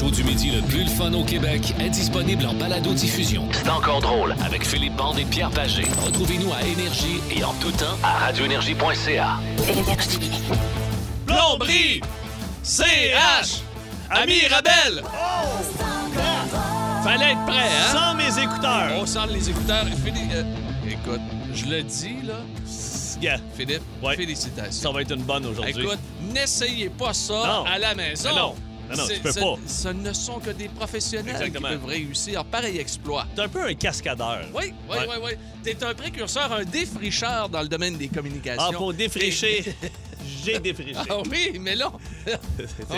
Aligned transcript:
show 0.00 0.10
du 0.10 0.24
midi 0.24 0.50
le 0.50 0.62
plus 0.62 0.84
le 0.84 0.88
fun 0.88 1.12
au 1.12 1.24
Québec 1.24 1.74
est 1.78 1.90
disponible 1.90 2.46
en 2.46 2.54
balado-diffusion. 2.54 3.46
C'est 3.52 3.68
encore 3.68 4.00
drôle 4.00 4.34
avec 4.42 4.64
Philippe 4.66 4.96
Bande 4.96 5.18
et 5.18 5.26
Pierre 5.26 5.50
Pagé. 5.50 5.82
Retrouvez-nous 6.06 6.50
à 6.54 6.62
Énergie 6.62 7.20
et 7.30 7.44
en 7.44 7.52
tout 7.60 7.70
temps 7.72 7.98
à 8.02 8.16
radioénergie.ca. 8.26 9.38
Plomberie! 11.26 12.00
CH! 12.62 13.60
Ami 14.10 14.46
Rabel! 14.48 15.02
Fallait 17.04 17.32
être 17.32 17.44
prêt, 17.46 17.58
hein? 17.58 17.92
Sans 17.92 18.14
mes 18.14 18.42
écouteurs. 18.42 18.92
On 18.98 19.04
sent 19.04 19.18
les 19.30 19.50
écouteurs. 19.50 19.84
Philippe, 20.02 20.32
euh, 20.32 20.44
écoute, 20.88 21.20
je 21.54 21.64
le 21.66 21.82
dis, 21.82 22.16
là. 22.24 22.34
Gars, 23.20 23.36
Philippe, 23.54 23.82
Ouais. 24.02 24.16
félicitations. 24.16 24.72
ça 24.72 24.90
va 24.94 25.02
être 25.02 25.12
une 25.14 25.24
bonne 25.24 25.44
aujourd'hui. 25.44 25.82
Écoute, 25.84 25.98
n'essayez 26.32 26.88
pas 26.88 27.12
ça 27.12 27.34
Non. 27.34 27.64
à 27.70 27.78
la 27.78 27.94
maison. 27.94 28.34
Non. 28.34 28.54
Non, 28.96 29.06
tu 29.06 29.20
peux 29.20 29.32
ce- 29.32 29.40
pas. 29.40 29.54
Ce 29.66 29.88
ne 29.88 30.12
sont 30.12 30.38
que 30.40 30.50
des 30.50 30.68
professionnels 30.68 31.36
Exactement. 31.36 31.68
qui 31.68 31.74
peuvent 31.74 31.86
réussir 31.86 32.44
pareil 32.44 32.78
exploit. 32.78 33.26
T'es 33.34 33.42
un 33.42 33.48
peu 33.48 33.64
un 33.64 33.74
cascadeur. 33.74 34.40
Oui, 34.54 34.72
oui, 34.88 34.96
Ouais. 34.96 35.06
oui, 35.08 35.16
oui. 35.24 35.30
T'es 35.62 35.82
un 35.84 35.94
précurseur, 35.94 36.52
un 36.52 36.64
défricheur 36.64 37.48
dans 37.48 37.62
le 37.62 37.68
domaine 37.68 37.96
des 37.96 38.08
communications. 38.08 38.62
Ah, 38.70 38.72
pour 38.76 38.94
défricher, 38.94 39.64
j'ai 40.44 40.58
défriché. 40.58 40.98
Ah 41.08 41.18
oui, 41.30 41.58
mais 41.60 41.74
là... 41.74 41.92
C'est 42.26 42.36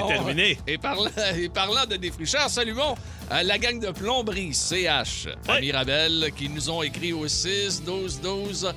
Oh, 0.02 0.06
terminé. 0.08 0.58
Et 0.66 0.78
parlant, 0.78 1.10
et 1.36 1.48
parlant 1.48 1.86
de 1.86 1.96
défricheurs, 1.96 2.48
saluons 2.50 2.94
euh, 3.32 3.42
la 3.42 3.58
gang 3.58 3.78
de 3.80 3.90
plomberie 3.90 4.54
CH 4.54 5.28
à 5.48 5.52
Ouais. 5.54 5.60
Mirabel 5.60 6.30
qui 6.36 6.48
nous 6.48 6.70
ont 6.70 6.82
écrit 6.82 7.12
au 7.12 7.26
6 7.28 7.82
12 7.84 8.20
12 8.20 8.72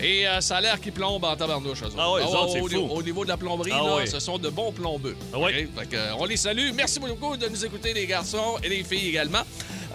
et 0.00 0.26
euh, 0.28 0.40
ça 0.40 0.56
a 0.56 0.60
l'air 0.60 0.80
qu'ils 0.80 0.92
plombent 0.92 1.24
en 1.24 1.36
tabarnouche. 1.36 1.82
eux 1.82 1.86
autres. 1.86 1.96
Ah 1.98 2.10
autres, 2.10 2.52
c'est 2.52 2.60
au, 2.60 2.68
fou. 2.68 2.88
au 2.94 3.02
niveau 3.02 3.24
de 3.24 3.28
la 3.30 3.36
plomberie, 3.36 3.70
Ah 3.74 3.82
là, 3.82 4.06
ce 4.06 4.20
sont 4.20 4.38
de 4.38 4.48
bons 4.48 4.72
plombeux. 4.72 5.16
Ah 5.32 5.38
ouais. 5.38 5.68
OK? 5.74 5.80
Fait 5.80 5.86
que, 5.88 5.96
euh, 5.96 6.14
on 6.18 6.24
les 6.24 6.36
salue. 6.36 6.70
Merci 6.74 7.00
beaucoup 7.00 7.36
de 7.36 7.46
nous 7.48 7.64
écouter, 7.64 7.92
les 7.92 8.06
garçons 8.06 8.56
et 8.62 8.68
les 8.68 8.84
filles 8.84 9.08
également. 9.08 9.42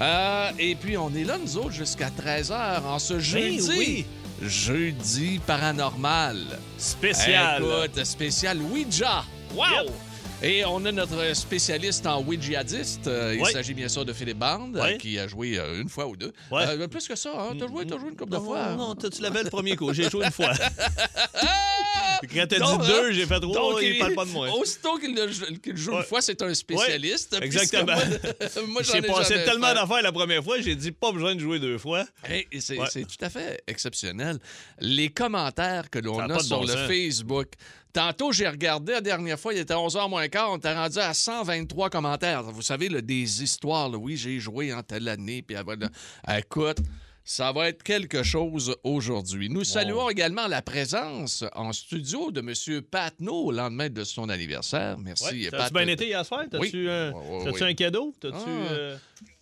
Euh, 0.01 0.49
et 0.59 0.75
puis, 0.75 0.97
on 0.97 1.13
est 1.13 1.23
là, 1.23 1.37
nous 1.37 1.57
autres, 1.57 1.71
jusqu'à 1.71 2.09
13h 2.09 2.83
en 2.85 2.99
ce 2.99 3.19
jeudi. 3.19 3.69
oui. 3.77 4.05
Jeudi 4.41 5.39
paranormal. 5.45 6.37
Spécial. 6.77 7.63
Écoute, 7.63 8.03
spécial 8.03 8.57
Ouija. 8.61 9.23
Wow! 9.55 9.63
Yep. 9.85 9.91
Et 10.45 10.65
on 10.65 10.83
a 10.85 10.91
notre 10.91 11.33
spécialiste 11.35 12.05
en 12.05 12.21
Ouijadiste. 12.21 13.07
Euh, 13.07 13.33
Il 13.39 13.45
s'agit 13.45 13.73
bien 13.73 13.87
sûr 13.87 14.03
de 14.03 14.11
Philippe 14.11 14.39
Band, 14.39 14.71
Ouais. 14.73 14.95
euh, 14.95 14.97
qui 14.97 15.17
a 15.17 15.25
joué 15.25 15.57
euh, 15.57 15.81
une 15.81 15.87
fois 15.87 16.05
ou 16.05 16.17
deux. 16.17 16.33
Ouais. 16.51 16.65
Euh, 16.67 16.87
plus 16.89 17.07
que 17.07 17.15
ça, 17.15 17.29
hein? 17.33 17.55
T'as 17.57 17.67
joué, 17.67 17.87
joué 17.87 18.09
une 18.09 18.17
couple 18.17 18.31
de 18.31 18.37
Non, 18.37 18.43
fois. 18.43 18.63
hein? 18.65 18.75
Non, 18.75 18.93
tu 18.95 19.21
l'avais 19.21 19.43
le 19.43 19.49
premier 19.49 19.77
coup? 19.77 19.93
J'ai 19.93 20.09
joué 20.09 20.25
une 20.25 20.31
fois. 20.31 20.51
Quand 22.33 22.45
t'as 22.47 22.59
dit 22.59 22.87
deux, 22.87 23.09
hein, 23.09 23.11
j'ai 23.11 23.25
fait 23.25 23.39
trois. 23.39 23.53
donc, 23.73 23.79
il 23.81 23.97
parle 23.97 24.13
pas 24.15 24.25
de 24.25 24.29
moi. 24.31 24.49
Aussitôt 24.57 24.97
qu'il 24.97 25.15
le- 25.15 25.75
joue 25.75 25.93
une 25.93 26.03
fois, 26.03 26.21
c'est 26.21 26.41
un 26.41 26.53
spécialiste. 26.53 27.33
Ouais, 27.39 27.45
exactement. 27.45 27.95
Moi, 28.67 28.81
J'ai 28.91 28.97
ai 28.97 29.01
passé 29.01 29.35
tellement 29.45 29.73
d'affaires 29.73 30.01
la 30.01 30.11
première 30.11 30.43
fois, 30.43 30.59
j'ai 30.61 30.75
dit 30.75 30.91
pas 30.91 31.11
besoin 31.11 31.35
de 31.35 31.39
jouer 31.39 31.59
deux 31.59 31.77
fois. 31.77 32.05
Hey, 32.23 32.47
c'est 32.59 32.77
Ouais. 32.77 32.87
tout 32.89 33.25
à 33.25 33.29
fait 33.29 33.61
exceptionnel. 33.67 34.39
Les 34.79 35.09
commentaires 35.09 35.89
que 35.89 35.99
l'on 35.99 36.19
a 36.19 36.39
sur 36.39 36.57
bon 36.59 36.65
le 36.65 36.73
sens. 36.73 36.87
Facebook. 36.87 37.47
Tantôt, 37.93 38.31
j'ai 38.31 38.47
regardé 38.47 38.93
la 38.93 39.01
dernière 39.01 39.39
fois, 39.39 39.53
il 39.53 39.59
était 39.59 39.75
11h 39.75 40.09
moins 40.09 40.27
quart, 40.27 40.51
on 40.51 40.57
était 40.57 40.73
rendu 40.73 40.97
à 40.97 41.13
123 41.13 41.91
commentaires. 41.91 42.41
Vous 42.43 42.63
savez, 42.63 42.89
là, 42.89 43.01
des 43.01 43.43
histoires, 43.43 43.87
là, 43.87 43.97
oui, 43.99 44.17
j'ai 44.17 44.39
joué 44.39 44.73
en 44.73 44.81
telle 44.81 45.07
année, 45.07 45.43
puis 45.43 45.55
après, 45.55 45.75
là, 45.75 45.89
écoute, 46.39 46.77
ça 47.25 47.51
va 47.53 47.69
être 47.69 47.83
quelque 47.83 48.21
chose 48.23 48.75
aujourd'hui. 48.83 49.49
Nous 49.49 49.63
saluons 49.63 50.09
également 50.09 50.47
la 50.47 50.61
présence 50.61 51.43
en 51.55 51.71
studio 51.71 52.31
de 52.31 52.41
M. 52.41 52.81
Patnaud 52.81 53.45
au 53.45 53.51
lendemain 53.51 53.89
de 53.89 54.03
son 54.03 54.27
anniversaire. 54.29 54.97
Merci, 54.97 55.23
Ouais. 55.45 55.49
Pat. 55.49 55.59
T'as-tu 55.61 55.73
bien 55.73 55.87
été 55.87 56.07
hier 56.07 56.25
soir? 56.25 56.43
T'as-tu 56.51 56.63
Oui. 56.63 56.87
euh, 56.87 57.11
oui. 57.45 57.63
un 57.63 57.73
cadeau? 57.73 58.13
T'as-tu. 58.19 58.35
Ah. 58.45 58.71
euh, 58.71 58.97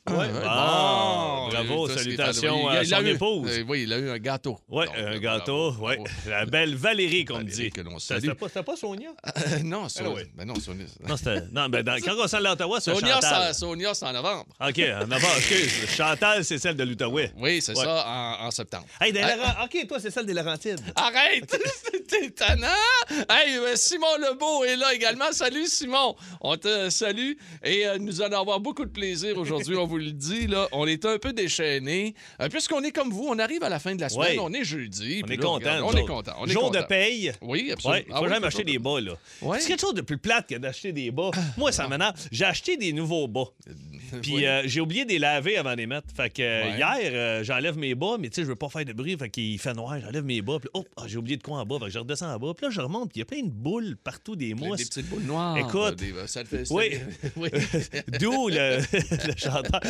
Ouais. 0.10 0.16
ouais, 0.16 0.28
Ah, 0.44 1.46
bon. 1.46 1.50
bravo, 1.52 1.90
salutations 1.90 2.68
à 2.68 2.82
Il- 2.82 2.88
il 2.88 2.94
a 2.94 2.98
son 2.98 3.06
eu- 3.06 3.10
épouse. 3.10 3.50
euh, 3.52 3.64
oui, 3.68 3.84
il 3.84 3.94
a 3.94 4.00
eu 4.00 4.10
un 4.10 4.18
gâteau. 4.18 4.58
Donc, 4.68 4.88
un 4.98 5.00
euh, 5.14 5.20
gâteau, 5.20 5.72
bravo. 5.74 6.04
La 6.28 6.46
belle 6.48 6.74
Valérie, 6.76 7.24
qu'on 7.24 7.44
dit. 7.44 7.70
que 7.70 7.82
l'on 7.82 8.00
C'était 8.00 8.34
pas, 8.34 8.50
pas 8.50 8.76
Sonia? 8.76 9.10
Euh, 9.38 9.60
non, 9.64 9.88
Sonia. 9.90 10.10
Ah, 10.12 10.16
ouais. 10.16 10.28
Ben 10.36 10.46
non, 10.46 10.56
Sonia. 10.56 10.86
Non, 11.08 11.18
c'était. 11.18 11.42
Non, 11.52 11.70
ben, 11.70 11.84
dans- 11.84 11.98
quand 12.04 12.16
on 12.18 12.28
s'en 12.28 12.38
allait 12.38 12.50
à 12.50 12.54
Ottawa, 12.54 12.80
c'est 12.82 12.96
Sonia, 12.96 13.14
Chantal. 13.22 13.54
Sonia, 13.54 13.94
c'est 13.94 14.06
en 14.06 14.14
novembre. 14.14 14.46
OK, 14.60 14.80
en 14.80 15.12
avant, 15.12 15.36
excuse. 15.38 15.72
Chantal, 15.96 16.44
c'est 16.46 16.58
celle 16.58 16.76
de 16.78 16.84
l'Outaouais. 16.84 17.32
Oui, 17.38 17.62
c'est 17.62 17.78
Ouais. 17.78 17.84
ça, 17.86 18.04
en, 18.42 18.48
en 18.48 18.52
septembre. 18.52 18.86
Hey, 19.00 19.14
des 19.14 19.22
Ah. 19.22 19.66
OK, 19.66 19.86
toi, 19.88 20.00
c'est 20.00 20.10
celle 20.10 20.26
des 20.26 20.34
Laurentides. 20.34 20.82
Arrête! 20.96 21.56
T'es 22.08 22.26
étonnant! 22.26 22.68
Hey, 23.30 23.56
euh, 23.58 23.76
Simon 23.76 24.18
Lebeau 24.20 24.64
est 24.64 24.78
là 24.78 24.96
également. 24.96 25.32
Salut, 25.32 25.68
Simon! 25.68 26.16
On 26.42 26.58
te 26.58 26.90
salue 26.90 27.34
et 27.64 27.86
euh, 27.88 27.98
nous 28.00 28.20
allons 28.24 28.42
avoir 28.42 28.60
beaucoup 28.60 28.84
de 28.86 28.90
plaisir 28.92 29.38
aujourd'hui, 29.38 29.76
on 29.76 29.86
vous 29.86 29.98
le 30.02 30.12
dit. 30.12 30.48
Là. 30.48 30.68
On 30.72 30.86
est 30.88 31.06
un 31.06 31.18
peu 31.18 31.34
déchaînés. 31.34 32.14
Euh, 32.42 32.50
Puisqu'on 32.50 32.82
est 32.84 32.92
comme 32.92 33.10
vous, 33.12 33.26
on 33.30 33.40
arrive 33.40 33.64
à 33.64 33.70
la 33.70 33.80
fin 33.80 33.96
de 33.96 34.02
la 34.02 34.10
semaine, 34.10 34.32
Ouais. 34.32 34.38
on 34.40 34.52
est 34.54 34.64
jeudi. 34.64 35.22
On 35.24 35.28
puis 35.28 35.36
est 35.36 35.38
là, 35.38 35.44
content. 35.44 35.54
regarde, 35.56 35.80
nous 35.82 35.86
On 35.88 35.92
est 35.94 36.02
autres. 36.02 36.14
content. 36.14 36.34
On 36.40 36.46
est 36.48 36.52
Jour 36.52 36.64
content. 36.64 36.80
de 36.82 36.86
paye. 36.86 37.32
Oui, 37.42 37.72
absolument. 37.72 37.94
Ouais, 37.98 38.06
il 38.08 38.12
Ah 38.14 38.18
faut 38.18 38.24
oui, 38.26 38.30
jamais 38.30 38.48
acheter 38.48 38.64
des 38.64 38.80
bas, 38.80 39.00
là. 39.02 39.14
Ouais. 39.42 39.60
C'est 39.60 39.68
quelque 39.68 39.82
chose 39.82 39.94
de 39.94 40.02
plus 40.02 40.18
plate 40.18 40.48
que 40.50 40.56
d'acheter 40.56 40.92
des 40.92 41.12
bas. 41.12 41.32
Moi, 41.58 41.72
ça 41.72 41.88
m'énerve. 41.88 42.14
J'ai 42.32 42.46
acheté 42.46 42.78
des 42.78 42.94
nouveaux 42.94 43.28
bas. 43.28 43.46
Puis 44.22 44.34
Oui. 44.36 44.46
euh, 44.46 44.62
j'ai 44.66 44.80
oublié 44.82 45.06
de 45.06 45.10
les 45.10 45.20
laver 45.20 45.58
avant 45.58 45.72
de 45.72 45.78
les 45.78 45.88
mettre. 45.88 46.08
Fait 46.16 46.30
que 46.30 46.42
euh, 46.42 46.64
Ouais. 46.64 46.78
hier, 46.78 47.12
euh, 47.14 47.44
j'enlève 47.44 47.78
mes 47.78 47.96
bas, 47.96 48.18
mais 48.20 48.30
tu 48.30 48.36
sais, 48.36 48.42
je 48.44 48.48
veux 48.48 48.56
pas 48.56 48.70
faire 48.70 48.86
de 48.86 48.94
bruit. 48.94 49.16
Fait 49.18 49.30
qu'il 49.30 49.58
fait 49.60 49.74
noir, 49.74 50.00
j'enlève 50.00 50.24
mes 50.26 50.42
bas. 50.42 50.58
Puis 50.60 50.70
oh, 50.74 50.86
ah, 50.98 51.04
j'ai 51.08 51.18
oublié 51.18 51.38
de 51.38 51.44
quoi 51.44 51.58
en 51.60 51.66
bas. 51.66 51.78
Fait 51.80 51.86
que 51.86 51.92
je 51.92 52.00
redescends 52.00 52.34
en 52.34 52.38
bas. 52.40 52.54
Puis 52.56 52.66
là, 52.66 52.72
je 52.72 52.82
remonte. 52.82 53.10
Puis 53.12 53.18
il 53.18 53.20
y 53.20 53.22
a 53.24 53.26
plein 53.26 53.44
de 53.44 53.50
boules 53.50 53.98
partout, 54.04 54.36
des 54.36 54.50
Des 54.50 54.54
mousses. 54.56 54.90
petites 54.90 55.08
boules 55.10 55.24
noires. 55.24 55.58
Écoute. 55.58 55.96
Des- 55.96 56.14
ça 56.28 56.44
fait 56.46 56.64
Oui. 56.72 56.92
oui. 57.38 57.50
D'où 58.20 58.48
le, 58.50 58.78
le 58.92 59.34
chanteur. 59.38 59.82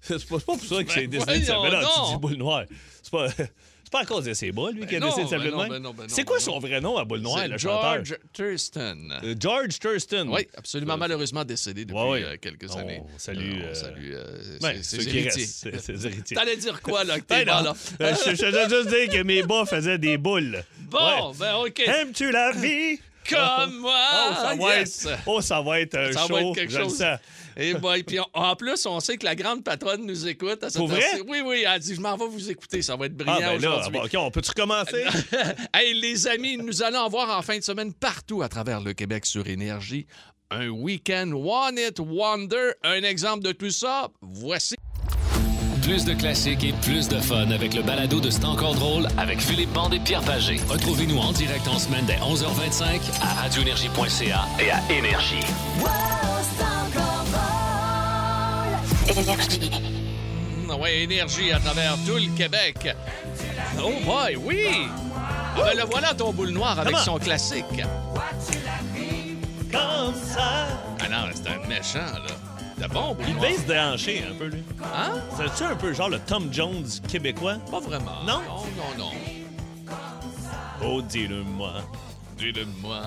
C'est 0.00 0.26
pas, 0.28 0.38
pour 0.38 0.60
ça 0.60 0.84
que 0.84 0.90
c'est 0.92 1.10
s'appeler. 1.10 1.18
voyons 1.18 1.62
Non, 1.64 1.68
tu 1.70 1.84
donc. 2.00 2.10
dis 2.12 2.16
boule 2.20 2.36
noire. 2.36 2.64
C'est 3.02 3.10
pas. 3.10 3.28
C'est 3.88 3.92
pas 3.92 4.00
à 4.00 4.04
cause 4.04 4.26
de 4.26 4.34
ses 4.34 4.52
bas, 4.52 4.70
lui, 4.70 4.86
qui 4.86 4.96
a 4.96 5.00
Ben 5.00 5.06
décidé 5.06 5.24
de 5.24 5.30
s'appeler 5.30 5.50
ben 5.50 5.80
ben 5.80 5.92
ben 5.96 6.04
C'est 6.08 6.24
quoi 6.24 6.36
ben 6.36 6.42
son 6.42 6.58
vrai 6.58 6.78
nom 6.78 6.98
à 6.98 7.06
boule 7.06 7.20
noire, 7.20 7.48
le 7.48 7.56
chanteur? 7.56 8.04
George 8.04 8.18
Thurston. 8.34 9.08
Euh, 9.24 9.34
George 9.40 9.78
Thurston. 9.78 10.28
Oui, 10.30 10.46
absolument 10.54 10.98
malheureusement 10.98 11.42
décédé 11.42 11.86
depuis 11.86 11.98
Ouais, 11.98 12.10
ouais. 12.10 12.24
euh, 12.24 12.36
quelques 12.38 12.76
années. 12.76 13.00
salue, 13.16 13.62
Euh, 13.62 13.72
on 14.60 14.66
euh, 14.66 14.68
euh, 14.74 14.78
ceux 14.82 14.98
qui 14.98 15.22
restent. 15.22 16.34
T'allais 16.34 16.58
dire 16.58 16.82
quoi, 16.82 17.02
là, 17.04 17.18
que 17.18 17.24
Ben 17.30 17.38
t'es 17.38 17.44
là? 17.46 17.74
Euh, 18.02 18.14
je, 18.26 18.44
veux 18.44 18.68
juste 18.68 18.88
dire 18.94 19.08
que 19.08 19.22
mes 19.22 19.42
bas 19.42 19.64
faisaient 19.64 19.96
des 19.96 20.18
boules. 20.18 20.62
Bon, 20.80 21.32
ben 21.38 21.54
OK. 21.54 21.80
Aimes-tu 21.80 22.30
la 22.30 22.52
vie? 22.52 23.00
Comme 23.30 23.78
moi! 23.80 24.00
Oh, 24.30 24.34
ça 24.34 24.54
va 24.54 24.76
être, 24.80 25.08
oh, 25.26 25.40
ça 25.40 25.60
va 25.62 25.80
être 25.80 25.94
un 25.96 26.12
Ça 26.12 26.26
show. 26.26 26.34
va 26.34 26.40
être 26.42 26.54
quelque 26.54 26.72
je 26.72 26.78
le 26.78 26.84
chose. 26.84 26.96
sens. 26.98 27.18
Et, 27.60 27.74
bon, 27.74 27.92
et 27.92 28.04
puis, 28.04 28.20
on- 28.20 28.26
en 28.40 28.54
plus, 28.54 28.86
on 28.86 29.00
sait 29.00 29.16
que 29.16 29.24
la 29.24 29.34
grande 29.34 29.64
patronne 29.64 30.06
nous 30.06 30.28
écoute. 30.28 30.62
À 30.62 30.70
cette 30.70 30.78
Pour 30.78 30.86
vrai? 30.88 31.02
Oui, 31.26 31.42
oui, 31.44 31.64
elle 31.66 31.80
dit, 31.80 31.94
je 31.96 32.00
m'en 32.00 32.16
vais 32.16 32.28
vous 32.28 32.50
écouter, 32.50 32.82
ça 32.82 32.94
va 32.94 33.06
être 33.06 33.16
brillant 33.16 33.34
Ah, 33.36 33.58
ben 33.58 33.60
là, 33.60 33.88
bon, 33.92 34.04
OK, 34.04 34.10
on 34.16 34.30
peut-tu 34.30 34.50
recommencer? 34.50 35.04
hey, 35.74 35.92
les 36.00 36.28
amis, 36.28 36.56
nous 36.56 36.82
allons 36.82 37.00
en 37.00 37.08
voir 37.08 37.36
en 37.36 37.42
fin 37.42 37.58
de 37.58 37.64
semaine 37.64 37.92
partout 37.92 38.42
à 38.42 38.48
travers 38.48 38.80
le 38.80 38.92
Québec 38.92 39.26
sur 39.26 39.46
Énergie. 39.48 40.06
Un 40.50 40.68
week-end 40.68 41.32
One 41.34 41.78
It 41.78 41.98
Wonder. 41.98 42.70
Un 42.84 43.02
exemple 43.02 43.42
de 43.42 43.52
tout 43.52 43.70
ça, 43.70 44.08
voici. 44.22 44.76
Plus 45.82 46.04
de 46.04 46.14
classiques 46.14 46.64
et 46.64 46.72
plus 46.82 47.08
de 47.08 47.18
fun 47.18 47.50
avec 47.50 47.74
le 47.74 47.82
balado 47.82 48.20
de 48.20 48.30
C'est 48.30 48.44
encore 48.44 48.74
drôle 48.74 49.08
avec 49.16 49.40
Philippe 49.40 49.72
Bande 49.72 49.94
et 49.94 50.00
Pierre 50.00 50.22
Pagé. 50.22 50.58
Retrouvez-nous 50.68 51.18
en 51.18 51.32
direct 51.32 51.66
en 51.66 51.78
semaine 51.78 52.04
dès 52.06 52.16
11h25 52.18 53.00
à 53.22 53.34
radioénergie.ca 53.42 54.46
et 54.60 54.70
à 54.70 54.80
Énergie. 54.92 55.40
Mm, 59.18 60.70
Ouais, 60.80 61.00
énergie 61.02 61.50
à 61.52 61.58
travers 61.58 61.94
tout 62.06 62.14
le 62.16 62.36
Québec. 62.36 62.94
Oh 63.82 63.92
boy, 64.04 64.36
oui! 64.36 64.66
Ah 65.56 65.62
ben 65.64 65.76
le 65.76 65.84
voilà 65.84 66.14
ton 66.14 66.32
boule 66.32 66.50
noire 66.50 66.78
avec 66.78 66.92
Comment? 66.92 67.04
son 67.04 67.18
classique. 67.18 67.64
Comme 69.72 70.14
ça. 70.14 70.68
Ah 71.00 71.08
non, 71.10 71.30
c'est 71.34 71.48
un 71.50 71.66
méchant, 71.66 71.98
là. 72.14 72.86
De 72.86 72.92
bon 72.92 73.14
boule 73.14 73.24
Il 73.26 73.34
noire. 73.34 73.48
baisse 73.48 73.66
déhanché 73.66 74.24
un 74.30 74.34
peu, 74.34 74.46
lui. 74.46 74.62
Hein? 74.84 75.14
C'est-tu 75.36 75.64
un 75.64 75.74
peu 75.74 75.92
genre 75.92 76.10
le 76.10 76.20
Tom 76.20 76.48
Jones 76.52 76.86
québécois? 77.08 77.56
Pas 77.70 77.80
vraiment. 77.80 78.22
Non? 78.24 78.40
Non, 78.42 78.64
non, 78.76 79.04
non. 79.04 79.96
Oh, 80.84 81.02
dis-le-moi. 81.02 81.72
Dis-le-moi. 82.36 83.02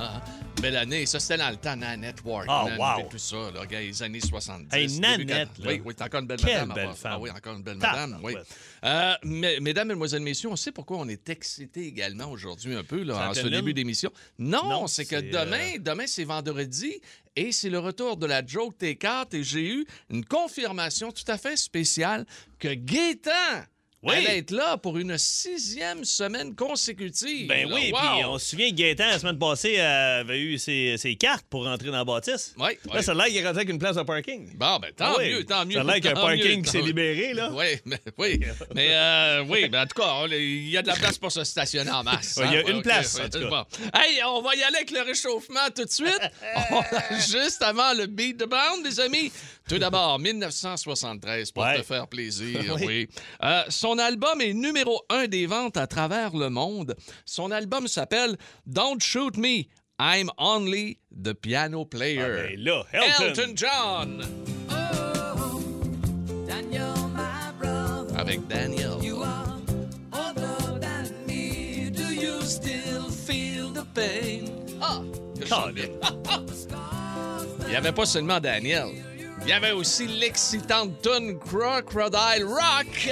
Belle 0.60 0.78
année. 0.78 1.06
Ça, 1.06 1.20
c'était 1.20 1.38
dans 1.38 1.50
le 1.50 1.56
temps, 1.56 1.76
Nanette 1.76 2.24
Ward. 2.24 2.46
Ah, 2.50 2.64
Nanette 2.66 2.80
wow. 2.80 3.00
et 3.00 3.10
tout 3.10 3.18
ça, 3.18 3.36
là, 3.52 3.62
les 3.70 4.04
années 4.04 4.20
70. 4.20 4.76
Hey, 4.76 5.00
Nanette, 5.00 5.58
là. 5.58 5.68
Oui, 5.68 5.82
oui, 5.84 5.96
t'es 5.96 6.04
encore 6.04 6.20
une 6.22 6.28
belle 6.28 6.40
Quelle 6.40 6.68
madame. 6.68 6.76
belle 6.76 6.90
ah, 6.92 6.96
femme. 6.96 7.12
Ah 7.16 7.20
oui, 7.20 7.30
encore 7.32 7.56
une 7.56 7.64
belle 7.64 7.78
Tabarouette. 7.80 8.10
madame, 8.10 8.22
oui. 8.24 8.34
Euh, 8.84 9.14
mais- 9.24 9.60
mesdames, 9.60 9.88
mesdemoiselles, 9.88 10.22
messieurs, 10.22 10.50
on 10.50 10.56
sait 10.56 10.72
pourquoi 10.72 10.98
on 10.98 11.08
est 11.08 11.30
excités 11.30 11.88
également 11.88 12.30
aujourd'hui 12.30 12.76
un 12.76 12.84
peu, 12.84 13.02
là, 13.04 13.30
en 13.30 13.34
ce 13.34 13.48
début 13.48 13.74
d'émission. 13.74 14.12
Non, 14.38 14.70
Non, 14.70 14.88
c'est 14.88 15.06
que 15.06 15.16
demain, 15.16 15.76
euh, 15.76 15.80
demain, 15.80 16.06
c'est 16.06 16.26
vendredi 16.26 16.94
et 17.36 17.52
c'est 17.52 17.70
le 17.70 17.80
retour 17.80 18.18
de 18.18 18.26
la 18.28 18.46
Joke 18.46 18.76
T4 18.80 19.36
et 19.36 19.44
j'ai 19.44 19.68
eu 19.68 19.86
une 20.10 20.26
confirmation 20.26 21.12
tout 21.12 21.30
à 21.30 21.38
fait 21.38 21.58
spéciale 21.58 22.26
que 22.60 22.74
Gaétan 22.74 23.32
Oui. 24.04 24.16
allait 24.16 24.40
être 24.40 24.50
là 24.52 24.78
pour 24.78 24.98
une 24.98 25.16
sixième 25.18 26.04
semaine 26.06 26.56
consécutive. 26.56 27.48
Ben 27.48 27.70
Là, 27.70 27.76
oui, 27.76 27.92
wow. 27.92 28.00
puis 28.00 28.26
on 28.26 28.40
se 28.40 28.48
souvient 28.50 28.70
que 28.72 28.76
Gaétan, 28.76 29.06
la 29.08 29.20
semaine 29.20 29.38
passée, 29.38 29.80
avait 29.80 30.40
eu 30.40 30.58
ses, 30.58 30.96
ses 30.98 31.16
cartes 31.16 31.46
pour 31.50 31.66
rentrer 31.66 31.88
dans 31.92 31.98
la 31.98 32.04
bâtisse. 32.04 32.56
Ouais, 32.58 32.80
Là, 32.88 32.96
ouais. 32.96 33.02
ça 33.04 33.12
a 33.12 33.14
l'air 33.14 33.26
qu'il 33.28 33.38
est 33.38 33.46
rentré 33.46 33.60
avec 33.60 33.70
une 33.70 33.78
place 33.78 33.96
de 33.98 34.02
parking. 34.02 34.58
Bon, 34.58 34.80
ben 34.80 34.92
tant 34.96 35.06
Ah 35.10 35.16
oui. 35.20 35.30
mieux, 35.32 35.46
tant 35.46 35.66
mieux. 35.68 35.76
Ça 35.76 35.82
a 35.82 35.84
l'air 35.84 35.96
qu'il 35.96 36.06
y 36.06 36.08
a 36.08 36.12
un 36.12 36.14
tant 36.16 36.22
parking 36.22 36.58
mieux, 36.58 36.64
qui 36.64 36.70
s'est 36.72 36.82
libéré, 36.82 37.34
là. 37.36 37.52
Oui, 37.54 37.66
mais, 37.86 38.00
oui. 38.18 38.40
mais 38.74 38.88
euh, 38.92 39.44
oui, 39.48 39.70
ben, 39.70 39.84
en 39.84 39.86
tout 39.86 40.02
cas, 40.02 40.26
il 40.30 40.70
y 40.70 40.78
a 40.78 40.82
de 40.82 40.88
la 40.88 40.96
place 40.96 41.20
pour 41.20 41.32
se 41.32 41.44
stationner 41.44 41.92
en 41.92 42.04
masse. 42.04 42.40
Il 42.44 42.52
y 42.52 42.56
a 42.58 42.60
hein. 42.60 42.64
une 42.70 42.82
place, 42.82 43.20
en 43.20 43.30
tout 43.30 43.40
cas. 43.40 43.50
bon. 43.50 43.66
Hey, 43.94 44.20
on 44.26 44.42
va 44.42 44.56
y 44.56 44.64
aller 44.64 44.78
avec 44.78 44.90
le 44.90 45.02
réchauffement 45.02 45.60
tout 45.76 45.86
de 45.86 45.92
suite. 45.92 46.20
On- 46.72 46.82
Juste 47.20 47.62
avant 47.62 47.94
le 47.94 48.08
beat 48.08 48.38
de 48.38 48.46
band, 48.46 48.82
les 48.84 49.00
amis. 49.00 49.32
Tout 49.72 49.80
d'abord, 49.80 50.20
1973, 50.20 51.52
pour 51.54 51.64
Ouais. 51.64 51.78
te 51.78 51.84
faire 51.84 52.06
plaisir, 52.08 52.76
Oui. 52.76 52.84
oui. 52.86 53.08
Euh, 53.42 53.62
son 53.70 53.98
album 54.00 54.42
est 54.42 54.54
numéro 54.54 55.02
un 55.10 55.28
des 55.28 55.46
ventes 55.46 55.78
à 55.78 55.88
travers 55.88 56.36
le 56.36 56.50
monde. 56.50 56.94
Son 57.26 57.52
album 57.52 57.88
s'appelle 57.88 58.36
Don't 58.66 59.00
Shoot 59.00 59.38
Me, 59.38 59.64
I'm 59.98 60.30
Only 60.38 60.98
the 61.24 61.32
Piano 61.34 61.86
Player. 61.86 62.22
Ah, 62.22 62.48
ben 62.50 62.60
là, 62.60 62.84
Elton. 62.92 63.24
Elton 63.24 63.54
John. 63.56 64.26
Daniel, 66.46 66.94
my 67.16 67.54
brother, 67.58 68.20
Avec 68.20 68.46
Daniel. 68.50 68.98
you 69.02 69.24
are 69.24 69.56
older 70.12 70.80
than 70.82 71.14
me. 71.26 71.90
Do 71.92 72.14
you 72.14 72.42
still 72.42 73.10
feel 73.10 73.72
the 73.72 73.86
pain? 73.94 74.50
Ah! 74.82 75.02
que 75.40 75.72
bien. 75.72 75.86
Il 77.68 77.70
n'y 77.70 77.76
avait 77.78 77.94
pas 77.94 78.06
seulement 78.06 78.42
Daniel. 78.42 78.90
Il 79.44 79.50
y 79.50 79.54
avait 79.54 79.72
aussi 79.72 80.08
l'excitante 80.08 81.02
tune 81.02 81.40
Crocodile 81.40 82.46
Rock. 82.46 83.10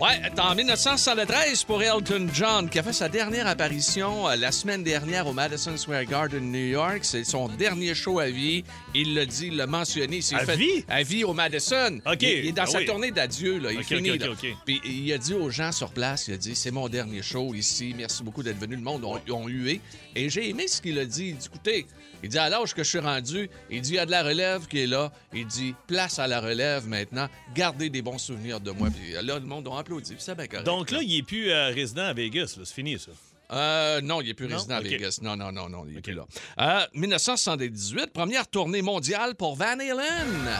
Ouais, 0.00 0.18
en 0.40 0.54
1973 0.54 1.64
pour 1.64 1.82
Elton 1.82 2.26
John, 2.32 2.70
qui 2.70 2.78
a 2.78 2.82
fait 2.82 2.94
sa 2.94 3.10
dernière 3.10 3.46
apparition 3.46 4.26
euh, 4.30 4.34
la 4.36 4.50
semaine 4.50 4.82
dernière 4.82 5.26
au 5.26 5.34
Madison 5.34 5.76
Square 5.76 6.06
Garden, 6.06 6.50
New 6.50 6.68
York. 6.68 7.00
C'est 7.02 7.22
son 7.24 7.48
dernier 7.48 7.94
show 7.94 8.18
à 8.18 8.30
vie. 8.30 8.64
Il 8.94 9.14
l'a 9.14 9.26
dit, 9.26 9.48
il 9.48 9.56
l'a 9.56 9.66
mentionné. 9.66 10.16
Il 10.16 10.22
s'est 10.22 10.36
À 10.36 10.46
fait- 10.46 10.56
vie? 10.56 10.84
À 10.88 11.02
vie 11.02 11.22
au 11.22 11.34
Madison. 11.34 11.98
OK. 12.06 12.22
Il, 12.22 12.28
il 12.30 12.46
est 12.46 12.52
dans 12.52 12.62
Ah 12.62 12.66
sa 12.66 12.78
oui. 12.78 12.86
tournée 12.86 13.10
d'adieu. 13.10 13.58
Là. 13.58 13.72
Il 13.72 13.80
OK, 13.80 13.84
finit. 13.84 14.12
OK, 14.12 14.20
là. 14.20 14.30
OK, 14.30 14.38
OK. 14.42 14.56
Puis 14.64 14.80
il 14.86 15.12
a 15.12 15.18
dit 15.18 15.34
aux 15.34 15.50
gens 15.50 15.70
sur 15.70 15.90
place, 15.90 16.28
il 16.28 16.34
a 16.34 16.36
dit, 16.38 16.56
c'est 16.56 16.70
mon 16.70 16.88
dernier 16.88 17.20
show 17.20 17.52
ici. 17.54 17.92
Merci 17.94 18.22
beaucoup 18.22 18.42
d'être 18.42 18.58
venu. 18.58 18.76
Le 18.76 18.82
monde 18.82 19.04
ont, 19.04 19.20
ont 19.34 19.48
hué. 19.48 19.82
Et 20.16 20.30
j'ai 20.30 20.48
aimé 20.48 20.66
ce 20.66 20.80
qu'il 20.80 20.98
a 20.98 21.04
dit. 21.04 21.28
Il 21.28 21.36
dit, 21.36 21.46
écoutez, 21.46 21.86
il 22.22 22.28
dit, 22.28 22.38
à 22.38 22.48
l'âge 22.48 22.74
que 22.74 22.82
je 22.82 22.88
suis 22.88 22.98
rendu, 22.98 23.48
il 23.70 23.80
dit, 23.80 23.90
il 23.90 23.96
y 23.96 23.98
a 23.98 24.06
de 24.06 24.10
la 24.10 24.22
relève 24.22 24.66
qui 24.66 24.80
est 24.80 24.86
là. 24.86 25.10
Il 25.32 25.46
dit, 25.46 25.74
place 25.86 26.18
à 26.18 26.26
la 26.26 26.40
relève 26.40 26.86
maintenant. 26.86 27.28
Gardez 27.54 27.90
des 27.90 28.02
bons 28.02 28.18
souvenirs 28.18 28.60
de 28.60 28.70
moi. 28.70 28.88
Puis 28.90 29.12
là, 29.12 29.22
le 29.38 29.40
monde 29.40 29.68
a 29.72 29.78
applaudi. 29.78 30.14
Puis 30.14 30.22
c'est 30.22 30.34
bien 30.34 30.46
correct. 30.46 30.64
Donc 30.66 30.90
là, 30.90 31.00
il 31.02 31.16
est 31.18 31.22
plus 31.22 31.50
euh, 31.50 31.68
résident 31.68 32.04
à 32.04 32.12
Vegas. 32.12 32.54
C'est 32.58 32.74
fini, 32.74 32.98
ça. 32.98 33.10
Euh, 33.52 34.00
non, 34.00 34.20
il 34.20 34.28
n'est 34.28 34.34
plus 34.34 34.46
Non? 34.46 34.56
résident 34.56 34.76
à. 34.76 34.80
Vegas. 34.80 35.18
Non, 35.22 35.36
non, 35.36 35.50
non, 35.50 35.68
non, 35.68 35.84
il 35.88 35.94
n'est 35.94 36.00
plus 36.02 36.14
là. 36.14 36.24
Euh, 36.60 36.86
1978, 36.94 38.12
première 38.12 38.46
tournée 38.46 38.82
mondiale 38.82 39.34
pour 39.34 39.56
Van 39.56 39.78
Halen. 39.78 40.50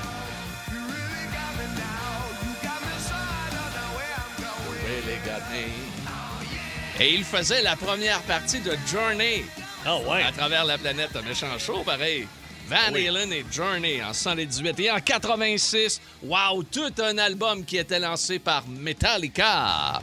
Really 4.84 5.18
got 5.24 5.42
me. 5.52 7.02
Et 7.02 7.14
il 7.14 7.24
faisait 7.24 7.62
la 7.62 7.76
première 7.76 8.20
partie 8.22 8.60
de 8.60 8.72
Journey 8.90 9.44
Ah 9.86 9.98
ouais. 9.98 10.22
à 10.22 10.32
travers 10.32 10.64
la 10.64 10.78
planète. 10.78 11.10
Un 11.16 11.22
méchant 11.22 11.58
show, 11.58 11.82
pareil. 11.84 12.26
Van 12.68 12.92
Oui. 12.92 13.08
Halen 13.08 13.32
et 13.32 13.44
Journey 13.50 14.02
en 14.02 14.12
118. 14.12 14.78
Et 14.80 14.90
en 14.90 15.00
86, 15.00 16.00
wow, 16.22 16.62
tout 16.62 16.92
un 17.02 17.18
album 17.18 17.64
qui 17.64 17.78
était 17.78 17.98
lancé 17.98 18.38
par 18.38 18.66
Metallica. 18.68 20.00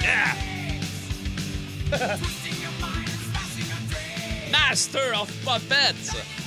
Yeah! 0.00 0.34
Master 4.50 5.20
of 5.20 5.30
Puppets. 5.44 6.39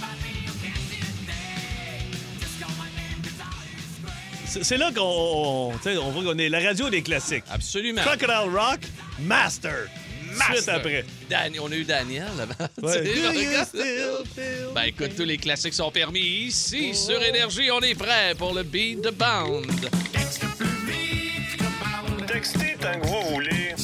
C'est 4.62 4.78
là 4.78 4.92
qu'on 4.96 5.72
tu 5.82 5.90
sais, 5.92 5.98
on 5.98 6.12
voit 6.12 6.24
qu'on 6.24 6.38
est 6.38 6.50
la 6.50 6.60
radio 6.60 6.90
des 6.90 7.02
classiques. 7.02 7.44
Absolument. 7.52 8.02
Crocodile 8.02 8.50
Rock, 8.56 8.80
Master. 9.20 9.88
Suite 10.36 10.38
Master. 10.50 10.76
après. 10.76 11.06
Dan- 11.30 11.54
on 11.62 11.72
a 11.72 11.76
eu 11.76 11.84
Daniel 11.84 12.28
avant. 12.40 12.70
Ouais. 12.82 13.04
Tu 13.04 13.10
sais, 13.10 13.16
Do 13.16 13.40
you 13.40 13.50
regarde. 13.50 13.68
still 13.68 14.26
feel 14.36 14.68
Ben 14.74 14.84
écoute, 14.84 15.12
tous 15.16 15.24
les 15.26 15.38
classiques 15.38 15.74
sont 15.76 15.92
permis 15.92 16.20
ici 16.22 16.94
sur 16.96 17.22
Énergie. 17.22 17.70
On 17.72 17.82
est 17.82 17.96
prêt 17.96 18.34
pour 18.38 18.54
le 18.54 18.64
beat 18.64 19.02
de 19.04 19.10
Bound. 19.12 19.66
Textez 22.28 22.76
tant 22.80 23.00
que 23.00 23.06
vous 23.08 23.22
voulez. 23.36 23.76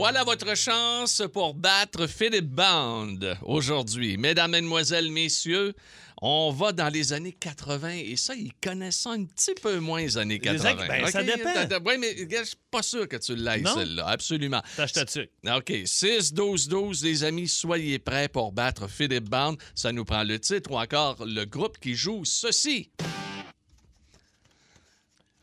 Voilà 0.00 0.24
votre 0.24 0.56
chance 0.56 1.22
pour 1.30 1.52
battre 1.52 2.06
Philip 2.06 2.46
Bound 2.46 3.36
aujourd'hui. 3.42 4.16
Mesdames, 4.16 4.50
Mesdemoiselles, 4.52 5.10
Messieurs, 5.12 5.74
on 6.22 6.50
va 6.52 6.72
dans 6.72 6.88
les 6.88 7.12
années 7.12 7.34
80 7.38 7.90
et 7.90 8.16
ça, 8.16 8.34
ils 8.34 8.54
connaissent 8.64 9.00
ça 9.00 9.10
un 9.10 9.24
petit 9.26 9.52
peu 9.60 9.78
moins 9.78 10.00
les 10.00 10.16
années 10.16 10.38
80. 10.38 10.70
années- 10.70 10.88
ben, 10.88 11.06
ça 11.10 11.22
dépend. 11.22 11.84
Oui, 11.90 11.98
mais 11.98 12.16
je 12.16 12.44
suis 12.44 12.56
pas 12.70 12.80
sûr 12.80 13.06
que 13.08 13.18
tu 13.18 13.36
l'ailles, 13.36 13.60
Non? 13.60 13.74
celle-là. 13.74 14.06
Absolument. 14.08 14.62
Tâche 14.74 14.92
ta 14.92 15.04
dessus. 15.04 15.28
OK. 15.46 15.70
6-12-12, 15.84 17.04
les 17.04 17.22
amis, 17.24 17.46
soyez 17.46 17.98
prêts 17.98 18.28
pour 18.28 18.52
battre 18.52 18.88
Philip 18.88 19.28
Bound. 19.28 19.58
Ça 19.74 19.92
nous 19.92 20.06
prend 20.06 20.24
le 20.24 20.38
titre 20.40 20.70
ou 20.70 20.78
encore 20.78 21.16
le 21.26 21.44
groupe 21.44 21.78
qui 21.78 21.94
joue 21.94 22.24
ceci. 22.24 22.90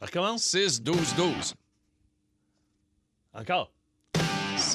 On 0.02 0.06
recommence? 0.08 0.44
6-12-12. 0.44 1.54
Encore. 3.36 3.72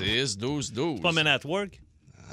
6-12-12. 0.04 1.00
Pas 1.00 1.12
Men 1.12 1.26
at 1.26 1.40
Work? 1.44 1.81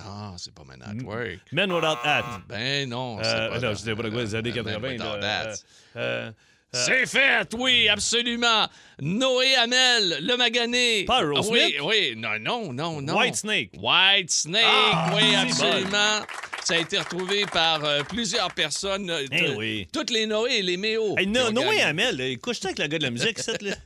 Ah, 0.05 0.33
c'est 0.37 0.53
pas 0.53 0.63
Man 0.63 0.81
at 0.81 1.03
Work. 1.03 1.39
Men 1.51 1.71
Without 1.71 1.97
Hat. 2.03 2.41
Ben 2.47 2.87
non, 2.89 3.17
c'est 3.21 3.27
Euh, 3.29 3.49
pas 3.49 3.59
non, 3.59 3.73
disais 3.73 3.95
pas 3.95 4.09
quoi, 4.09 4.21
les 4.21 4.35
années 4.35 4.51
Man 4.51 4.65
80. 4.65 4.89
Without 4.93 5.03
là, 5.21 5.39
Hat. 5.41 5.47
euh, 5.47 5.55
euh, 5.97 6.31
C'est 6.71 7.05
fait, 7.05 7.53
oui, 7.57 7.89
absolument. 7.89 8.67
Noé 9.01 9.55
Hamel, 9.55 10.19
le 10.21 10.35
magané. 10.37 11.03
Pas 11.05 11.17
Ah, 11.17 11.21
Aerosmith? 11.23 11.51
Oui, 11.51 11.75
oui, 11.83 12.13
non, 12.15 12.39
non, 12.39 12.71
non, 12.73 13.01
non. 13.01 13.17
White 13.17 13.35
Snake. 13.35 13.71
White 13.77 14.29
Snake, 14.31 14.63
Ah, 14.63 15.11
oui, 15.15 15.21
c'est 15.31 15.35
absolument. 15.35 16.19
Ça 16.63 16.75
a 16.75 16.77
été 16.77 16.99
retrouvé 16.99 17.45
par 17.47 17.83
euh, 17.83 18.03
plusieurs 18.03 18.51
personnes. 18.53 19.09
euh, 19.09 19.25
Eh 19.31 19.55
oui. 19.55 19.87
Toutes 19.91 20.11
les 20.11 20.25
Noé 20.27 20.57
et 20.57 20.61
les 20.61 20.77
Méo. 20.77 21.15
Hey, 21.17 21.25
qui 21.25 21.31
no, 21.31 21.47
ont 21.47 21.51
Noé 21.51 21.65
gagné. 21.77 21.81
Hamel, 21.83 22.17
là, 22.17 22.27
il 22.27 22.37
couche 22.39 22.57
avec 22.63 22.77
le 22.79 22.87
gars 22.87 22.97
de 22.99 23.03
la 23.03 23.09
musique, 23.11 23.39
cette, 23.39 23.61
là. 23.61 23.75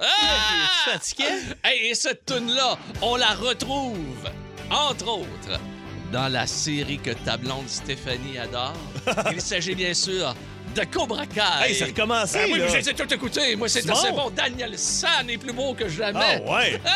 Ah! 0.00 0.70
Tu 0.84 0.90
fatigué? 0.90 1.24
Hey, 1.62 1.88
et 1.90 1.94
cette 1.94 2.26
tune-là, 2.26 2.78
on 3.00 3.16
la 3.16 3.30
retrouve, 3.34 4.28
entre 4.70 5.08
autres, 5.08 5.60
dans 6.12 6.28
la 6.28 6.46
série 6.46 6.98
que 6.98 7.10
ta 7.12 7.36
blonde 7.36 7.68
Stéphanie 7.68 8.38
adore. 8.38 8.74
Il 9.32 9.40
s'agit 9.40 9.74
bien 9.74 9.94
sûr 9.94 10.34
de 10.74 10.84
Cobra 10.84 11.24
Kai. 11.26 11.40
Hey, 11.68 11.74
c'est 11.74 11.84
recommencé, 11.86 12.38
Ben 12.38 12.52
oui, 12.52 12.58
là. 12.58 12.66
j'ai 12.80 12.94
tout 12.94 13.14
écouté. 13.14 13.56
Moi, 13.56 13.68
c'est 13.68 13.88
assez 13.88 14.10
bon. 14.10 14.24
bon. 14.24 14.30
Daniel 14.30 14.78
San 14.78 15.28
est 15.30 15.38
plus 15.38 15.52
beau 15.52 15.74
que 15.74 15.84
Ah 15.84 15.88
jamais. 15.88 16.44
ouais! 16.48 16.80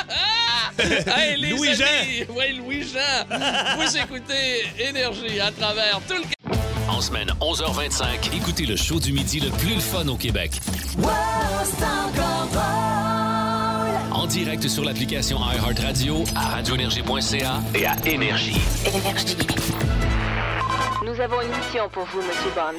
Hey, 0.80 1.36
les 1.40 1.50
Louis-Jean. 1.50 1.84
amis, 2.02 2.24
Oui, 2.28 2.52
Louis-Jean. 2.56 3.78
Vous 3.80 3.96
écoutez 3.96 4.64
Énergie 4.78 5.40
à 5.40 5.50
travers 5.50 6.00
tout 6.08 6.14
le 6.14 6.22
En 6.88 7.00
semaine 7.00 7.32
11h25, 7.40 8.36
écoutez 8.36 8.64
le 8.64 8.76
show 8.76 9.00
du 9.00 9.12
midi 9.12 9.40
le 9.40 9.50
plus 9.50 9.74
le 9.74 9.80
fun 9.80 10.06
au 10.06 10.16
Québec. 10.16 10.52
En 14.12 14.26
direct 14.26 14.68
sur 14.68 14.84
l'application 14.84 15.38
iHeartRadio, 15.40 16.22
à 16.36 16.40
radioénergie.ca 16.56 17.60
et 17.74 17.86
à 17.86 17.96
Énergie. 18.06 18.60
Nous 21.04 21.20
avons 21.20 21.40
une 21.42 21.48
mission 21.56 21.88
pour 21.92 22.04
vous, 22.04 22.18
Monsieur 22.22 22.50
Bond. 22.54 22.78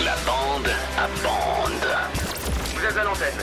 La 0.00 0.16
bande 0.26 0.68
à 0.98 1.06
bande. 1.22 1.88
Vous 2.74 2.84
êtes 2.84 2.96
à 2.96 3.04
l'antenne. 3.04 3.38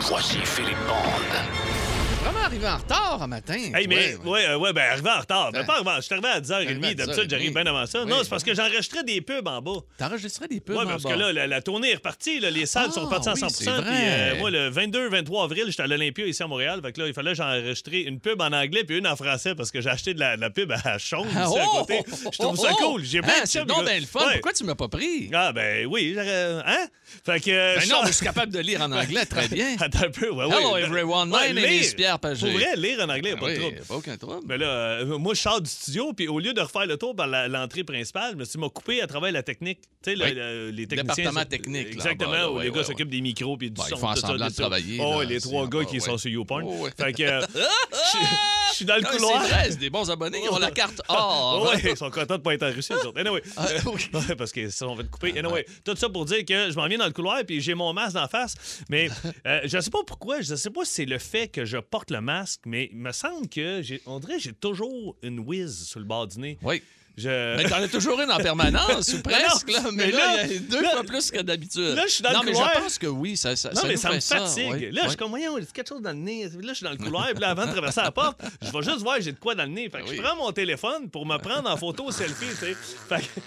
Voici 0.00 0.38
Philippe 0.44 0.76
Bande. 0.86 1.87
Vraiment 2.22 2.44
arrivé 2.44 2.66
en 2.68 2.76
retard 2.76 3.22
un 3.22 3.26
matin. 3.26 3.54
Hey, 3.74 3.86
mais, 3.86 4.14
Ouais, 4.16 4.16
ouais. 4.24 4.46
euh, 4.48 4.58
ouais, 4.58 4.72
ben, 4.72 4.82
arrivé 4.90 5.08
en 5.10 5.20
retard. 5.20 5.52
Ben, 5.52 5.60
Ouais. 5.60 5.66
pas 5.66 5.74
arrivé 5.76 5.90
Je 5.96 6.00
suis 6.02 6.12
arrivé 6.14 6.28
à 6.28 6.40
10h30. 6.40 6.54
Arrivé 6.66 6.86
à 6.88 6.94
D'habitude, 6.94 7.24
10h30. 7.24 7.30
j'arrive 7.30 7.52
bien 7.54 7.66
avant 7.66 7.86
ça. 7.86 8.02
Oui, 8.02 8.10
non, 8.10 8.16
c'est 8.22 8.28
parce 8.30 8.42
que 8.44 8.54
j'enregistrais 8.54 9.04
des 9.04 9.20
pubs 9.20 9.46
en 9.46 9.62
bas. 9.62 9.80
T'enregistrais 9.98 10.48
des 10.48 10.60
pubs 10.60 10.76
Oui, 10.76 10.84
en 10.84 10.88
parce 10.88 11.02
bas. 11.04 11.10
que 11.12 11.18
là, 11.18 11.32
la, 11.32 11.46
la 11.46 11.62
tournée 11.62 11.90
est 11.92 11.94
repartie. 11.96 12.40
là, 12.40 12.50
les 12.50 12.66
salles 12.66 12.86
Ah, 12.90 12.92
sont 12.92 13.04
reparties 13.04 13.28
à 13.28 13.32
oui, 13.34 13.40
100 13.40 13.48
c'est 13.50 13.64
Puis, 13.64 13.72
vrai. 13.82 13.84
euh, 14.32 14.38
moi, 14.38 14.50
le 14.50 14.70
22-23 14.70 15.44
avril, 15.44 15.64
j'étais 15.68 15.82
à 15.82 15.86
l'Olympia 15.86 16.26
ici 16.26 16.42
à 16.42 16.46
Montréal. 16.46 16.80
Fait 16.82 16.92
que 16.92 17.00
là, 17.00 17.06
il 17.06 17.14
fallait 17.14 17.30
que 17.30 17.36
j'enregistrais 17.36 18.00
une 18.02 18.20
pub 18.20 18.40
en 18.40 18.52
anglais 18.52 18.84
puis 18.84 18.98
une 18.98 19.06
en 19.06 19.16
français 19.16 19.54
parce 19.54 19.70
que 19.70 19.80
j'ai 19.80 19.90
acheté 19.90 20.14
de 20.14 20.20
la, 20.20 20.36
de 20.36 20.40
la 20.40 20.50
pub 20.50 20.72
à 20.72 20.98
Chaume 20.98 21.28
ici 21.28 21.36
Ah, 21.36 21.44
à 21.44 21.48
oh! 21.50 21.78
côté. 21.80 22.02
Je 22.32 22.38
trouve 22.38 22.56
ça 22.58 22.68
Oh! 22.80 22.92
cool. 22.92 23.04
J'ai 23.04 23.20
plein 23.20 23.28
Hein, 23.32 23.42
de 23.42 23.46
C'est 23.48 23.58
chums, 23.60 23.68
donc 23.68 23.84
gars. 23.84 23.90
bien 23.92 24.00
le 24.00 24.06
fun. 24.06 24.20
Ouais. 24.26 24.32
Pourquoi 24.34 24.52
tu 24.52 24.64
m'as 24.64 24.74
pas 24.74 24.88
pris? 24.88 25.30
Ah, 25.32 25.52
ben 25.52 25.86
oui. 25.86 26.12
j'aurais- 26.14 26.62
Hein? 26.66 26.86
Fait 27.24 27.40
que. 27.40 27.50
euh, 27.50 27.76
Ben 27.78 27.88
non, 27.88 28.00
mais 28.02 28.08
je 28.10 28.16
suis 28.16 28.26
capable 28.26 28.52
de 28.52 28.58
lire 28.58 28.80
en 28.82 28.90
anglais 28.92 29.24
très 29.26 29.48
bien. 29.48 29.76
Attends 29.80 30.04
un 30.06 30.10
peu, 30.10 30.30
ouais, 30.30 30.44
ouais. 30.44 30.56
Hello 30.56 30.72
Ben, 30.74 30.84
everyone, 30.84 31.28
my 31.30 31.52
name 31.54 31.58
is 31.58 31.94
lire. 31.96 32.07
Pierre 32.08 32.18
Pagé. 32.18 32.46
Pour 32.50 32.58
vrai, 32.58 32.76
lire 32.76 32.98
en 33.00 33.08
anglais, 33.08 33.30
y 33.30 33.32
a 33.32 33.36
pas 33.36 33.46
oui, 33.46 33.54
de 33.54 33.60
trouble. 33.60 33.76
pas 33.88 33.94
aucun 33.96 34.16
trouble. 34.16 34.46
Mais 34.48 34.58
là, 34.58 34.66
euh, 34.66 35.18
moi, 35.18 35.34
je 35.34 35.40
sors 35.40 35.60
du 35.60 35.68
studio, 35.70 36.12
puis 36.12 36.26
au 36.28 36.38
lieu 36.38 36.52
de 36.54 36.60
refaire 36.60 36.86
le 36.86 36.96
tour 36.96 37.14
par 37.14 37.26
l'entrée 37.26 37.84
principale, 37.84 38.32
je 38.32 38.36
me 38.38 38.44
suis 38.44 38.58
coupé 38.58 39.00
à 39.02 39.06
travers 39.06 39.30
la 39.32 39.42
technique. 39.42 39.80
Tu 40.02 40.10
sais, 40.10 40.16
le- 40.16 40.24
Oui. 40.24 40.32
le- 40.34 40.70
les 40.70 40.86
techniciens. 40.86 41.14
Département 41.14 41.40
ça- 41.40 41.46
technique, 41.46 41.88
Exactement, 41.88 42.30
en 42.30 42.32
bas, 42.32 42.38
là, 42.38 42.50
où 42.50 42.56
ouais, 42.56 42.64
les 42.64 42.70
gars 42.70 42.78
ouais. 42.78 42.84
s'occupent 42.84 43.10
des 43.10 43.20
micros, 43.20 43.56
puis 43.56 43.70
du 43.70 43.80
Ouais, 43.80 43.88
son. 43.88 43.96
ils 43.96 44.00
font 44.00 44.14
tout 44.14 44.20
ça, 44.20 44.26
semblant 44.28 44.46
de 44.46 44.52
ça. 44.52 44.62
travailler, 44.62 44.98
Oh, 45.00 45.20
là, 45.20 45.24
les 45.26 45.40
trois 45.40 45.68
gars 45.68 45.78
bas, 45.80 45.84
qui 45.84 46.00
sont 46.00 46.16
sur 46.18 46.30
YouPorn. 46.30 46.64
Oh. 46.66 46.88
Fait 46.96 47.12
que. 47.12 47.22
euh, 47.22 47.40
je 48.70 48.74
suis 48.76 48.84
dans 48.84 48.96
le 48.96 49.02
Ah, 49.06 49.10
couloir. 49.10 49.42
C'est 49.64 49.78
des 49.78 49.90
bons 49.90 50.10
abonnés. 50.10 50.40
Ils 50.44 50.50
ont 50.50 50.58
la 50.58 50.70
carte 50.70 51.00
or. 51.08 51.62
Oh, 51.64 51.68
ouais, 51.74 51.80
ils 51.90 51.96
sont 51.96 52.10
contents 52.10 52.36
de 52.36 52.42
pas 52.42 52.54
être 52.54 52.62
en 52.64 52.70
Russie, 52.72 52.92
eux 52.92 53.06
autres. 53.06 53.18
Anyway. 53.20 53.42
Ah, 53.56 53.66
oui. 53.86 54.06
Ouais, 54.28 54.34
parce 54.36 54.52
qu'ils 54.52 54.70
se 54.72 54.78
sont 54.78 54.96
fait 54.96 55.08
couper. 55.10 55.38
Anyway, 55.38 55.64
tout 55.84 55.94
ça 55.96 56.08
pour 56.08 56.24
dire 56.24 56.44
que 56.44 56.70
je 56.70 56.76
m'en 56.76 56.86
viens 56.86 56.98
dans 56.98 57.06
le 57.06 57.12
couloir 57.12 57.40
puis 57.46 57.60
j'ai 57.60 57.74
mon 57.74 57.92
masque 57.92 58.14
d'en 58.14 58.28
face. 58.28 58.54
Mais 58.88 59.08
euh, 59.46 59.60
je 59.64 59.80
sais 59.80 59.90
pas 59.90 60.02
pourquoi. 60.06 60.40
Je 60.40 60.54
sais 60.54 60.70
pas 60.70 60.84
si 60.84 60.92
c'est 60.92 61.04
le 61.04 61.18
fait 61.18 61.48
que 61.48 61.64
je 61.64 61.76
porte 61.78 61.97
le 62.10 62.20
masque, 62.20 62.60
mais 62.66 62.88
il 62.92 62.98
me 62.98 63.12
semble 63.12 63.48
que 63.48 63.80
j'ai, 63.82 64.00
on 64.06 64.18
dirait 64.18 64.38
j'ai 64.38 64.52
toujours 64.52 65.16
une 65.22 65.40
whiz 65.40 65.86
sur 65.86 66.00
le 66.00 66.06
bord 66.06 66.26
du 66.26 66.38
nez. 66.38 66.58
Oui. 66.62 66.82
Je... 67.16 67.56
Mais 67.56 67.68
t'en 67.68 67.82
as 67.82 67.88
toujours 67.88 68.20
une 68.20 68.30
en 68.30 68.36
permanence, 68.38 69.12
ou 69.12 69.20
presque, 69.24 69.68
là. 69.72 69.80
Mais, 69.92 70.06
mais 70.06 70.10
là, 70.12 70.44
il 70.44 70.52
y 70.52 70.56
a 70.56 70.58
deux 70.60 70.80
là- 70.80 70.90
fois 70.92 71.02
plus 71.02 71.32
que 71.32 71.40
d'habitude. 71.42 71.96
là, 71.96 72.04
je 72.06 72.12
suis 72.12 72.22
dans 72.22 72.30
non, 72.32 72.40
le 72.42 72.46
mais 72.46 72.52
couloir. 72.52 72.72
je 72.76 72.80
pense 72.80 72.98
que 72.98 73.06
oui, 73.08 73.36
ça, 73.36 73.56
ça, 73.56 73.70
Non, 73.70 73.74
ça 73.80 73.86
mais 73.88 73.94
nous 73.94 74.00
ça 74.00 74.12
me 74.12 74.20
fatigue. 74.20 74.92
là, 74.92 75.00
je 75.02 75.08
suis 75.08 75.16
comme, 75.16 75.30
voyons, 75.30 75.58
il 75.58 75.64
y 75.64 75.66
a 75.66 75.70
quelque 75.72 75.88
chose 75.88 76.00
dans 76.00 76.10
le 76.12 76.16
nez. 76.16 76.44
Là, 76.44 76.50
je 76.68 76.74
suis 76.74 76.84
dans 76.84 76.92
le 76.92 76.96
couloir, 76.96 77.26
puis 77.30 77.40
là, 77.40 77.50
avant 77.50 77.66
de 77.66 77.72
traverser 77.72 78.02
la 78.02 78.12
porte, 78.12 78.40
je 78.62 78.70
vais 78.70 78.82
juste 78.84 79.00
voir, 79.00 79.20
j'ai 79.20 79.32
de 79.32 79.38
quoi 79.40 79.56
dans 79.56 79.64
le 79.64 79.70
nez. 79.70 79.90
Fait 79.90 80.00
que 80.02 80.08
Oui. 80.10 80.16
je 80.16 80.22
prends 80.22 80.36
mon 80.36 80.52
téléphone 80.52 81.10
pour 81.10 81.26
me 81.26 81.36
prendre 81.38 81.68
en 81.68 81.76
photo 81.76 82.12
selfie, 82.12 82.46
tu 82.50 82.54
sais. 82.66 82.74
Fait 83.08 83.20
que 83.20 83.40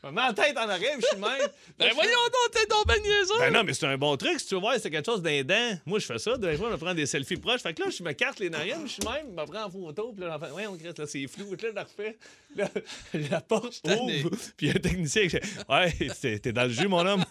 je 0.04 0.14
la 0.14 0.32
tête 0.32 0.56
en 0.56 0.68
arrière, 0.68 0.96
je 1.00 1.06
suis 1.06 1.16
même. 1.16 1.48
Ben 1.78 1.90
voyons 1.94 2.10
donc, 2.12 2.50
t'es 2.52 2.66
donc 2.66 2.86
ben 2.86 3.00
niaiseux. 3.00 3.38
Ben 3.38 3.52
non, 3.52 3.64
mais 3.64 3.72
c'est 3.72 3.86
un 3.86 3.96
bon 3.96 4.14
truc. 4.16 4.38
Si 4.38 4.46
tu 4.46 4.54
veux 4.54 4.60
voir, 4.60 4.74
c'est 4.78 4.90
quelque 4.90 5.06
chose 5.06 5.22
d'un 5.22 5.42
dent. 5.42 5.78
Moi, 5.86 5.98
je 5.98 6.04
fais 6.06 6.18
ça. 6.18 6.36
Des 6.36 6.56
fois, 6.56 6.68
je 6.68 6.72
me 6.74 6.78
prends 6.78 6.92
des 6.94 7.06
selfies 7.06 7.36
proches. 7.38 7.62
Fait 7.62 7.72
que 7.72 7.82
là, 7.82 7.88
je 7.90 8.02
me 8.02 8.12
carte 8.12 8.38
les 8.38 8.50
narines, 8.50 8.82
je 8.84 8.92
suis 8.92 9.02
même, 9.02 9.26
je 9.34 9.40
me 9.40 9.46
prends 9.46 9.64
en 9.64 9.70
photo. 9.70 10.12
Puis 10.12 10.22
là, 10.24 10.38
j'en 10.38 10.46
fais, 10.46 10.52
ouais, 10.52 10.66
on 10.66 10.76
crée, 10.76 10.88
là, 10.96 11.06
c'est 11.06 11.26
flou. 11.26 11.56
Puis 11.56 11.66
là, 11.66 11.68
je 11.70 11.74
la 11.74 11.84
refais. 11.84 12.18
Là, 12.56 12.68
la 13.30 13.40
porte 13.40 13.80
ouvre. 13.84 14.30
Puis 14.56 14.66
il 14.66 14.68
y 14.68 14.70
a 14.70 14.74
un 14.76 14.80
technicien 14.80 15.22
qui 15.22 15.30
fait, 15.30 15.42
ouais, 15.68 16.38
t'es 16.40 16.52
dans 16.52 16.64
le 16.64 16.70
jus, 16.70 16.88
mon 16.88 17.06
homme. 17.06 17.24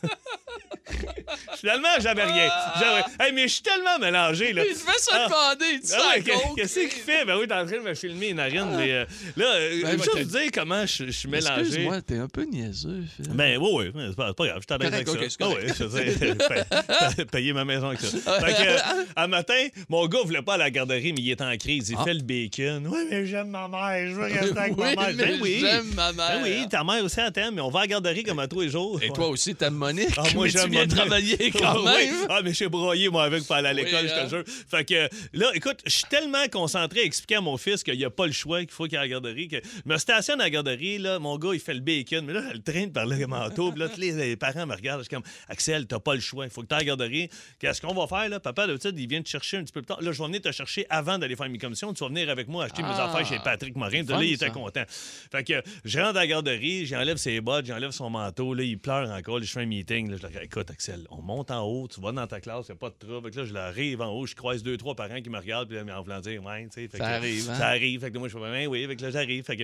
Finalement, 1.57 1.89
j'avais 1.99 2.23
rien. 2.23 2.49
J'avais... 2.79 3.03
Hey, 3.19 3.33
mais 3.33 3.47
je 3.47 3.53
suis 3.53 3.61
tellement 3.63 3.99
mélangé, 3.99 4.53
là. 4.53 4.63
Il 4.65 4.75
fait 4.75 4.99
se 4.99 5.09
Ah. 5.11 5.27
demander, 5.27 5.65
il 5.73 5.79
dit 5.81 5.91
Ah 5.95 6.13
ouais. 6.15 6.23
Qu'est-ce 6.55 6.79
qu'il 6.79 6.89
fait? 6.89 7.25
Ben 7.25 7.37
oui, 7.37 7.47
t'es 7.47 7.53
en 7.53 7.65
train 7.65 7.77
de 7.77 7.81
me 7.83 7.93
filmer 7.93 8.27
les 8.27 8.33
narines. 8.33 8.75
mais, 8.75 8.91
euh, 8.91 9.05
là, 9.35 9.59
Ben, 9.59 9.91
juste 9.91 10.13
moi, 10.13 10.23
vous 10.23 10.29
dire 10.39 10.51
comment 10.53 10.85
je, 10.85 11.05
je 11.05 11.11
suis 11.11 11.27
mélangé. 11.29 11.59
Excuse-moi, 11.61 12.01
t'es 12.01 12.17
un 12.17 12.27
peu 12.27 12.43
niaiseux, 12.43 12.58
Phil. 12.73 13.29
Ben 13.33 13.57
oui, 13.61 13.91
oui, 13.93 14.03
c'est 14.09 14.15
pas, 14.15 14.27
c'est 14.29 14.37
pas 14.37 14.47
grave, 14.47 14.59
je 14.61 14.65
t'en 14.67 14.75
avec 14.75 15.05
Correct, 15.05 15.23
ok, 15.23 15.31
ça. 15.31 15.37
Ah 15.41 15.49
oui, 15.49 17.13
je 17.17 17.23
payer 17.31 17.53
ma 17.53 17.65
maison 17.65 17.87
avec 17.87 18.01
ça. 18.01 18.39
Fait 18.39 18.53
que, 18.53 18.69
euh, 18.69 19.03
un 19.15 19.27
matin, 19.27 19.67
mon 19.89 20.05
gars 20.07 20.19
voulait 20.23 20.41
pas 20.41 20.53
aller 20.55 20.63
à 20.63 20.65
la 20.67 20.71
garderie, 20.71 21.13
mais 21.13 21.21
il 21.21 21.31
est 21.31 21.41
en 21.41 21.55
crise. 21.57 21.89
Il 21.89 21.95
Ah. 21.99 22.03
fait 22.03 22.13
le 22.13 22.21
bacon. 22.21 22.87
Oui, 22.87 22.99
mais 23.09 23.25
j'aime 23.25 23.49
ma 23.49 23.67
mère, 23.67 24.09
je 24.09 24.13
veux 24.15 24.23
rester 24.39 24.57
avec 24.57 24.77
oui, 24.77 24.95
ma 24.95 25.07
mère. 25.07 25.13
mais 25.15 25.25
Ben 25.25 25.39
oui. 25.41 25.57
j'aime 25.61 25.93
ma 25.95 26.11
mère. 26.13 26.39
Ben 26.41 26.43
oui, 26.43 26.67
ta 26.69 26.83
mère 26.83 27.03
aussi 27.03 27.19
elle 27.19 27.31
t'aime, 27.31 27.55
mais 27.55 27.61
on 27.61 27.69
va 27.69 27.79
à 27.79 27.83
la 27.83 27.87
garderie 27.87 28.23
comme 28.23 28.39
à 28.39 28.47
tous 28.47 28.61
les 28.61 28.69
jours. 28.69 28.99
Et 29.01 29.09
toi 29.09 29.27
aussi, 29.29 29.55
t'aimes 29.55 29.73
Monique, 29.75 30.09
Ah, 30.17 30.23
moi, 30.35 30.45
mais 30.45 30.51
tu 30.51 30.57
j'aime 30.57 30.69
viens 30.71 30.81
mon- 30.85 30.95
travailler 30.95 31.51
quand 31.51 31.77
Oui. 31.79 31.85
même. 31.85 32.15
Ah, 32.29 32.41
mais 32.43 32.53
j'ai 32.53 32.67
broyé, 32.67 33.09
moi, 33.09 33.23
avec 33.23 33.43
pour 33.45 33.55
aller 33.55 33.69
à 33.69 33.73
l'école, 33.73 34.01
Oui, 34.03 34.09
je 34.09 34.13
te 34.13 34.19
hein. 34.19 34.27
jure. 34.29 34.43
Fait 34.69 34.83
que 34.85 35.07
là, 35.33 35.47
écoute, 35.53 35.79
je 35.85 35.91
suis 35.91 36.03
tellement 36.09 36.45
concentré 36.51 37.01
à 37.01 37.03
expliquer 37.03 37.35
à 37.35 37.41
mon 37.41 37.57
fils 37.57 37.83
qu'il 37.83 37.97
n'y 37.97 38.05
a 38.05 38.09
pas 38.09 38.25
le 38.25 38.31
choix, 38.33 38.59
qu'il 38.61 38.71
faut 38.71 38.83
qu'il 38.85 38.93
y 38.93 38.95
ait 38.95 38.99
à 38.99 39.01
la 39.03 39.07
garderie. 39.07 39.47
Que... 39.47 39.57
Je 39.63 39.91
me 39.91 39.97
stationne 39.97 40.41
à 40.41 40.45
la 40.45 40.49
garderie, 40.49 40.97
là, 40.97 41.19
mon 41.19 41.37
gars, 41.37 41.51
il 41.53 41.59
fait 41.59 41.73
le 41.73 41.79
bacon, 41.79 42.25
mais 42.25 42.33
là, 42.33 42.41
le 42.53 42.61
traîne 42.61 42.91
par 42.91 43.05
le 43.05 43.27
manteau. 43.27 43.71
Puis 43.71 43.79
là, 43.79 43.89
tous 43.89 43.99
les, 43.99 44.11
les 44.13 44.35
parents 44.35 44.65
me 44.65 44.75
regardent. 44.75 44.99
Je 45.01 45.05
suis 45.07 45.15
comme, 45.15 45.23
Axel, 45.47 45.87
t'as 45.87 45.99
pas 45.99 46.15
le 46.15 46.21
choix, 46.21 46.45
il 46.45 46.51
faut 46.51 46.61
que 46.61 46.67
tu 46.67 46.75
à 46.75 46.79
la 46.79 46.83
garderie. 46.83 47.29
Qu'est-ce 47.59 47.81
qu'on 47.81 47.93
va 47.93 48.07
faire, 48.07 48.29
là? 48.29 48.39
Papa, 48.39 48.67
d'habitude, 48.67 48.97
il 48.97 49.07
vient 49.07 49.21
te 49.21 49.29
chercher 49.29 49.57
un 49.57 49.63
petit 49.63 49.73
peu 49.73 49.81
plus 49.81 49.87
tard. 49.87 50.01
Là, 50.01 50.11
je 50.11 50.17
vais 50.19 50.25
venir 50.27 50.41
te 50.41 50.51
chercher 50.51 50.85
avant 50.89 51.17
d'aller 51.17 51.35
faire 51.35 51.49
mes 51.49 51.57
commissions. 51.57 51.93
Tu 51.93 52.03
vas 52.03 52.09
venir 52.09 52.29
avec 52.29 52.47
moi 52.47 52.65
acheter 52.65 52.81
mes 52.81 52.89
Ah. 52.91 53.05
affaires 53.11 53.25
chez 53.25 53.39
Patrick 53.43 53.75
Morin. 53.75 54.03
Là, 54.03 54.23
il 54.23 54.33
était 54.33 54.45
ça. 54.45 54.51
content. 54.51 54.83
Fait 54.87 55.43
que 55.43 55.61
je 55.85 55.99
rentre 55.99 56.17
à 56.17 56.21
la 56.21 56.27
garderie, 56.27 56.85
j'enlève 56.85 57.17
ses 57.17 57.41
bottes, 57.41 57.65
j'enlève 57.65 57.91
son 57.91 58.09
manteau. 58.09 58.53
Là, 58.53 58.63
il 58.63 58.77
pleure 58.79 59.09
encore. 59.09 59.39
Là, 59.39 59.45
je 59.45 59.51
fais 59.51 59.61
un 59.61 59.65
meeting. 59.65 60.09
Là, 60.09 60.17
je 60.17 60.21
leur 60.23 60.31
dis, 60.31 60.37
écoute, 60.41 60.69
Axel, 60.71 61.05
on 61.09 61.21
monte 61.21 61.51
en 61.51 61.63
haut, 61.65 61.87
tu 61.87 61.99
vas 62.01 62.11
dans 62.11 62.27
ta 62.27 62.39
classe, 62.39 62.65
il 62.67 62.71
n'y 62.71 62.77
a 62.77 62.79
pas 62.79 62.89
de 62.89 62.95
trouble. 63.07 63.29
Là, 63.35 63.45
je 63.45 63.53
l'arrive 63.53 64.01
en 64.01 64.07
haut, 64.11 64.25
je 64.25 64.35
croise 64.35 64.63
deux, 64.63 64.77
trois 64.77 64.95
parents 64.95 65.21
qui 65.21 65.29
me 65.29 65.37
regardent, 65.37 65.67
puis 65.69 65.77
là, 65.77 65.97
en 65.97 66.01
voulant 66.01 66.19
dire, 66.19 66.43
ouais, 66.43 66.63
tu 66.73 66.81
sais. 66.81 66.89
Ça 66.91 66.97
que- 66.97 67.03
arrive, 67.03 67.49
hein? 67.49 67.55
Ça 67.55 67.67
arrive. 67.67 68.01
Fait 68.01 68.11
que 68.11 68.17
moi, 68.17 68.27
je 68.27 68.33
fais, 68.37 68.39
ben 68.43 68.67
oui, 68.67 68.85
fait 68.87 68.95
que 68.95 69.01
là, 69.03 69.11
j'arrive. 69.11 69.43
Fait 69.43 69.57
que 69.57 69.63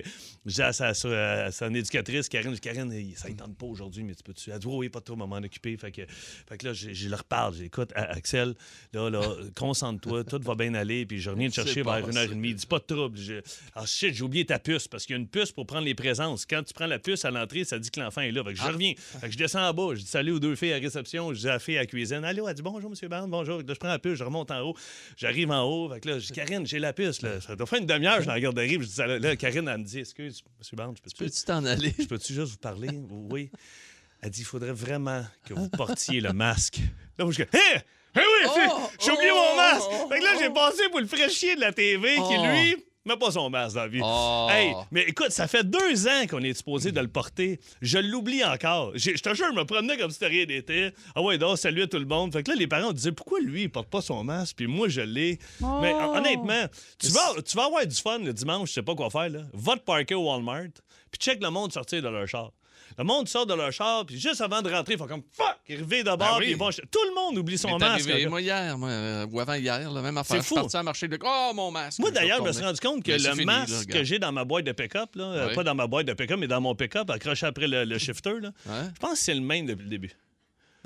à 0.70 1.50
son 1.52 1.74
éducatrice, 1.74 2.28
Karine, 2.28 2.52
dis, 2.52 2.60
Karine, 2.76 3.14
ça 3.16 3.28
ne 3.28 3.34
tente 3.34 3.56
pas 3.56 3.66
aujourd'hui, 3.66 4.02
mais 4.04 4.14
tu 4.14 4.22
peux-tu? 4.22 4.50
Elle 4.50 4.58
dit, 4.58 4.66
oui, 4.66 4.76
oui, 4.76 4.88
pas 4.88 5.00
de 5.00 5.04
trouble, 5.04 5.20
maman 5.20 5.36
m'en 5.40 5.46
occuper. 5.46 5.76
Fait 5.76 5.90
que, 5.90 6.02
fait 6.06 6.58
que 6.58 6.66
là, 6.66 6.72
je, 6.72 6.92
je 6.92 7.08
leur 7.08 7.24
parle. 7.24 7.54
J'ai, 7.54 7.64
Écoute, 7.66 7.90
A- 7.94 8.10
Axel, 8.12 8.54
là, 8.92 9.08
là, 9.10 9.22
concentre-toi, 9.56 10.24
tout 10.24 10.40
va 10.42 10.54
bien 10.54 10.74
aller, 10.74 11.06
puis 11.06 11.20
je 11.20 11.30
reviens 11.30 11.48
te 11.48 11.54
chercher 11.54 11.82
vers 11.82 12.08
une 12.08 12.16
heure 12.16 12.24
et 12.24 12.28
demie. 12.28 12.54
Dis 12.54 12.66
pas 12.66 12.78
de 12.78 12.84
trouble. 12.84 13.18
Je... 13.18 13.34
Ah, 13.74 13.84
shit, 13.86 14.14
j'ai 14.14 14.22
oublié 14.22 14.44
ta 14.46 14.58
puce, 14.58 14.88
parce 14.88 15.04
qu'il 15.06 15.14
y 15.14 15.18
a 15.18 15.20
une 15.20 15.28
puce 15.28 15.52
pour 15.52 15.66
prendre 15.66 15.84
les 15.84 15.94
présences. 15.94 16.46
Quand 16.46 16.62
tu 16.62 16.72
prends 16.74 16.86
la 16.86 16.98
puce 16.98 17.24
à 17.24 17.30
l'entrée, 17.30 17.64
ça 17.64 17.78
dit 17.78 17.90
que 17.90 18.00
l'enfant 18.00 18.20
est 18.20 18.32
là. 18.32 18.42
Fait 18.44 18.52
que 18.52 18.58
je 18.58 18.62
Ah. 18.64 18.72
reviens. 18.72 18.94
Fait 18.96 19.26
que 19.26 19.32
je 19.32 19.38
descends 19.38 19.68
en 19.68 19.74
bas, 19.74 19.94
je 19.94 20.00
dis 20.00 20.06
salut 20.06 20.32
aux 20.32 20.40
deux 20.40 20.54
filles 20.54 20.72
à 20.72 20.78
la 20.78 20.82
réception, 20.82 21.32
je 21.34 21.40
dis 21.40 21.48
à 21.48 21.52
la 21.52 21.58
fille 21.58 21.76
à 21.76 21.80
la 21.80 21.86
cuisine, 21.86 22.24
allô, 22.24 22.48
elle 22.48 22.54
dit 22.54 22.62
bonjour, 22.62 22.90
monsieur 22.90 23.08
Barnes, 23.08 23.30
bonjour. 23.30 23.58
Là, 23.58 23.64
je 23.68 23.74
prends 23.74 23.88
la 23.88 23.98
puce, 23.98 24.18
je 24.18 24.24
remonte 24.24 24.50
en 24.50 24.60
haut, 24.60 24.76
j'arrive 25.16 25.50
en 25.50 25.62
haut. 25.64 25.88
Fait 25.92 26.00
que 26.00 26.08
là, 26.08 26.18
je 26.18 26.26
dis, 26.26 26.32
Karine, 26.32 26.66
j'ai 26.66 26.78
la 26.78 26.92
puce. 26.92 27.22
Là. 27.22 27.40
Ça 27.40 27.56
doit 27.56 27.66
faire 27.66 27.80
une 27.80 27.86
demi-heure, 27.86 28.20
je 28.22 28.26
la 28.26 28.40
garderie. 28.40 28.78
puis 28.78 28.86
Je 28.86 28.92
dis, 29.18 29.22
là, 29.22 29.36
Karine, 29.36 29.68
elle 29.68 29.78
me 29.78 29.84
dit, 29.84 29.98
excuse, 30.00 30.42
monsieur 30.58 30.76
Barnes, 30.76 30.94
je 30.96 31.02
peux 31.02 31.24
Peux-tu 31.24 31.44
t'en 31.44 31.64
aller? 31.64 31.94
je 31.98 32.04
peux-tu 32.04 32.32
juste 32.34 32.52
vous 32.52 32.56
parler? 32.70 32.88
Oui. 33.30 33.50
Elle 34.22 34.30
dit, 34.30 34.40
il 34.40 34.44
faudrait 34.44 34.72
vraiment 34.72 35.24
que 35.46 35.54
vous 35.54 35.68
portiez 35.68 36.20
le 36.20 36.32
masque. 36.32 36.78
Là, 37.18 37.24
moi, 37.24 37.32
je 37.32 37.42
dis, 37.44 37.48
hé! 37.52 37.80
Eh 38.16 38.18
oui, 38.18 38.66
Oh! 38.70 38.90
j'ai 38.98 39.10
oublié 39.12 39.30
Oh! 39.32 39.36
mon 39.50 39.56
masque! 39.56 39.90
Fait 40.10 40.18
que 40.18 40.24
là, 40.24 40.30
j'ai 40.38 40.50
passé 40.50 40.88
pour 40.90 41.00
le 41.00 41.06
fraîchier 41.06 41.54
de 41.54 41.60
la 41.60 41.72
TV 41.72 42.14
qui, 42.16 42.20
Oh! 42.22 42.46
lui, 42.46 42.84
met 43.06 43.16
pas 43.16 43.30
son 43.30 43.48
masque 43.50 43.74
dans 43.76 43.82
la 43.82 43.88
vie. 43.88 44.00
Oh! 44.02 44.46
Hey, 44.50 44.74
mais 44.90 45.02
écoute, 45.02 45.30
ça 45.30 45.46
fait 45.48 45.64
deux 45.64 46.06
ans 46.06 46.26
qu'on 46.28 46.42
est 46.42 46.54
supposé 46.54 46.92
de 46.92 47.00
le 47.00 47.08
porter. 47.08 47.60
Je 47.82 47.98
l'oublie 47.98 48.44
encore. 48.44 48.92
Je 48.94 49.12
te 49.12 49.34
jure, 49.34 49.46
je 49.52 49.58
me 49.58 49.64
promenais 49.64 49.96
comme 49.96 50.10
si 50.10 50.14
c'était 50.14 50.26
rien 50.26 50.46
n'était. 50.46 50.92
Ah 51.14 51.22
ouais, 51.22 51.38
donc, 51.38 51.58
salut 51.58 51.82
à 51.82 51.86
tout 51.86 51.98
le 51.98 52.04
monde. 52.06 52.32
Fait 52.32 52.42
que 52.42 52.50
là, 52.50 52.56
les 52.56 52.66
parents 52.66 52.92
disaient, 52.92 53.12
pourquoi 53.12 53.40
lui, 53.40 53.62
il 53.62 53.70
porte 53.70 53.88
pas 53.88 54.00
son 54.02 54.22
masque, 54.24 54.56
puis 54.56 54.66
moi, 54.66 54.88
je 54.88 55.00
l'ai. 55.02 55.38
Mais 55.60 55.92
hon- 55.94 56.16
honnêtement, 56.16 56.64
tu 56.98 57.08
vas, 57.08 57.34
tu 57.42 57.56
vas 57.56 57.64
avoir 57.66 57.86
du 57.86 57.96
fun 57.96 58.18
le 58.18 58.32
dimanche, 58.32 58.68
je 58.70 58.74
sais 58.74 58.82
pas 58.82 58.94
quoi 58.94 59.10
faire, 59.10 59.28
là. 59.30 59.40
Va 59.52 59.74
te 59.76 59.80
parker 59.84 60.14
au 60.14 60.24
Walmart, 60.28 60.64
puis 61.10 61.18
check 61.18 61.42
le 61.42 61.50
monde 61.50 61.72
sortir 61.72 62.02
de 62.02 62.08
leur 62.08 62.26
char. 62.26 62.50
Le 62.98 63.04
monde 63.04 63.28
sort 63.28 63.44
de 63.46 63.52
leur 63.54 63.70
char, 63.72 64.06
puis 64.06 64.18
juste 64.18 64.40
avant 64.40 64.62
de 64.62 64.70
rentrer, 64.70 64.94
ils 64.94 64.98
font 64.98 65.06
comme 65.06 65.22
fuck, 65.32 65.56
ils 65.68 65.80
revient 65.82 66.02
de 66.02 66.16
bord, 66.16 66.38
Ben 66.40 66.46
oui. 66.46 66.56
acheter- 66.68 66.82
Tout 66.90 66.98
le 67.08 67.14
monde 67.14 67.36
oublie 67.38 67.58
son 67.58 67.76
masque. 67.78 68.08
arrivé, 68.08 68.26
moi, 68.26 68.40
hier, 68.40 68.78
moi, 68.78 68.88
euh, 68.88 69.26
ou 69.30 69.38
avant 69.40 69.54
hier, 69.54 69.90
la 69.90 70.00
même 70.02 70.16
affaire. 70.16 70.36
C'est 70.42 70.48
Je 70.54 70.60
suis 70.60 70.68
fou. 70.70 70.76
à 70.76 70.82
marcher 70.82 71.06
de. 71.08 71.18
Oh, 71.22 71.52
mon 71.54 71.70
masque. 71.70 71.98
Moi, 71.98 72.10
d'ailleurs, 72.10 72.38
je 72.38 72.48
me 72.48 72.52
suis 72.52 72.64
rendu 72.64 72.80
compte 72.80 73.02
que 73.02 73.10
Mais 73.12 73.18
le 73.18 73.30
fini, 73.32 73.44
masque 73.44 73.86
que 73.88 74.02
j'ai 74.02 74.18
dans 74.18 74.32
ma 74.32 74.44
boîte 74.44 74.64
de 74.64 74.72
pick-up, 74.72 75.10
là, 75.14 75.24
euh, 75.24 75.54
pas 75.54 75.62
dans 75.64 75.74
ma 75.74 75.86
boîte 75.86 76.06
de 76.06 76.14
pick-up, 76.14 76.38
mais 76.40 76.46
dans 76.48 76.60
mon 76.60 76.74
pick-up, 76.74 77.10
accroché 77.10 77.44
après 77.46 77.66
le, 77.66 77.84
le 77.84 77.98
shifter, 77.98 78.40
là, 78.40 78.50
Ouais. 78.66 78.72
je 78.94 78.98
pense 79.00 79.12
que 79.12 79.18
c'est 79.18 79.34
le 79.34 79.40
même 79.42 79.66
depuis 79.66 79.84
le 79.84 79.90
début. 79.90 80.12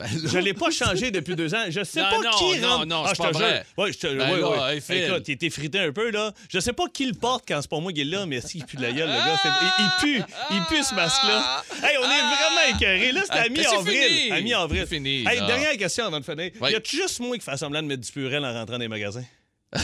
Ben, 0.01 0.09
Je 0.25 0.39
l'ai 0.39 0.55
pas 0.55 0.71
changé 0.71 1.11
depuis 1.11 1.37
deux 1.37 1.55
ans. 1.55 1.65
Je 1.69 1.85
sais 1.85 2.01
Non, 2.01 2.09
pas 2.11 2.17
non, 2.23 2.31
qui 2.39 2.59
non, 2.61 2.69
rentre. 2.69 2.87
non, 2.87 3.03
Ah, 3.05 3.09
c'est 3.09 3.15
je 3.17 3.23
pas 3.23 3.29
te 3.29 3.35
vrai. 3.39 3.51
jure. 3.55 3.85
Ouais, 3.85 3.93
je 3.93 3.99
te... 3.99 4.07
Ben 4.07 4.17
là, 4.37 4.49
ouais. 4.69 4.75
hey, 4.75 4.81
Phil. 4.81 4.97
Écoute, 4.97 5.29
il 5.29 5.33
était 5.33 5.51
frité 5.51 5.79
un 5.81 5.93
peu, 5.93 6.11
là. 6.11 6.33
Je 6.49 6.59
sais 6.61 6.73
pas 6.73 6.85
qui 6.93 7.07
le 7.07 7.15
porte 7.15 7.45
quand 7.47 7.61
c'est 7.61 7.71
pas 7.71 7.79
moi 7.81 7.93
qui 7.93 8.01
est 8.01 8.05
là, 8.05 8.25
mais 8.27 8.41
s'il 8.41 8.65
pue 8.65 8.77
de 8.77 8.83
la 8.83 8.93
gueule, 8.93 9.09
le 9.09 9.15
gars. 9.15 9.41
Il, 9.45 9.85
il 9.85 9.91
pue. 10.01 10.23
Il 10.53 10.63
pue, 10.69 10.83
ce 10.83 10.95
masque-là. 10.95 11.63
Hey, 11.83 11.97
on 11.99 12.05
est 12.05 12.07
vraiment 12.07 12.77
écœurés. 12.77 13.13
Là, 13.13 13.21
c'était 13.23 13.35
Ah, 13.35 13.41
à 13.41 13.45
c'est 13.45 13.51
mi-avril. 13.51 14.33
À 14.33 14.41
mi-avril. 14.41 14.81
C'est 14.89 14.95
fini, 14.97 15.25
Hey, 15.29 15.39
dernière 15.47 15.77
question 15.77 16.07
avant 16.07 16.21
de 16.21 16.25
finir. 16.25 16.51
Ouais. 16.61 16.73
Y 16.73 16.77
a 16.77 16.81
juste 16.85 17.21
moi 17.21 17.37
qui 17.37 17.45
fait 17.45 17.57
semblant 17.57 17.83
de 17.83 17.87
mettre 17.89 18.03
du 18.03 18.11
purel 18.13 18.45
en 18.45 18.53
rentrant 18.53 18.73
dans 18.75 18.79
les 18.79 18.89
magasins? 18.89 19.25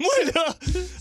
Moi, 0.00 0.10
là, 0.34 0.56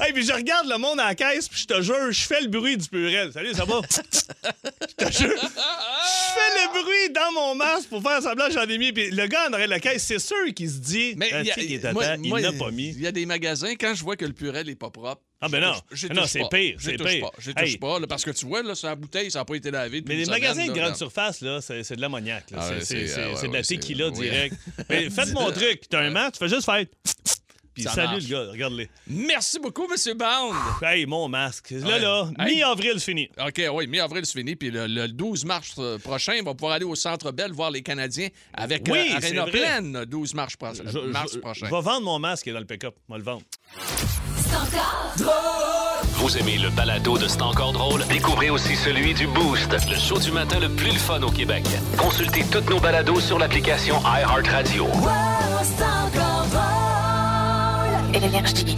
hey, 0.06 0.14
puis 0.14 0.26
je 0.26 0.32
regarde 0.34 0.68
le 0.70 0.78
monde 0.78 1.00
à 1.00 1.06
la 1.08 1.16
caisse, 1.16 1.48
puis 1.50 1.62
je 1.62 1.66
te 1.68 1.82
jure, 1.82 2.12
je 2.12 2.22
fais 2.22 2.42
le 2.42 2.48
bruit 2.48 2.78
du 2.78 2.88
purel. 2.88 3.32
Salut, 3.34 3.54
ça 3.54 3.66
va? 3.66 3.82
Je 3.90 5.06
te 5.06 5.12
jure. 5.12 5.34
Je 5.42 6.34
fais 6.34 6.52
le 6.56 6.82
bruit 6.82 7.14
dans 7.14 7.32
mon 7.34 7.56
masque 7.56 7.90
pour 7.90 8.02
faire 8.02 8.22
semblant 8.22 8.48
que 8.48 8.54
j'en 8.54 8.64
ai 8.68 8.78
mis. 8.78 8.92
Puis 8.94 9.12
le 9.12 9.28
gars 9.28 9.48
en 9.48 9.50
de 9.52 9.58
la 9.58 9.80
caisse, 9.80 10.04
c'est 10.04 10.20
sûr 10.20 10.54
qu'il 10.56 10.70
se 10.70 10.78
dit, 10.78 11.14
Mais 11.18 11.30
il 11.42 11.46
y 11.48 11.52
a- 11.52 11.60
il 11.60 11.82
n'a 11.82 12.52
pas 12.54 12.72
mis. 12.72 12.90
Il 12.90 13.02
y 13.02 13.08
a 13.08 13.12
des 13.12 13.26
magasins, 13.26 13.74
quand 13.80 13.94
je 13.96 14.04
vois 14.04 14.16
que 14.16 14.26
le 14.26 14.34
purel 14.34 14.66
n'est 14.68 14.76
pas 14.76 14.90
propre. 14.90 15.22
Ah, 15.42 15.50
ben 15.50 15.62
je 15.62 15.66
non. 15.68 15.74
j'y 15.92 16.10
Non, 16.10 16.26
c'est 16.28 16.42
pire, 16.50 16.78
c'est 16.80 16.96
touche 16.96 17.08
pire. 17.12 17.22
pas. 17.22 17.32
J'y 17.40 17.54
touche 17.54 17.70
Hey. 17.70 17.78
pas, 17.78 18.00
là, 18.00 18.08
parce 18.08 18.24
que 18.24 18.32
tu 18.32 18.46
vois, 18.46 18.64
là, 18.64 18.74
sur 18.74 18.88
la 18.88 18.96
bouteille, 18.96 19.30
ça 19.30 19.40
n'a 19.40 19.46
pas 19.46 19.56
été 19.56 19.70
lavé. 19.70 20.02
Mais 20.08 20.16
les 20.16 20.26
semaine, 20.26 20.40
magasins 20.42 20.66
de 20.66 20.72
grande 20.72 20.96
surface, 20.96 21.42
là, 21.42 21.60
c'est 21.62 21.96
de 21.96 22.02
l'ammoniac. 22.02 22.50
là. 22.52 22.58
Ah 22.62 22.72
C'est- 22.82 22.96
ouais, 22.96 23.12
euh, 23.20 23.36
ouais, 23.36 23.48
de 23.50 23.54
la 23.54 23.62
tequila 23.62 24.10
direct. 24.12 24.56
Mais 24.90 25.10
faites 25.10 25.34
mon 25.34 25.52
truc. 25.52 25.82
T'as 25.90 26.00
un 26.00 26.10
masque, 26.10 26.34
tu 26.34 26.40
fais 26.40 26.50
juste 26.50 26.66
faire. 26.66 26.86
Puis 27.76 27.84
Ça 27.84 27.92
salut 27.92 28.08
marche. 28.08 28.24
le 28.24 28.30
gars, 28.30 28.52
regarde-les. 28.52 28.90
Merci 29.08 29.60
beaucoup, 29.60 29.86
Monsieur 29.88 30.14
Bond. 30.16 30.54
Hey, 30.82 31.06
mon 31.06 31.28
masque. 31.28 31.72
Là, 31.72 31.86
Ouais. 31.88 32.00
là, 32.00 32.30
Hey. 32.40 32.56
mi-avril, 32.56 32.94
c'est 32.96 33.06
fini. 33.12 33.30
OK, 33.38 33.62
oui, 33.74 33.86
mi-avril, 33.88 34.26
c'est 34.26 34.40
fini. 34.40 34.56
Puis 34.56 34.72
le, 34.72 34.88
le 34.88 35.08
12 35.10 35.46
mars 35.46 35.76
euh, 35.78 35.98
prochain, 36.00 36.38
on 36.42 36.46
va 36.46 36.54
pouvoir 36.56 36.74
aller 36.74 36.86
au 36.86 36.96
Centre 36.96 37.32
Bell 37.32 37.52
voir 37.52 37.70
les 37.72 37.82
Canadiens 37.84 38.30
avec 38.54 38.84
Oui, 38.90 38.98
euh, 39.12 39.18
c'est 39.20 39.26
Arena 39.38 39.42
vrai. 39.44 39.52
pleine 39.52 40.06
12 40.06 40.34
mars, 40.34 40.56
pro- 40.56 40.74
Je, 40.74 41.00
mars 41.12 41.34
je- 41.34 41.40
prochain. 41.40 41.66
je 41.68 41.76
vais 41.76 41.82
vendre 41.82 42.02
mon 42.06 42.18
masque 42.18 42.46
qui 42.46 42.50
est 42.50 42.54
dans 42.54 42.60
le 42.60 42.66
pick-up. 42.66 42.96
Je 43.10 43.14
vais 43.14 43.20
le 43.20 43.26
vendre. 43.26 43.42
Vous 46.14 46.38
aimez 46.38 46.58
le 46.58 46.70
balado 46.70 47.18
de 47.18 47.28
C'est 47.28 47.42
encore 47.42 47.74
drôle? 47.74 48.06
Découvrez 48.08 48.50
aussi 48.50 48.76
celui 48.76 49.14
du 49.14 49.28
Boost, 49.28 49.70
le 49.90 49.98
show 49.98 50.18
du 50.18 50.32
matin 50.32 50.60
le 50.60 50.70
plus 50.70 50.92
le 50.94 50.98
fun 51.00 51.22
au 51.24 51.30
Québec. 51.32 51.64
Consultez 51.98 52.46
tous 52.52 52.70
nos 52.70 52.80
balados 52.80 53.20
sur 53.20 53.38
l'application 53.38 54.00
iHeartRadio. 54.02 54.88
Énergie. 58.24 58.78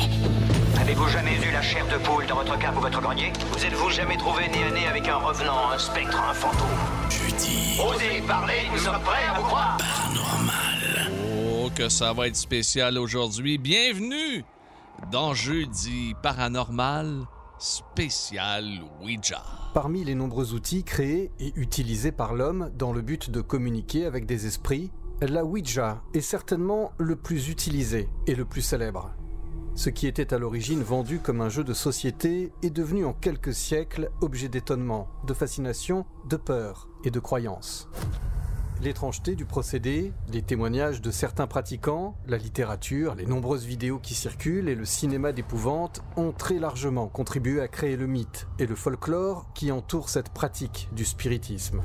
Avez-vous 0.82 1.08
jamais 1.10 1.36
eu 1.36 1.52
la 1.52 1.62
chair 1.62 1.86
de 1.88 2.04
poule 2.04 2.26
dans 2.26 2.38
votre 2.38 2.58
cave 2.58 2.76
ou 2.76 2.82
votre 2.82 3.00
grenier? 3.00 3.32
Vous 3.52 3.64
êtes-vous 3.64 3.90
jamais 3.92 4.18
trouvé 4.18 4.48
nez 4.48 4.64
à 4.64 4.72
nez 4.72 4.88
avec 4.88 5.08
un 5.08 5.18
revenant, 5.18 5.70
un 5.72 5.78
spectre, 5.78 6.20
un 6.20 6.34
fantôme? 6.34 6.68
Jeudi. 7.10 7.80
Osez 7.80 8.22
parler, 8.28 8.64
nous 8.72 8.80
sommes 8.80 9.00
prêts 9.02 9.28
à 9.30 9.40
vous 9.40 9.46
croire. 9.46 9.78
Oh, 11.64 11.70
que 11.76 11.88
ça 11.88 12.14
va 12.14 12.28
être 12.28 12.36
spécial 12.36 12.98
aujourd'hui. 12.98 13.60
Bienvenue 13.60 14.44
dans 15.12 15.36
Jeudi 15.36 16.16
Paranormal 16.24 17.28
spécial 17.60 18.66
Ouija. 19.04 19.44
Parmi 19.76 20.04
les 20.04 20.16
nombreux 20.16 20.54
outils 20.54 20.84
créés 20.84 21.32
et 21.40 21.54
utilisés 21.56 22.12
par 22.12 22.34
l'homme 22.34 22.72
dans 22.76 22.92
le 22.92 23.02
but 23.02 23.30
de 23.30 23.42
communiquer 23.42 24.08
avec 24.08 24.26
des 24.26 24.48
esprits, 24.48 24.92
la 25.22 25.46
Ouija 25.46 26.02
est 26.16 26.22
certainement 26.22 26.92
le 26.98 27.16
plus 27.16 27.50
utilisé 27.50 28.10
et 28.26 28.34
le 28.34 28.46
plus 28.46 28.62
célèbre. 28.62 29.12
Ce 29.78 29.92
qui 29.92 30.08
était 30.08 30.34
à 30.34 30.40
l'origine 30.40 30.82
vendu 30.82 31.20
comme 31.20 31.40
un 31.40 31.50
jeu 31.50 31.64
de 31.64 31.76
société 31.76 32.52
est 32.64 32.72
devenu 32.72 33.06
en 33.06 33.14
quelques 33.14 33.54
siècles 33.54 34.10
objet 34.22 34.50
d'étonnement, 34.50 35.08
de 35.28 35.36
fascination, 35.36 36.08
de 36.28 36.36
peur 36.36 36.90
et 37.04 37.12
de 37.12 37.20
croyance. 37.20 37.88
L'étrangeté 38.82 39.36
du 39.36 39.46
procédé, 39.46 40.14
les 40.34 40.42
témoignages 40.42 41.00
de 41.00 41.12
certains 41.12 41.46
pratiquants, 41.46 42.18
la 42.26 42.40
littérature, 42.40 43.14
les 43.14 43.28
nombreuses 43.28 43.66
vidéos 43.66 44.00
qui 44.00 44.16
circulent 44.16 44.68
et 44.68 44.74
le 44.74 44.86
cinéma 44.86 45.32
d'épouvante 45.32 46.02
ont 46.16 46.32
très 46.32 46.58
largement 46.58 47.08
contribué 47.08 47.62
à 47.62 47.68
créer 47.68 47.98
le 47.98 48.08
mythe 48.08 48.48
et 48.58 48.66
le 48.66 48.76
folklore 48.76 49.46
qui 49.54 49.72
entourent 49.72 50.10
cette 50.10 50.30
pratique 50.30 50.90
du 50.94 51.06
spiritisme. 51.06 51.84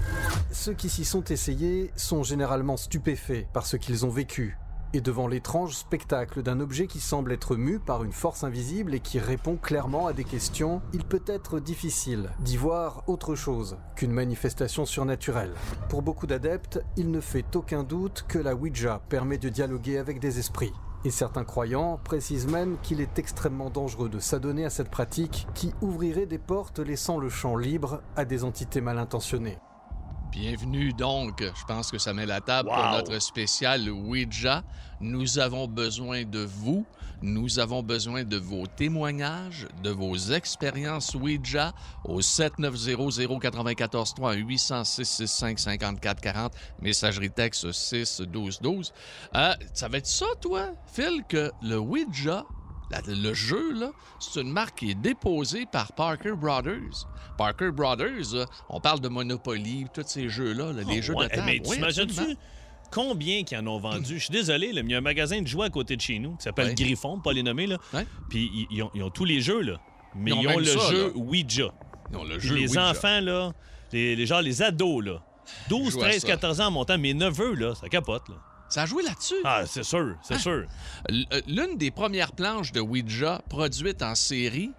Ceux 0.50 0.72
qui 0.72 0.88
s'y 0.88 1.04
sont 1.04 1.25
essayés 1.25 1.90
sont 1.96 2.22
généralement 2.22 2.78
stupéfaits 2.78 3.49
par 3.52 3.66
ce 3.66 3.76
qu'ils 3.76 4.06
ont 4.06 4.11
vécu 4.11 4.56
et 4.94 5.00
devant 5.00 5.26
l'étrange 5.26 5.75
spectacle 5.75 6.42
d'un 6.42 6.61
objet 6.61 6.87
qui 6.87 7.00
semble 7.00 7.32
être 7.32 7.56
mu 7.56 7.78
par 7.78 8.04
une 8.04 8.12
force 8.12 8.44
invisible 8.44 8.94
et 8.94 9.00
qui 9.00 9.18
répond 9.18 9.56
clairement 9.56 10.06
à 10.06 10.12
des 10.12 10.25
questions, 10.25 10.82
il 10.92 11.04
peut 11.04 11.22
être 11.26 11.61
difficile 11.61 12.30
d'y 12.40 12.56
voir 12.56 13.02
autre 13.08 13.34
chose 13.34 13.76
qu'une 13.96 14.12
manifestation 14.12 14.84
surnaturelle. 14.84 15.54
Pour 15.88 16.02
beaucoup 16.02 16.26
d'adeptes, 16.26 16.82
il 16.96 17.11
ne 17.11 17.20
fait 17.20 17.56
aucun 17.56 17.82
doute 17.82 18.25
que 18.28 18.38
la 18.38 18.54
Ouija 18.54 19.00
permet 19.08 19.38
de 19.38 19.49
dialoguer 19.49 19.99
avec 19.99 20.20
des 20.20 20.38
esprits. 20.38 20.72
Et 21.04 21.11
certains 21.11 21.44
croyants 21.44 21.99
précisent 22.04 22.46
même 22.46 22.76
qu'il 22.82 23.00
est 23.00 23.18
extrêmement 23.18 23.70
dangereux 23.70 24.08
de 24.08 24.20
s'adonner 24.20 24.64
à 24.64 24.70
cette 24.70 24.90
pratique 24.90 25.49
qui 25.54 25.75
ouvrirait 25.80 26.26
des 26.26 26.38
portes 26.38 26.78
laissant 26.78 27.18
le 27.18 27.28
champ 27.28 27.56
libre 27.56 28.02
à 28.14 28.25
des 28.25 28.44
entités 28.44 28.80
mal 28.80 28.99
intentionnées. 28.99 29.58
Bienvenue 30.32 30.92
donc, 30.94 31.42
je 31.42 31.64
pense 31.66 31.90
que 31.90 31.98
ça 31.98 32.14
met 32.14 32.24
la 32.24 32.40
table 32.40 32.70
pour 32.70 32.90
notre 32.90 33.18
spécial 33.18 33.90
Ouija. 33.90 34.64
Nous 34.98 35.38
avons 35.38 35.68
besoin 35.68 36.24
de 36.24 36.38
vous, 36.38 36.86
nous 37.20 37.58
avons 37.58 37.82
besoin 37.82 38.24
de 38.24 38.38
vos 38.38 38.66
témoignages, 38.66 39.68
de 39.82 39.90
vos 39.90 40.16
expériences 40.16 41.14
Ouija 41.14 41.74
au 42.04 42.22
7900-943 42.22 44.36
806 44.36 45.04
65 45.04 45.58
54 45.58 46.22
40 46.22 46.54
messagerie 46.80 47.30
texte 47.30 47.70
6 47.70 48.22
12 48.22 48.62
12. 48.62 48.90
Euh, 49.34 49.52
ça 49.74 49.88
va 49.88 49.98
être 49.98 50.06
ça 50.06 50.24
toi, 50.40 50.70
Phil 50.86 51.24
que 51.28 51.52
le 51.60 51.78
Ouija 51.78 52.46
la- 52.92 53.14
le 53.14 53.34
jeu, 53.34 53.72
là, 53.72 53.90
c'est 54.20 54.40
une 54.40 54.50
marque 54.52 54.78
qui 54.78 54.90
est 54.90 54.94
déposée 54.94 55.66
par 55.70 55.92
Parker 55.92 56.32
Brothers. 56.37 57.08
Parker 57.37 57.70
Brothers, 57.72 58.34
euh, 58.34 58.44
on 58.68 58.80
parle 58.80 59.00
de 59.00 59.08
Monopoly, 59.08 59.87
tous 59.94 60.04
ces 60.06 60.28
jeux-là, 60.28 60.72
là, 60.72 60.82
les 60.87 61.02
jeux 61.02 61.14
Ouais, 61.14 61.25
de 61.26 61.30
table. 61.30 61.42
Mais 61.46 61.61
Oui, 61.64 61.76
t'imagines-tu 61.76 62.37
combien 62.90 63.42
qu'ils 63.42 63.58
en 63.58 63.66
ont 63.66 63.78
vendu? 63.78 64.18
Je 64.18 64.25
suis 64.25 64.32
désolé, 64.32 64.72
là, 64.72 64.82
mais 64.82 64.90
il 64.90 64.92
y 64.92 64.94
a 64.94 64.99
un 64.99 65.02
magasin 65.02 65.40
de 65.40 65.46
jouets 65.46 65.66
à 65.66 65.70
côté 65.70 65.96
de 65.96 66.00
chez 66.00 66.18
nous 66.18 66.37
qui 66.37 66.42
s'appelle 66.44 66.68
Ouais. 66.68 66.75
Griffon, 66.75 67.18
pas 67.20 67.32
les 67.32 67.42
nommer, 67.42 67.66
là. 67.66 67.78
Ouais. 67.94 68.06
Puis 68.28 68.50
ils, 68.54 68.66
ils 68.76 68.82
ont, 68.82 68.90
ils 68.94 69.02
ont 69.02 69.11
tous 69.11 69.25
les 69.25 69.40
jeux, 69.40 69.61
là. 69.62 69.81
Mais 70.14 70.31
Ils 70.31 70.35
ont 70.35 70.40
ils 70.42 70.48
ont, 70.48 70.59
le 70.59 70.64
ça, 70.66 70.90
jeu. 70.90 71.12
Ouija. 71.16 71.72
Non, 72.12 72.24
le 72.24 72.37
Puis 72.37 72.48
jeu 72.48 72.55
les 72.57 72.68
Ouija. 72.68 72.90
enfants, 72.90 73.20
là, 73.20 73.52
les, 73.92 74.14
les, 74.14 74.26
genre 74.26 74.42
les 74.42 74.61
ados, 74.62 75.02
là. 75.02 75.22
12, 75.70 75.92
Jouent 75.94 76.02
à 76.02 76.09
13, 76.11 76.20
ça. 76.22 76.26
14 76.28 76.61
ans 76.61 76.66
en 76.66 76.70
montant, 76.70 76.98
mes 76.98 77.14
neveux, 77.14 77.55
là, 77.55 77.74
ça 77.74 77.88
capote, 77.88 78.28
là. 78.28 78.37
Ça 78.72 78.82
a 78.82 78.87
joué 78.87 79.02
là-dessus. 79.02 79.35
Ah, 79.44 79.64
c'est 79.66 79.82
sûr, 79.82 80.16
c'est 80.22 80.38
sûr. 80.38 80.64
L- 81.11 81.26
euh, 81.35 81.42
L'une 81.46 81.76
des 81.76 81.90
premières 81.90 82.32
planches 82.32 82.72
de 82.72 82.80
Ouija 82.80 83.42
produites 83.50 84.02
en 84.02 84.14
série 84.14 84.72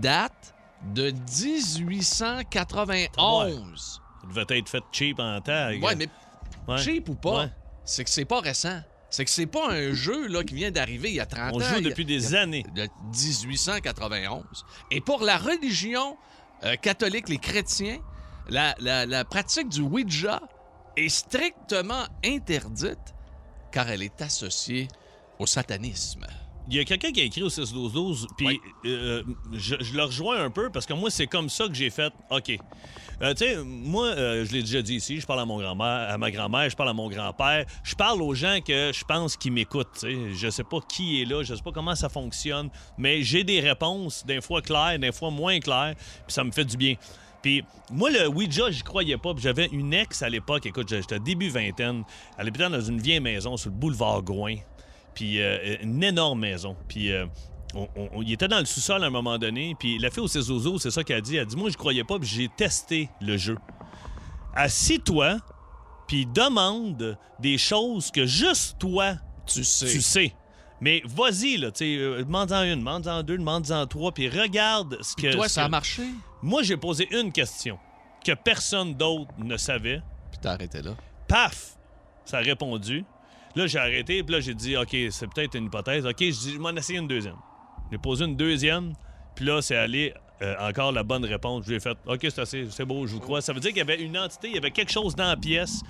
date 0.00 0.52
de 0.94 1.12
1891. 2.72 4.00
Ça 4.22 4.28
devait 4.28 4.58
être 4.58 4.68
fait 4.68 4.82
cheap 4.92 5.20
en 5.20 5.40
temps. 5.40 5.70
Ouais, 5.80 5.94
mais 5.96 6.08
Ouais. 6.68 6.78
cheap 6.78 7.08
ou 7.08 7.14
pas, 7.14 7.44
Ouais. 7.44 7.50
c'est 7.84 8.02
que 8.04 8.10
c'est 8.10 8.24
pas 8.24 8.40
récent. 8.40 8.80
C'est 9.10 9.24
que 9.24 9.30
c'est 9.30 9.46
pas 9.46 9.70
un 9.70 9.92
jeu 9.92 10.26
là, 10.28 10.42
qui 10.44 10.54
vient 10.54 10.70
d'arriver 10.72 11.10
il 11.10 11.14
y 11.16 11.20
a 11.20 11.26
30 11.26 11.52
On 11.54 11.60
ans. 11.60 11.64
joue 11.64 11.76
y 11.76 11.78
a- 11.78 11.80
depuis 11.82 12.04
des 12.04 12.34
années. 12.34 12.64
de 12.74 12.88
1891. 13.12 14.64
Et 14.90 15.00
pour 15.00 15.22
la 15.22 15.36
religion 15.38 16.16
euh, 16.64 16.76
catholique, 16.76 17.28
les 17.28 17.38
chrétiens, 17.38 17.98
la, 18.48 18.74
la- 18.80 19.06
la 19.06 19.24
pratique 19.24 19.68
du 19.68 19.80
Ouija 19.82 20.40
est 20.96 21.08
strictement 21.08 22.04
interdite 22.24 23.14
car 23.72 23.88
elle 23.88 24.02
est 24.02 24.20
associée 24.22 24.88
au 25.38 25.46
satanisme. 25.46 26.26
Il 26.68 26.76
y 26.76 26.78
a 26.78 26.84
quelqu'un 26.84 27.10
qui 27.10 27.20
a 27.20 27.24
écrit 27.24 27.42
au 27.42 27.48
6-12-12, 27.48 28.26
puis 28.36 28.60
euh, 28.84 29.24
je, 29.52 29.74
je 29.80 29.96
le 29.96 30.04
rejoins 30.04 30.44
un 30.44 30.50
peu 30.50 30.70
parce 30.70 30.86
que 30.86 30.92
moi, 30.92 31.10
c'est 31.10 31.26
comme 31.26 31.48
ça 31.48 31.66
que 31.66 31.74
j'ai 31.74 31.90
fait. 31.90 32.12
OK. 32.30 32.56
Euh, 33.22 33.34
tu 33.34 33.44
sais, 33.44 33.56
moi, 33.64 34.06
euh, 34.06 34.46
je 34.46 34.52
l'ai 34.52 34.60
déjà 34.60 34.80
dit 34.80 34.94
ici, 34.94 35.20
je 35.20 35.26
parle 35.26 35.40
à 35.40 35.44
mon 35.44 35.58
grand-mère, 35.58 36.08
à 36.08 36.16
ma 36.16 36.30
grand-mère, 36.30 36.70
je 36.70 36.76
parle 36.76 36.88
à 36.88 36.94
mon 36.94 37.08
grand-père, 37.08 37.66
je 37.82 37.94
parle 37.94 38.22
aux 38.22 38.34
gens 38.34 38.60
que 38.64 38.92
je 38.94 39.04
pense 39.04 39.36
qui 39.36 39.50
m'écoutent. 39.50 40.04
Je 40.04 40.48
sais 40.48 40.64
pas 40.64 40.78
qui 40.88 41.20
est 41.20 41.24
là, 41.24 41.42
je 41.42 41.54
sais 41.54 41.62
pas 41.62 41.72
comment 41.72 41.94
ça 41.94 42.08
fonctionne, 42.08 42.70
mais 42.96 43.22
j'ai 43.22 43.44
des 43.44 43.60
réponses, 43.60 44.24
des 44.24 44.40
fois 44.40 44.62
claires, 44.62 44.98
des 44.98 45.12
fois 45.12 45.30
moins 45.30 45.58
claires, 45.60 45.94
puis 45.96 46.32
ça 46.32 46.44
me 46.44 46.52
fait 46.52 46.64
du 46.64 46.76
bien. 46.76 46.94
Puis 47.42 47.64
moi, 47.90 48.10
le 48.10 48.28
Ouija, 48.28 48.70
j'y 48.70 48.82
croyais 48.82 49.16
pas. 49.16 49.32
Puis 49.34 49.42
j'avais 49.42 49.66
une 49.72 49.94
ex 49.94 50.22
à 50.22 50.28
l'époque, 50.28 50.66
écoute, 50.66 50.88
j'étais 50.90 51.18
début 51.18 51.48
vingtaine. 51.48 52.04
Elle 52.38 52.48
habitait 52.48 52.68
dans 52.68 52.80
une 52.80 53.00
vieille 53.00 53.20
maison 53.20 53.56
sur 53.56 53.70
le 53.70 53.76
boulevard 53.76 54.22
Gouin. 54.22 54.56
Puis 55.14 55.40
euh, 55.40 55.76
une 55.82 56.02
énorme 56.02 56.40
maison. 56.40 56.76
Puis 56.88 57.10
euh, 57.10 57.26
on, 57.74 57.88
on- 57.96 58.08
on- 58.14 58.22
il 58.22 58.32
était 58.32 58.48
dans 58.48 58.58
le 58.60 58.64
sous-sol 58.66 59.02
à 59.02 59.06
un 59.06 59.10
moment 59.10 59.38
donné. 59.38 59.74
Puis 59.78 59.98
la 59.98 60.10
fille 60.10 60.22
au 60.22 60.28
Cézozo, 60.28 60.78
c'est 60.78 60.90
ça 60.90 61.02
qu'elle 61.02 61.16
a 61.16 61.20
dit. 61.20 61.36
Elle 61.36 61.42
a 61.42 61.44
dit 61.46 61.56
Moi, 61.56 61.70
je 61.70 61.76
croyais 61.76 62.04
pas, 62.04 62.18
puis 62.18 62.28
j'ai 62.28 62.48
testé 62.48 63.08
le 63.20 63.36
jeu. 63.36 63.56
Assis-toi, 64.54 65.38
puis 66.06 66.26
demande 66.26 67.16
des 67.38 67.56
choses 67.58 68.10
que 68.10 68.26
juste 68.26 68.76
toi, 68.78 69.14
Tu 69.46 69.64
sais. 69.64 69.86
tu 69.88 70.00
sais. 70.00 70.34
Mais 70.80 71.02
vas-y, 71.04 71.56
là, 71.58 71.70
tu 71.70 71.78
sais, 71.78 71.96
euh, 71.98 72.24
demande-en 72.24 72.62
une, 72.62 72.78
demande-en 72.78 73.22
deux, 73.22 73.36
demande-en 73.36 73.86
trois, 73.86 74.12
puis 74.12 74.28
regarde 74.28 74.98
ce 75.02 75.14
que. 75.14 75.32
Toi, 75.32 75.48
ça 75.48 75.64
a 75.64 75.68
marché? 75.68 76.04
Moi, 76.42 76.62
j'ai 76.62 76.76
posé 76.76 77.08
une 77.16 77.32
question 77.32 77.78
que 78.24 78.32
personne 78.32 78.94
d'autre 78.94 79.30
ne 79.38 79.56
savait. 79.56 80.00
Puis 80.30 80.40
t'as 80.40 80.52
arrêté 80.52 80.82
là. 80.82 80.92
Paf! 81.28 81.76
Ça 82.24 82.38
a 82.38 82.40
répondu. 82.40 83.04
Là, 83.56 83.66
j'ai 83.66 83.78
arrêté, 83.78 84.22
puis 84.22 84.34
là, 84.34 84.40
j'ai 84.40 84.54
dit, 84.54 84.76
OK, 84.76 84.96
c'est 85.10 85.26
peut-être 85.26 85.56
une 85.56 85.66
hypothèse. 85.66 86.06
OK, 86.06 86.20
je 86.20 86.58
m'en 86.58 86.70
essayer 86.70 86.98
une 86.98 87.08
deuxième. 87.08 87.36
J'ai 87.90 87.98
posé 87.98 88.24
une 88.24 88.36
deuxième, 88.36 88.92
puis 89.34 89.44
là, 89.44 89.60
c'est 89.60 89.76
allé 89.76 90.14
euh, 90.42 90.54
encore 90.60 90.92
la 90.92 91.02
bonne 91.02 91.24
réponse. 91.24 91.64
Je 91.64 91.70
lui 91.70 91.76
ai 91.76 91.80
fait, 91.80 91.96
OK, 92.06 92.20
c'est 92.22 92.38
assez, 92.38 92.68
c'est 92.70 92.84
beau, 92.84 93.06
je 93.06 93.14
vous 93.14 93.20
crois. 93.20 93.42
Ça 93.42 93.52
veut 93.52 93.60
dire 93.60 93.70
qu'il 93.70 93.78
y 93.78 93.82
avait 93.82 94.00
une 94.00 94.16
entité, 94.16 94.48
il 94.48 94.54
y 94.54 94.58
avait 94.58 94.70
quelque 94.70 94.92
chose 94.92 95.16
dans 95.16 95.26
la 95.26 95.36
pièce 95.36 95.82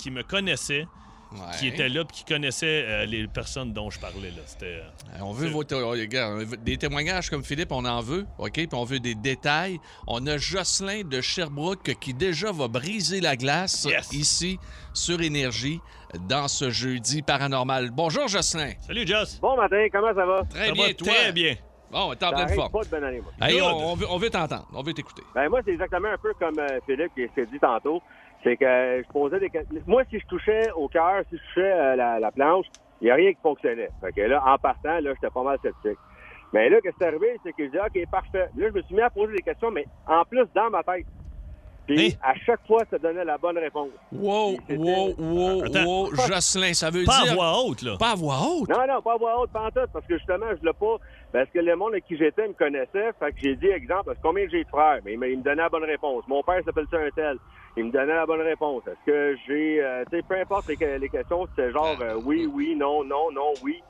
qui 0.00 0.10
me 0.10 0.22
connaissait, 0.22 0.86
Ouais. 1.32 1.38
qui 1.58 1.68
était 1.68 1.88
là, 1.88 2.04
puis 2.04 2.18
qui 2.18 2.24
connaissait 2.24 2.84
euh, 2.86 3.04
les 3.06 3.28
personnes 3.28 3.72
dont 3.72 3.88
je 3.88 4.00
parlais. 4.00 4.30
Là. 4.30 4.42
Euh, 4.64 4.80
Euh, 5.14 5.18
On 5.22 5.32
veut 5.32 5.48
vos 5.48 5.62
des 5.64 6.76
témoignages 6.76 7.30
comme 7.30 7.44
Philippe, 7.44 7.70
on 7.70 7.84
en 7.84 8.00
veut, 8.00 8.26
OK? 8.38 8.52
Puis 8.52 8.68
on 8.72 8.84
veut 8.84 8.98
des 8.98 9.14
détails. 9.14 9.78
On 10.08 10.26
a 10.26 10.36
Jocelyn 10.38 11.02
de 11.04 11.20
Sherbrooke 11.20 11.94
qui 12.00 12.14
déjà 12.14 12.50
va 12.50 12.66
briser 12.68 13.20
la 13.20 13.36
glace 13.36 13.84
Yes. 13.88 14.12
ici 14.12 14.58
sur 14.92 15.20
Énergie 15.20 15.80
dans 16.28 16.48
ce 16.48 16.70
jeudi 16.70 17.22
paranormal. 17.22 17.90
Bonjour 17.90 18.26
Jocelyn. 18.26 18.72
Salut, 18.80 19.06
Joss! 19.06 19.38
Bon 19.40 19.56
matin, 19.56 19.86
comment 19.92 20.12
ça 20.14 20.26
va? 20.26 20.42
Très 20.50 20.66
Ça 20.68 20.72
bien, 20.72 20.86
va 20.88 20.94
toi. 20.94 21.12
très 21.12 21.32
bien. 21.32 21.54
Bon, 21.92 22.14
t'es 22.14 22.24
en 22.24 22.30
pleine 22.32 22.48
forme. 22.50 22.70
pas 22.70 22.82
de 22.84 22.88
bonne 22.88 23.04
année, 23.04 23.20
moi. 23.20 23.32
Hey, 23.48 23.54
Good. 23.58 23.62
on, 23.64 23.92
on 23.92 23.94
veut, 23.96 24.06
on 24.10 24.16
veut 24.18 24.30
t'entendre, 24.30 24.68
on 24.72 24.82
veut 24.82 24.92
t'écouter. 24.94 25.22
Ben, 25.34 25.48
moi, 25.48 25.60
c'est 25.64 25.72
exactement 25.72 26.08
un 26.08 26.18
peu 26.18 26.32
comme 26.38 26.56
euh, 26.58 26.78
Philippe 26.86 27.12
qui 27.16 27.26
s'est 27.34 27.46
dit 27.46 27.58
tantôt. 27.60 28.00
C'est 28.42 28.56
que 28.56 29.02
je 29.06 29.12
posais 29.12 29.38
des 29.38 29.50
que- 29.50 29.58
Moi, 29.86 30.02
si 30.10 30.18
je 30.18 30.26
touchais 30.26 30.70
au 30.74 30.88
cœur, 30.88 31.22
si 31.28 31.36
je 31.36 31.42
touchais 31.48 31.72
euh, 31.72 31.96
la, 31.96 32.18
la 32.18 32.30
planche, 32.30 32.66
Il 33.02 33.04
n'y 33.06 33.10
a 33.10 33.14
rien 33.14 33.32
qui 33.32 33.40
fonctionnait. 33.42 33.88
Fait 34.02 34.12
que 34.12 34.20
là, 34.20 34.42
en 34.46 34.58
partant, 34.58 35.00
là, 35.00 35.12
j'étais 35.14 35.30
pas 35.32 35.42
mal 35.42 35.58
sceptique. 35.62 35.98
Mais 36.52 36.68
là, 36.68 36.80
qu'est-ce 36.82 36.96
qui 36.98 37.02
est 37.02 37.06
arrivé, 37.06 37.40
c'est 37.42 37.52
que 37.54 37.64
je 37.64 37.70
dis, 37.70 37.78
OK, 37.78 38.10
parfait. 38.10 38.48
Là, 38.56 38.66
je 38.68 38.74
me 38.74 38.82
suis 38.82 38.94
mis 38.94 39.00
à 39.00 39.08
poser 39.08 39.32
des 39.36 39.42
questions, 39.42 39.70
mais 39.70 39.86
en 40.06 40.22
plus, 40.24 40.44
dans 40.54 40.68
ma 40.68 40.82
tête. 40.82 41.06
Puis, 41.86 42.14
à 42.22 42.34
chaque 42.44 42.60
fois, 42.66 42.82
ça 42.90 42.98
donnait 42.98 43.24
la 43.24 43.38
bonne 43.38 43.56
réponse. 43.56 43.88
Wow, 44.12 44.56
wow, 44.68 45.14
wow, 45.18 45.64
Attends. 45.64 45.84
wow. 45.86 46.14
Jocelyn, 46.14 46.74
ça 46.74 46.90
veut 46.90 47.04
Pas 47.04 47.22
dire. 47.22 47.32
à 47.32 47.34
voix 47.34 47.64
haute, 47.64 47.82
là. 47.82 47.96
Pas 47.98 48.12
à 48.12 48.14
voix 48.16 48.36
haute? 48.38 48.68
Non, 48.68 48.86
non, 48.86 49.00
pas 49.02 49.14
à 49.14 49.16
voix 49.16 49.40
haute, 49.40 49.50
pas 49.50 49.62
en 49.66 49.70
tout, 49.70 49.88
parce 49.92 50.06
que 50.06 50.16
justement, 50.18 50.46
je 50.60 50.64
l'ai 50.66 50.72
pas. 50.74 50.96
Parce 51.32 51.48
que 51.50 51.58
le 51.58 51.74
monde 51.76 51.92
avec 51.92 52.04
qui 52.04 52.16
j'étais 52.18 52.46
me 52.46 52.52
connaissait. 52.52 53.10
Fait 53.18 53.32
que 53.32 53.40
j'ai 53.42 53.56
dit, 53.56 53.66
exemple, 53.68 54.02
parce 54.06 54.18
que 54.18 54.22
combien 54.22 54.46
j'ai 54.48 54.62
de 54.62 54.68
frères? 54.68 55.00
Mais 55.04 55.14
il 55.14 55.18
me, 55.18 55.30
il 55.30 55.38
me 55.38 55.42
donnait 55.42 55.62
la 55.62 55.68
bonne 55.70 55.84
réponse. 55.84 56.22
Mon 56.28 56.42
père 56.42 56.62
s'appelle 56.64 56.86
ça 56.90 56.98
un 56.98 57.10
tel. 57.16 57.38
Il 57.76 57.84
me 57.84 57.90
donnait 57.90 58.14
la 58.14 58.26
bonne 58.26 58.40
réponse. 58.40 58.82
Est-ce 58.86 59.04
que 59.06 59.36
j'ai. 59.46 59.82
euh, 59.82 60.04
tu 60.10 60.16
sais, 60.16 60.22
peu 60.22 60.34
importe 60.34 60.68
les, 60.68 60.98
les 60.98 61.08
questions, 61.08 61.46
c'était 61.48 61.70
genre 61.72 61.96
euh, 62.00 62.14
oui, 62.14 62.46
oui, 62.46 62.74
non, 62.76 63.04
non, 63.04 63.30
non, 63.30 63.54
oui. 63.62 63.82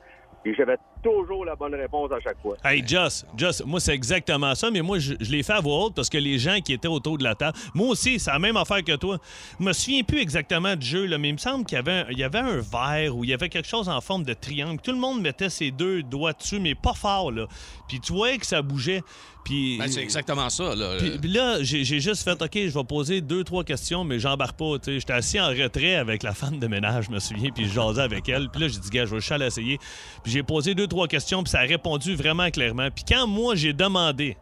Et 0.45 0.53
j'avais 0.53 0.77
toujours 1.01 1.45
la 1.45 1.55
bonne 1.55 1.75
réponse 1.75 2.11
à 2.11 2.19
chaque 2.19 2.39
fois. 2.41 2.55
Hey, 2.63 2.83
Joss, 2.85 3.25
Joss, 3.37 3.63
moi, 3.65 3.79
c'est 3.79 3.93
exactement 3.93 4.53
ça, 4.55 4.69
mais 4.71 4.81
moi, 4.81 4.99
je, 4.99 5.13
je 5.19 5.31
l'ai 5.31 5.43
fait 5.43 5.53
à 5.53 5.59
voix 5.59 5.85
haute 5.85 5.95
parce 5.95 6.09
que 6.09 6.17
les 6.17 6.39
gens 6.39 6.59
qui 6.61 6.73
étaient 6.73 6.87
autour 6.87 7.17
de 7.17 7.23
la 7.23 7.35
table, 7.35 7.57
moi 7.73 7.87
aussi, 7.87 8.19
c'est 8.19 8.31
la 8.31 8.39
même 8.39 8.57
affaire 8.57 8.83
que 8.83 8.95
toi. 8.95 9.17
Je 9.59 9.65
me 9.65 9.73
souviens 9.73 10.03
plus 10.03 10.19
exactement 10.19 10.75
du 10.75 10.85
jeu, 10.85 11.05
là, 11.05 11.17
mais 11.17 11.29
il 11.29 11.33
me 11.33 11.37
semble 11.37 11.65
qu'il 11.65 11.75
y 11.75 11.79
avait, 11.79 11.91
un, 11.91 12.05
il 12.11 12.19
y 12.19 12.23
avait 12.23 12.39
un 12.39 12.59
verre 12.59 13.15
ou 13.15 13.23
il 13.23 13.29
y 13.29 13.33
avait 13.33 13.49
quelque 13.49 13.67
chose 13.67 13.89
en 13.89 14.01
forme 14.01 14.23
de 14.23 14.33
triangle. 14.33 14.79
Tout 14.81 14.91
le 14.91 14.97
monde 14.99 15.21
mettait 15.21 15.49
ses 15.49 15.71
deux 15.71 16.03
doigts 16.03 16.33
dessus, 16.33 16.59
mais 16.59 16.75
pas 16.75 16.93
fort, 16.93 17.31
là. 17.31 17.47
Puis 17.87 17.99
tu 17.99 18.13
voyais 18.13 18.37
que 18.37 18.45
ça 18.45 18.61
bougeait. 18.61 19.01
Puis, 19.43 19.79
Ben, 19.79 19.87
c'est 19.87 20.03
exactement 20.03 20.49
ça. 20.51 20.75
Là. 20.75 20.97
puis, 20.99 21.17
puis 21.19 21.29
là, 21.31 21.63
j'ai 21.63 21.83
j'ai 21.83 21.99
juste 21.99 22.23
fait, 22.23 22.39
OK, 22.39 22.51
je 22.53 22.69
vais 22.77 22.83
poser 22.83 23.21
deux, 23.21 23.43
trois 23.43 23.63
questions, 23.63 24.03
mais 24.03 24.19
j'embarque 24.19 24.55
pas. 24.55 24.77
tu 24.77 24.91
sais. 24.91 24.99
J'étais 24.99 25.13
assis 25.13 25.39
en 25.39 25.47
retrait 25.47 25.95
avec 25.95 26.21
la 26.21 26.33
femme 26.35 26.59
de 26.59 26.67
ménage, 26.67 27.05
je 27.05 27.11
me 27.11 27.19
souviens, 27.19 27.49
puis 27.49 27.65
je 27.65 27.73
jasais 27.73 28.01
avec 28.03 28.29
elle. 28.29 28.49
Puis 28.49 28.61
là, 28.61 28.67
j'ai 28.67 28.77
dit, 28.79 28.89
gars, 28.91 29.05
je 29.05 29.15
vais 29.15 29.19
juste 29.19 29.31
aller 29.31 29.47
essayer. 29.47 29.79
Puis 30.23 30.31
j'ai 30.31 30.43
posé 30.43 30.75
deux, 30.75 30.87
trois 30.91 31.07
questions, 31.07 31.41
puis 31.43 31.49
ça 31.51 31.59
a 31.59 31.63
répondu 31.63 32.15
vraiment 32.15 32.49
clairement. 32.51 32.89
Puis 32.93 33.03
quand 33.07 33.25
moi, 33.27 33.55
j'ai 33.55 33.73
demandé, 33.73 34.37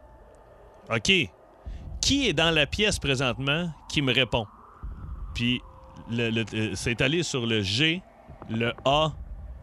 OK, 0.94 1.10
qui 2.00 2.28
est 2.28 2.32
dans 2.32 2.50
la 2.50 2.66
pièce 2.66 2.98
présentement 2.98 3.70
qui 3.88 4.02
me 4.02 4.12
répond? 4.12 4.46
Puis 5.34 5.60
le- 6.10 6.30
le- 6.30 6.44
euh, 6.54 6.72
c'est 6.74 7.00
allé 7.00 7.22
sur 7.22 7.46
le 7.46 7.62
G, 7.62 8.02
le 8.48 8.72
A, 8.84 9.12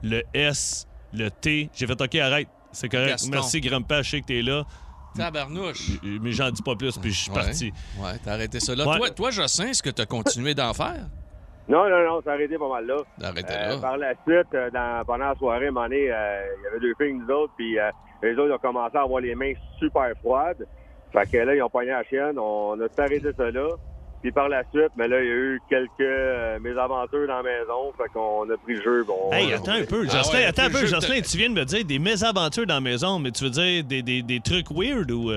le 0.02 0.24
S, 0.34 0.88
le 1.14 1.30
T. 1.30 1.70
J'ai 1.76 1.88
fait, 1.88 2.02
OK, 2.02 2.16
arrête. 2.16 2.48
C'est 2.72 2.90
correct. 2.90 3.10
Gaston. 3.10 3.30
Merci, 3.32 3.62
Grandpa, 3.62 4.02
je 4.02 4.10
sais 4.12 4.22
que 4.22 4.28
t'es 4.28 4.42
là. 4.42 4.64
Tabarnouche. 5.16 6.00
Mais 6.04 6.32
j'en 6.32 6.52
dis 6.52 6.62
pas 6.62 6.76
plus, 6.76 6.98
puis 6.98 7.12
je 7.12 7.18
suis 7.24 7.32
Ouais. 7.32 7.36
parti. 7.44 7.74
Ouais, 7.98 8.20
t'as 8.24 8.34
arrêté 8.34 8.60
ça 8.60 8.76
là. 8.76 8.88
Ouais. 8.88 8.98
Toi, 8.98 9.10
toi, 9.12 9.32
Jocelyn, 9.32 9.70
est-ce 9.70 9.82
que 9.82 9.90
t'as 9.90 10.06
continué 10.06 10.54
d'en 10.54 10.74
faire? 10.74 11.08
Non, 11.70 11.90
non, 11.90 12.04
non, 12.06 12.22
ça 12.24 12.32
a 12.32 12.34
arrêté 12.36 12.58
pas 12.58 12.70
mal 12.70 12.86
là. 12.86 12.98
D'arrêter 13.18 13.54
Euh, 13.54 13.70
là. 13.76 13.78
par 13.82 13.98
la 13.98 14.12
suite, 14.26 14.54
euh, 14.54 14.70
dans, 14.72 15.04
pendant 15.06 15.30
la 15.30 15.36
soirée, 15.36 15.68
à 15.68 15.70
euh, 15.70 16.42
il 16.60 16.64
y 16.64 16.68
avait 16.68 16.80
deux 16.80 16.94
filles, 17.00 17.14
nous 17.14 17.30
autres, 17.34 17.54
puis 17.58 17.78
euh, 17.78 17.90
les 18.24 18.34
autres 18.34 18.48
ils 18.50 18.54
ont 18.54 18.58
commencé 18.58 18.96
à 18.98 19.02
avoir 19.02 19.20
les 19.22 19.36
mains 19.36 19.54
super 19.80 20.10
froides. 20.22 20.66
Fait 21.12 21.30
que 21.30 21.38
là, 21.38 21.56
ils 21.56 21.62
ont 21.62 21.70
pogné 21.70 21.90
la 21.92 22.04
chienne. 22.04 22.38
On 22.40 22.80
a 22.80 22.88
arrêté 23.02 23.30
ça 23.36 23.52
là. 23.52 23.68
Puis 24.22 24.32
par 24.32 24.50
la 24.50 24.64
suite, 24.74 24.92
mais 24.98 25.08
là, 25.08 25.22
il 25.22 25.28
y 25.28 25.32
a 25.32 25.36
eu 25.36 25.62
quelques 25.70 25.90
euh, 26.02 26.58
mésaventures 26.60 27.28
dans 27.28 27.38
la 27.38 27.44
maison. 27.44 27.94
Fait 27.98 28.10
qu'on 28.14 28.50
a 28.50 28.58
pris 28.58 28.76
le 28.76 28.82
jeu. 28.82 29.04
Bon, 29.04 29.32
Hey, 29.32 29.54
on- 29.54 29.58
attends 29.58 29.74
un 29.74 29.86
peu, 29.86 30.06
Ah 30.10 30.12
Jocelyn, 30.18 30.40
ouais, 30.40 30.46
attends 30.46 30.64
un 30.64 30.70
peu 30.70 30.86
Jocelyn, 30.86 31.22
tu 31.22 31.38
viens 31.38 31.50
de 31.50 31.54
me 31.54 31.66
dire 31.66 31.86
des 31.86 32.00
mésaventures 32.00 32.66
dans 32.66 32.74
la 32.76 32.82
maison, 32.82 33.20
mais 33.20 33.32
tu 33.32 33.44
veux 33.44 33.50
dire 33.52 33.84
des, 33.84 34.02
des, 34.02 34.22
des 34.24 34.40
trucs 34.40 34.72
weird 34.72 35.12
ou... 35.12 35.32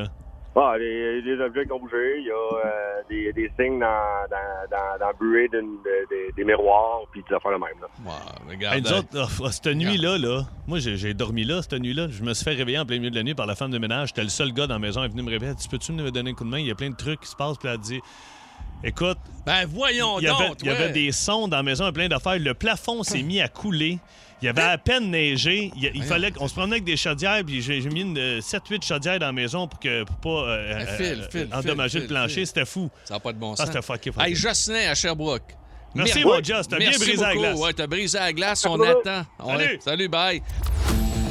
Ah, 0.57 0.75
des, 0.79 1.23
des 1.23 1.41
objets 1.41 1.65
qui 1.65 1.73
ont 1.73 1.79
bougé. 1.79 2.19
Il 2.19 2.27
y 2.27 2.31
a 2.31 2.35
euh, 2.35 3.03
des, 3.09 3.33
des 3.33 3.51
signes 3.59 3.79
dans, 3.79 3.87
dans, 4.29 4.69
dans, 4.71 4.99
dans 4.99 5.09
le 5.09 5.19
buée 5.19 5.49
d'une- 5.49 5.79
de- 5.85 6.07
de- 6.11 6.35
des 6.37 6.45
miroirs, 6.45 7.03
puis 7.13 7.23
des 7.29 7.35
affaires 7.37 7.53
de 7.53 7.57
même. 7.57 7.81
Là. 7.81 7.87
Ouais, 8.05 8.53
regarde. 8.55 8.75
Hey, 8.77 8.83
nous 8.83 8.93
autres, 8.93 9.29
oh, 9.43 9.49
cette 9.51 9.67
nuit-là, 9.75 10.19
là, 10.19 10.43
moi, 10.67 10.81
j'ai 10.81 10.97
j'ai 10.97 11.15
dormi 11.15 11.45
là, 11.45 11.63
cette 11.63 11.75
nuit-là. 11.81 12.09
Je 12.11 12.23
me 12.25 12.35
suis 12.35 12.45
fait 12.45 12.55
réveiller 12.55 12.79
en 12.81 12.85
plein 12.85 12.99
milieu 12.99 13.11
de 13.11 13.17
la 13.17 13.23
nuit 13.23 13.35
par 13.35 13.47
la 13.47 13.55
femme 13.55 13.71
de 13.71 13.79
ménage. 13.79 14.09
J'étais 14.09 14.25
le 14.25 14.29
seul 14.29 14.53
gars 14.53 14.67
dans 14.67 14.75
la 14.75 14.81
maison. 14.81 15.01
Elle 15.03 15.07
est 15.07 15.13
venue 15.13 15.23
me 15.23 15.31
réveiller. 15.31 15.53
Elle 15.53 15.57
dit 15.57 15.69
Peux-tu 15.69 15.93
me 15.93 16.11
donner 16.11 16.31
un 16.31 16.35
coup 16.35 16.45
de 16.45 16.51
main? 16.51 16.59
Il 16.59 16.67
y 16.67 16.71
a 16.73 16.75
plein 16.75 16.91
de 16.91 16.97
trucs 16.97 17.21
qui 17.21 17.29
se 17.29 17.37
passent. 17.37 17.57
Puis 17.57 17.69
elle 17.69 17.75
a 17.75 17.79
dit 17.79 18.01
Écoute, 18.83 19.19
Ben 19.47 19.67
voyons 19.69 20.19
il 20.19 20.25
y 20.25 20.29
avait, 20.29 20.49
donc, 20.49 20.57
il 20.63 20.67
y 20.67 20.71
avait 20.71 20.87
ouais. 20.87 20.93
des 20.93 21.13
sons 21.13 21.47
dans 21.49 21.59
la 21.59 21.63
maison, 21.63 21.93
plein 21.93 22.09
d'affaires. 22.09 22.39
Le 22.41 22.55
plafond 22.55 23.03
s'est 23.05 23.23
mis 23.23 23.41
à 23.41 23.47
couler. 23.49 23.99
Il 24.42 24.46
y 24.46 24.48
avait 24.48 24.62
à 24.62 24.79
peine 24.79 25.11
neigé. 25.11 25.70
Il, 25.76 25.90
il 25.94 26.03
fallait 26.03 26.31
qu'on 26.31 26.48
se 26.48 26.55
promenait 26.55 26.76
avec 26.76 26.85
des 26.85 26.96
chaudières. 26.96 27.42
Puis 27.46 27.61
j'ai 27.61 27.81
mis 27.83 28.00
une, 28.00 28.18
euh, 28.18 28.40
7-8 28.40 28.85
chaudières 28.87 29.18
dans 29.18 29.26
la 29.26 29.33
maison 29.33 29.66
pour 29.68 29.79
que 29.79 30.05
pour 30.05 30.16
pas 30.16 30.48
euh, 30.50 30.79
Eh, 30.81 30.83
euh, 30.83 30.96
file, 30.96 31.29
file, 31.31 31.48
endommager 31.53 32.00
file, 32.00 32.09
le 32.09 32.14
plancher. 32.14 32.46
C'était 32.46 32.64
fou. 32.64 32.90
Ça 33.05 33.14
n'a 33.14 33.20
pas 33.20 33.33
de 33.33 33.38
bon 33.38 33.53
Ah, 33.53 33.57
sens. 33.57 33.66
c'était 33.66 33.83
fucké, 33.83 34.12
fucké. 34.12 34.26
Hey, 34.29 34.35
Jocelyn 34.35 34.90
à 34.90 34.94
Sherbrooke. 34.94 35.42
Merci, 35.94 36.18
Mer- 36.24 36.26
mon 36.29 36.42
Joss. 36.42 36.68
T'as 36.68 36.79
bien 36.79 36.90
brisé 36.92 37.16
la 37.16 37.29
beaucoup. 37.31 37.40
glace. 37.40 37.59
Ouais, 37.59 37.72
t'as 37.72 37.87
brisé 37.87 38.18
la 38.18 38.33
glace. 38.33 38.64
On 38.66 38.79
Salut. 38.79 38.90
attend. 38.90 39.26
Ouais. 39.44 39.57
Salut. 39.59 39.79
Salut, 39.85 40.09
bye. 40.09 40.42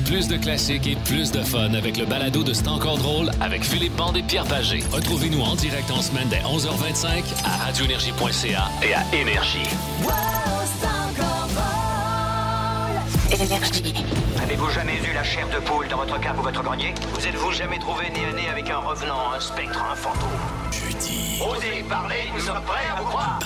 Plus 0.06 0.28
de 0.28 0.38
classiques 0.38 0.88
et 0.88 0.96
plus 1.06 1.32
de 1.32 1.42
fun 1.42 1.74
avec 1.76 1.96
le 1.98 2.06
balado 2.06 2.44
de 2.44 2.52
C'est 2.54 2.68
encore 2.68 2.98
drôle 2.98 3.30
avec 3.42 3.64
Philippe 3.64 3.96
Bande 3.96 4.18
et 4.18 4.24
Pierre 4.24 4.46
Pagé. 4.46 4.82
Retrouvez-nous 4.92 5.42
en 5.42 5.56
direct 5.56 5.90
en 5.92 6.02
semaine 6.02 6.28
dès 6.30 6.40
11h25 6.40 7.24
à 7.46 7.66
radioénergie.ca 7.66 8.70
et 8.84 8.94
à 8.94 9.04
Énergie. 9.16 9.60
Énergie. 13.32 13.94
Avez-vous 14.42 14.70
jamais 14.72 14.98
eu 14.98 15.14
la 15.14 15.24
chair 15.24 15.48
de 15.50 15.60
poule 15.60 15.88
dans 15.88 15.98
votre 15.98 16.20
cave 16.20 16.40
ou 16.40 16.42
votre 16.42 16.64
grenier? 16.64 16.96
Vous 17.14 17.28
êtes-vous 17.28 17.52
jamais 17.52 17.78
trouvé 17.78 18.10
nez 18.10 18.26
à 18.26 18.34
nez 18.34 18.50
avec 18.50 18.70
un 18.72 18.80
revenant, 18.80 19.32
un 19.34 19.40
spectre, 19.40 19.84
un 19.84 19.96
fantôme? 19.96 20.30
Jeudi. 20.72 21.40
Osez 21.42 21.84
parler, 21.88 22.24
nous 22.34 22.40
sommes 22.40 22.64
prêts 22.64 22.88
à 22.92 23.00
vous 23.00 23.08
croire. 23.08 23.40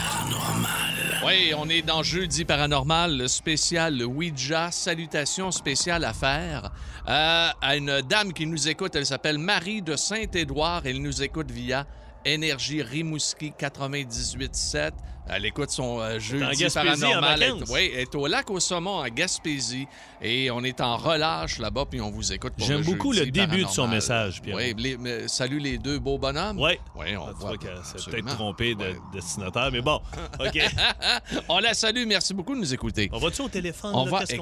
Oui, 1.26 1.54
on 1.58 1.68
est 1.68 1.82
dans 1.82 2.02
Jeudi 2.02 2.46
Paranormal, 2.46 3.18
le 3.18 3.28
spécial 3.28 4.02
Ouija. 4.04 4.72
Salutations 4.72 5.52
spéciales 5.52 6.06
à 6.06 6.14
faire 6.14 6.72
euh, 7.10 7.50
à 7.62 7.76
une 7.76 8.02
dame 8.02 8.32
qui 8.32 8.46
nous 8.46 8.70
écoute. 8.70 8.96
Elle 8.96 9.06
s'appelle 9.06 9.38
Marie 9.38 9.82
de 9.82 9.98
Saint-Édouard. 9.98 10.84
Elle 10.86 11.02
nous 11.02 11.24
écoute 11.24 11.52
via 11.52 11.86
Énergie 12.26 12.82
Rimouski 12.82 13.54
98.7. 13.60 14.92
Elle 15.30 15.46
écoute 15.46 15.70
son 15.72 16.00
euh, 16.00 16.18
en 16.18 16.20
Jeudi 16.20 16.66
Paranormal. 16.74 17.24
en 17.24 17.42
Elle- 17.42 17.52
vacances. 17.54 17.70
oui, 17.72 17.92
elle 17.94 18.00
est 18.02 18.16
au 18.16 18.28
lac 18.28 18.50
au 18.50 18.60
saumon 18.60 19.00
à 19.00 19.10
Gaspésie. 19.10 19.88
Et 20.22 20.50
on 20.52 20.64
est 20.64 20.80
en 20.80 20.96
relâche 20.96 21.60
là-bas, 21.60 21.86
puis 21.90 22.00
on 22.00 22.10
vous 22.10 22.32
écoute 22.32 22.54
pour 22.58 22.66
J'aime 22.66 22.82
beaucoup 22.84 23.12
le 23.12 23.26
début 23.26 23.64
de 23.64 23.70
son 23.70 23.88
message, 23.88 24.42
Pierre. 24.42 24.56
Oui, 24.56 24.74
les- 24.78 24.98
mais 24.98 25.28
salut 25.28 25.60
les 25.60 25.78
deux 25.78 26.00
beaux 26.00 26.18
bonhommes. 26.18 26.60
Oui. 26.60 26.74
Oui, 26.96 27.16
on 27.18 27.28
Ah, 27.28 27.32
voit. 27.36 27.54
c'est 27.84 28.10
peut-être 28.10 28.28
trompé 28.28 28.74
de 28.76 28.84
Ouais. 28.84 28.96
destinataire, 29.14 29.70
mais 29.72 29.82
bon, 29.82 30.00
OK. 30.40 30.60
on 31.50 31.60
la 31.60 31.74
salue. 31.74 32.06
Merci 32.08 32.34
beaucoup 32.34 32.54
de 32.56 32.60
nous 32.60 32.74
écouter. 32.74 33.10
On 33.12 33.18
va-tu 33.18 33.42
au 33.42 33.50
téléphone? 33.50 33.92
On 33.94 34.06
là? 34.06 34.12
va, 34.12 34.26
fait? 34.26 34.40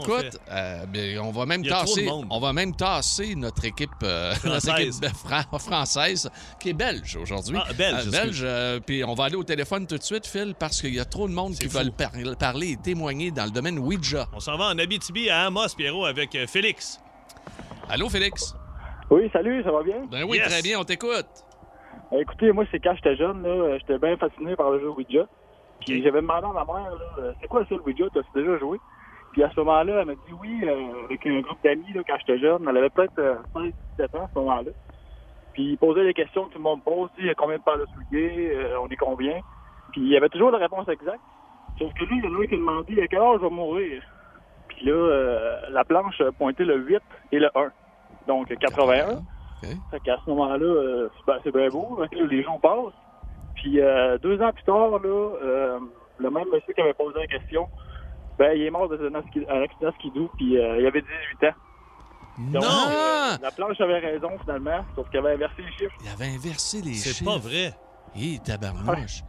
euh, 0.52 1.18
on 1.22 1.32
va 1.32 1.46
même 1.46 1.66
tasser, 1.66 2.08
on 2.30 2.40
va 2.40 2.54
même 2.54 2.76
tasser 2.76 3.34
notre 3.36 3.66
équipe, 3.66 3.90
euh, 4.04 4.34
notre 4.44 4.68
Française. 4.68 5.00
équipe 5.02 5.16
fra- 5.18 5.60
française 5.60 6.30
qui 6.60 6.70
est 6.70 6.74
belge 6.74 7.16
aujourd'hui. 7.22 7.58
Ah, 7.60 7.74
belge, 7.74 8.04
Euh, 8.08 8.12
belge. 8.74 8.84
puis 8.86 9.04
on 9.04 9.14
va 9.16 9.26
aller 9.26 9.36
au 9.36 9.44
téléphone 9.44 9.88
tout 9.88 9.98
de 9.98 10.04
suite, 10.04 10.28
Phil, 10.28 10.54
parce 10.58 10.71
qu'il 10.80 10.94
y 10.96 11.00
a 11.00 11.06
trop 11.06 11.28
de 11.28 11.34
monde 11.34 11.54
qui 11.54 11.68
fou. 11.68 11.78
veulent 11.80 11.92
par- 11.92 12.12
parler 12.40 12.74
et 12.74 12.78
témoigner 12.78 13.32
dans 13.32 13.46
le 13.46 13.52
domaine 13.52 13.80
Ouija. 13.80 14.28
On 14.34 14.40
s'en 14.40 14.56
va 14.58 14.68
en 14.68 14.78
Abitibi 14.78 15.30
à 15.30 15.48
Amos, 15.48 15.76
Pierrot, 15.76 16.06
avec 16.06 16.36
euh, 16.36 16.46
Félix. 16.48 17.02
Allô, 17.90 18.08
Félix? 18.08 18.56
Oui, 19.10 19.30
salut, 19.34 19.62
ça 19.64 19.72
va 19.72 19.84
bien? 19.84 20.06
Ben 20.10 20.24
oui, 20.24 20.38
Yes. 20.38 20.48
très 20.48 20.62
bien, 20.62 20.80
on 20.80 20.84
t'écoute. 20.84 21.26
Euh, 22.14 22.20
Écoutez, 22.22 22.52
moi, 22.52 22.64
c'est 22.72 22.80
quand 22.80 22.94
j'étais 22.96 23.16
jeune, 23.18 23.42
là, 23.44 23.50
euh, 23.50 23.78
j'étais 23.80 23.98
bien 24.00 24.16
fasciné 24.18 24.56
par 24.56 24.70
le 24.72 24.80
jeu 24.80 24.90
Ouija. 24.90 25.26
Puis 25.82 26.02
j'avais 26.04 26.22
demandé 26.22 26.46
à 26.46 26.54
ma 26.54 26.66
mère, 26.66 26.92
euh, 27.18 27.34
c'est 27.42 27.48
quoi 27.48 27.66
ça 27.68 27.76
le 27.76 27.82
Ouija? 27.82 28.06
T'as 28.14 28.22
déjà 28.40 28.58
joué? 28.60 28.78
Puis 29.34 29.44
à 29.44 29.50
ce 29.50 29.60
moment-là, 29.62 30.02
elle 30.02 30.06
m'a 30.08 30.14
dit 30.14 30.34
oui, 30.42 30.60
euh, 30.64 31.06
avec 31.06 31.26
un 31.26 31.40
groupe 31.42 31.58
d'amis, 31.64 31.92
là, 31.94 32.02
quand 32.08 32.16
j'étais 32.20 32.40
jeune. 32.40 32.66
Elle 32.70 32.78
avait 32.78 32.90
peut-être 32.90 33.18
euh, 33.20 33.36
16, 33.56 33.74
17 33.98 34.16
ans 34.16 34.26
à 34.26 34.30
ce 34.34 34.40
moment-là. 34.40 34.72
Puis 35.54 35.64
il 35.72 35.78
posait 35.78 36.04
des 36.06 36.14
questions 36.14 36.46
que 36.46 36.52
tout 36.54 36.58
le 36.60 36.64
monde 36.64 36.84
pose, 36.84 37.10
sais, 37.18 37.34
combien 37.36 37.58
de 37.58 37.64
paires 37.64 37.78
de 37.78 37.86
souliers, 37.94 38.52
euh, 38.56 38.80
on 38.82 38.88
est 38.88 38.96
combien? 38.98 39.40
Puis 39.92 40.02
il 40.02 40.10
y 40.10 40.18
avait 40.18 40.30
toujours 40.30 40.52
la 40.52 40.58
réponse 40.60 40.88
exacte. 40.90 41.20
Sauf 41.80 41.94
que 41.94 42.04
lui, 42.06 42.18
il 42.20 42.26
y 42.26 42.28
en 42.28 42.40
a 42.40 42.44
un 42.44 42.48
qui 42.48 42.54
a 42.54 42.58
demandé 42.58 43.02
à 43.02 43.08
quelle 43.08 43.20
heure 43.20 43.38
je 43.40 43.44
vais 43.46 43.50
mourir? 43.50 44.02
Puis 44.68 44.86
là, 44.86 44.92
euh, 44.94 45.60
la 45.70 45.84
planche 45.84 46.22
pointait 46.38 46.66
le 46.66 46.78
8 46.78 47.00
et 47.32 47.40
le 47.40 47.50
1. 47.56 47.72
Donc 48.28 48.48
81. 48.56 49.10
OK. 49.64 49.70
Fait 49.92 50.00
qu'à 50.02 50.18
ce 50.24 50.30
moment-là, 50.30 50.66
euh, 50.66 51.10
c'est 51.18 51.26
ben, 51.26 51.40
c'est 51.44 51.56
bien 51.56 51.70
beau. 51.70 51.98
Fait 52.02 52.16
que 52.16 52.22
là, 52.22 52.28
les 52.30 52.44
gens 52.44 52.60
passent. 52.60 52.94
Puis 53.56 53.80
euh, 53.80 54.18
deux 54.20 54.42
ans 54.42 54.52
plus 54.54 54.64
tard, 54.64 54.90
là, 54.90 54.98
euh, 55.08 55.80
le 56.18 56.30
même 56.30 56.46
monsieur 56.54 56.74
qui 56.74 56.82
avait 56.82 56.94
posé 56.94 57.20
la 57.20 57.28
question, 57.28 57.68
ben, 58.40 58.54
il 58.56 58.64
est 58.64 58.70
mort 58.72 58.88
dans 58.90 58.96
un 58.96 59.14
accident 59.16 59.92
skidoo, 60.00 60.30
puis 60.38 60.58
euh, 60.58 60.80
il 60.80 60.86
avait 60.88 61.02
18 61.02 61.48
ans. 61.50 61.54
Donc, 62.54 62.64
Non! 62.64 62.70
euh, 62.90 63.38
la 63.42 63.52
planche 63.52 63.80
avait 63.82 64.00
raison, 64.00 64.30
finalement, 64.42 64.84
sauf 64.96 65.10
qu'il 65.10 65.20
avait 65.20 65.34
inversé 65.34 65.62
les 65.62 65.72
chiffres. 65.74 65.96
Il 66.04 66.10
avait 66.10 66.34
inversé 66.34 66.82
les 66.82 66.94
C'est 66.94 67.14
chiffres. 67.14 67.32
pas 67.32 67.38
vrai. 67.38 67.74
Hé, 68.16 68.40
tabarnouche. 68.44 69.22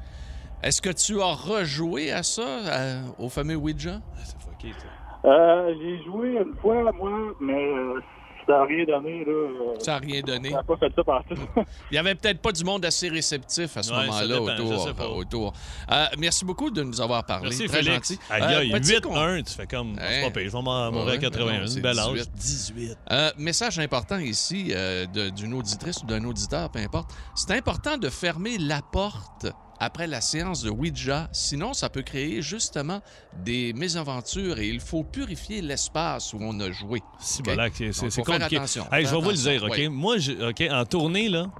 Est-ce 0.62 0.80
que 0.82 0.90
tu 0.90 1.20
as 1.20 1.32
rejoué 1.34 2.12
à 2.12 2.22
ça, 2.22 2.42
à- 2.66 3.00
au 3.18 3.28
fameux 3.28 3.56
Ouija? 3.56 4.00
Ah, 4.00 4.18
C'est 4.24 4.38
fucké, 4.40 4.72
ça. 4.78 5.28
Euh, 5.28 5.74
j'ai 5.80 6.04
joué 6.04 6.30
une 6.32 6.54
fois, 6.60 6.90
moi, 6.92 7.10
mais 7.40 7.52
euh, 7.54 8.00
Ça 8.44 8.54
n'a 8.58 8.64
rien 8.64 8.84
donné, 8.84 9.24
là. 9.24 9.30
euh, 9.30 9.74
Ça 9.78 9.92
n'a 9.92 9.98
rien 9.98 10.20
donné. 10.20 10.50
Ça 10.50 10.56
n'a 10.56 10.62
pas 10.64 10.76
fait 10.76 10.92
ça 10.96 11.04
partout. 11.04 11.34
Il 11.56 11.92
n'y 11.92 11.98
avait 11.98 12.16
peut-être 12.16 12.40
pas 12.40 12.50
du 12.50 12.64
monde 12.64 12.84
assez 12.84 13.08
réceptif 13.08 13.76
à 13.76 13.84
ce 13.84 13.92
Ouais, 13.92 14.04
moment-là 14.06 14.40
autour. 14.42 15.16
autour. 15.16 15.52
Euh, 15.92 16.06
merci 16.18 16.44
beaucoup 16.44 16.68
de 16.68 16.82
nous 16.82 17.00
avoir 17.00 17.24
parlé. 17.24 17.50
Merci, 17.50 17.66
Très 17.68 17.84
Félix. 17.84 18.08
gentil. 18.10 18.20
Aïe, 18.28 18.42
Euh, 18.42 18.58
aïe, 18.58 18.70
petit 18.72 18.94
8-1, 18.96 19.42
tu 19.44 19.54
fais 19.54 19.66
comme. 19.68 19.92
Hein? 19.96 20.28
pas 20.34 20.40
je 20.40 20.48
vais 20.48 20.60
m'en- 20.60 20.90
mourir 20.90 21.08
à 21.08 21.12
Ouais, 21.12 21.18
81. 21.20 21.60
non, 21.60 21.66
c'est 21.68 21.80
Bel 21.80 21.96
âge. 21.96 22.12
18. 22.14 22.30
18. 22.34 22.98
Euh, 23.12 23.30
message 23.38 23.78
important 23.78 24.18
ici 24.18 24.72
euh, 24.74 25.06
d'une 25.06 25.54
auditrice 25.54 26.02
ou 26.02 26.06
d'un 26.06 26.24
auditeur, 26.24 26.68
peu 26.68 26.80
importe. 26.80 27.10
C'est 27.36 27.52
important 27.52 27.96
de 27.96 28.08
fermer 28.08 28.58
la 28.58 28.80
porte 28.82 29.46
après 29.84 30.06
la 30.06 30.20
séance 30.20 30.62
de 30.62 30.70
Ouija, 30.70 31.28
sinon 31.32 31.74
ça 31.74 31.88
peut 31.90 32.02
créer 32.02 32.40
justement 32.40 33.00
des 33.44 33.72
mésaventures 33.72 34.60
et 34.60 34.68
il 34.68 34.78
faut 34.78 35.02
purifier 35.02 35.60
l'espace 35.60 36.32
où 36.32 36.38
on 36.40 36.58
a 36.60 36.70
joué. 36.70 37.00
Voilà, 37.44 37.68
c'est 37.74 37.92
c'est 37.92 38.22
compliqué. 38.22 38.56
attention. 38.58 38.86
Hey, 38.92 39.04
je 39.04 39.10
vais 39.14 39.20
vous 39.20 39.30
le 39.30 39.36
dire, 39.36 39.64
OK? 39.64 39.80
Moi, 39.90 40.18
je- 40.18 40.50
OK, 40.50 40.62
en 40.70 40.84
tournée, 40.84 41.28
là, 41.28 41.50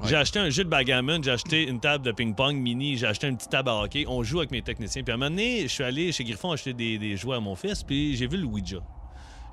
Ouais. 0.00 0.08
j'ai 0.08 0.16
acheté 0.16 0.38
un 0.38 0.50
jeu 0.50 0.62
de 0.64 0.68
backgammon, 0.68 1.20
j'ai 1.22 1.30
acheté 1.32 1.64
une 1.68 1.80
table 1.80 2.04
de 2.04 2.12
ping-pong 2.12 2.56
mini, 2.56 2.96
j'ai 2.96 3.06
acheté 3.06 3.26
une 3.26 3.36
petite 3.36 3.50
table 3.50 3.68
à 3.70 3.76
hockey. 3.82 4.04
On 4.06 4.22
joue 4.22 4.38
avec 4.38 4.50
mes 4.52 4.62
techniciens. 4.62 5.02
Puis 5.02 5.10
à 5.10 5.14
un 5.14 5.18
moment 5.18 5.30
donné, 5.30 5.62
je 5.62 5.68
suis 5.68 5.84
allé 5.84 6.12
chez 6.12 6.22
Griffon 6.24 6.52
acheter 6.52 6.72
des, 6.74 6.96
des 6.98 7.16
jouets 7.16 7.36
à 7.36 7.40
mon 7.40 7.56
fils, 7.56 7.82
puis 7.82 8.16
j'ai 8.16 8.26
vu 8.28 8.36
le 8.36 8.44
Ouija. 8.44 8.78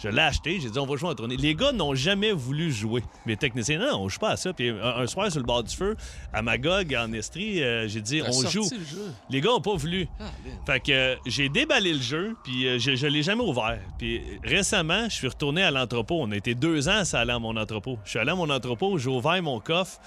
Je 0.03 0.09
l'ai 0.09 0.21
acheté, 0.21 0.59
j'ai 0.59 0.69
dit, 0.69 0.79
on 0.79 0.85
va 0.85 0.95
jouer 0.95 1.09
en 1.09 1.15
tournée. 1.15 1.37
Les 1.37 1.53
gars 1.53 1.71
n'ont 1.71 1.93
jamais 1.93 2.31
voulu 2.31 2.71
jouer. 2.71 3.03
Mes 3.25 3.37
techniciens, 3.37 3.79
non, 3.79 4.01
on 4.01 4.09
joue 4.09 4.19
pas 4.19 4.31
à 4.31 4.37
ça. 4.37 4.51
Puis 4.51 4.69
un, 4.69 4.83
un 4.83 5.07
soir, 5.07 5.29
sur 5.31 5.39
le 5.39 5.45
bord 5.45 5.63
du 5.63 5.75
feu, 5.75 5.95
à 6.33 6.41
Magog, 6.41 6.95
en 6.95 7.13
Estrie, 7.13 7.61
euh, 7.61 7.87
j'ai 7.87 8.01
dit, 8.01 8.21
on 8.27 8.31
joue. 8.49 8.67
le 8.71 8.83
jeu. 8.83 9.13
Les 9.29 9.41
gars 9.41 9.49
n'ont 9.49 9.61
pas 9.61 9.75
voulu. 9.75 10.07
Ah. 10.19 10.23
Fait 10.65 10.79
que 10.79 10.91
euh, 10.91 11.15
j'ai 11.25 11.49
déballé 11.49 11.93
le 11.93 12.01
jeu, 12.01 12.35
puis 12.43 12.67
euh, 12.67 12.79
je, 12.79 12.95
je 12.95 13.07
l'ai 13.07 13.21
jamais 13.21 13.43
ouvert. 13.43 13.79
Puis 13.99 14.21
récemment, 14.43 15.05
je 15.09 15.15
suis 15.15 15.27
retourné 15.27 15.61
à 15.63 15.71
l'entrepôt. 15.71 16.17
On 16.21 16.31
a 16.31 16.35
été 16.35 16.55
deux 16.55 16.89
ans 16.89 17.05
ça 17.05 17.19
aller 17.19 17.31
à 17.33 17.39
mon 17.39 17.55
entrepôt. 17.55 17.99
Je 18.03 18.11
suis 18.11 18.19
allé 18.19 18.31
à 18.31 18.35
mon 18.35 18.49
entrepôt, 18.49 18.97
j'ai 18.97 19.09
ouvert 19.09 19.41
mon 19.43 19.59
coffre, 19.59 19.99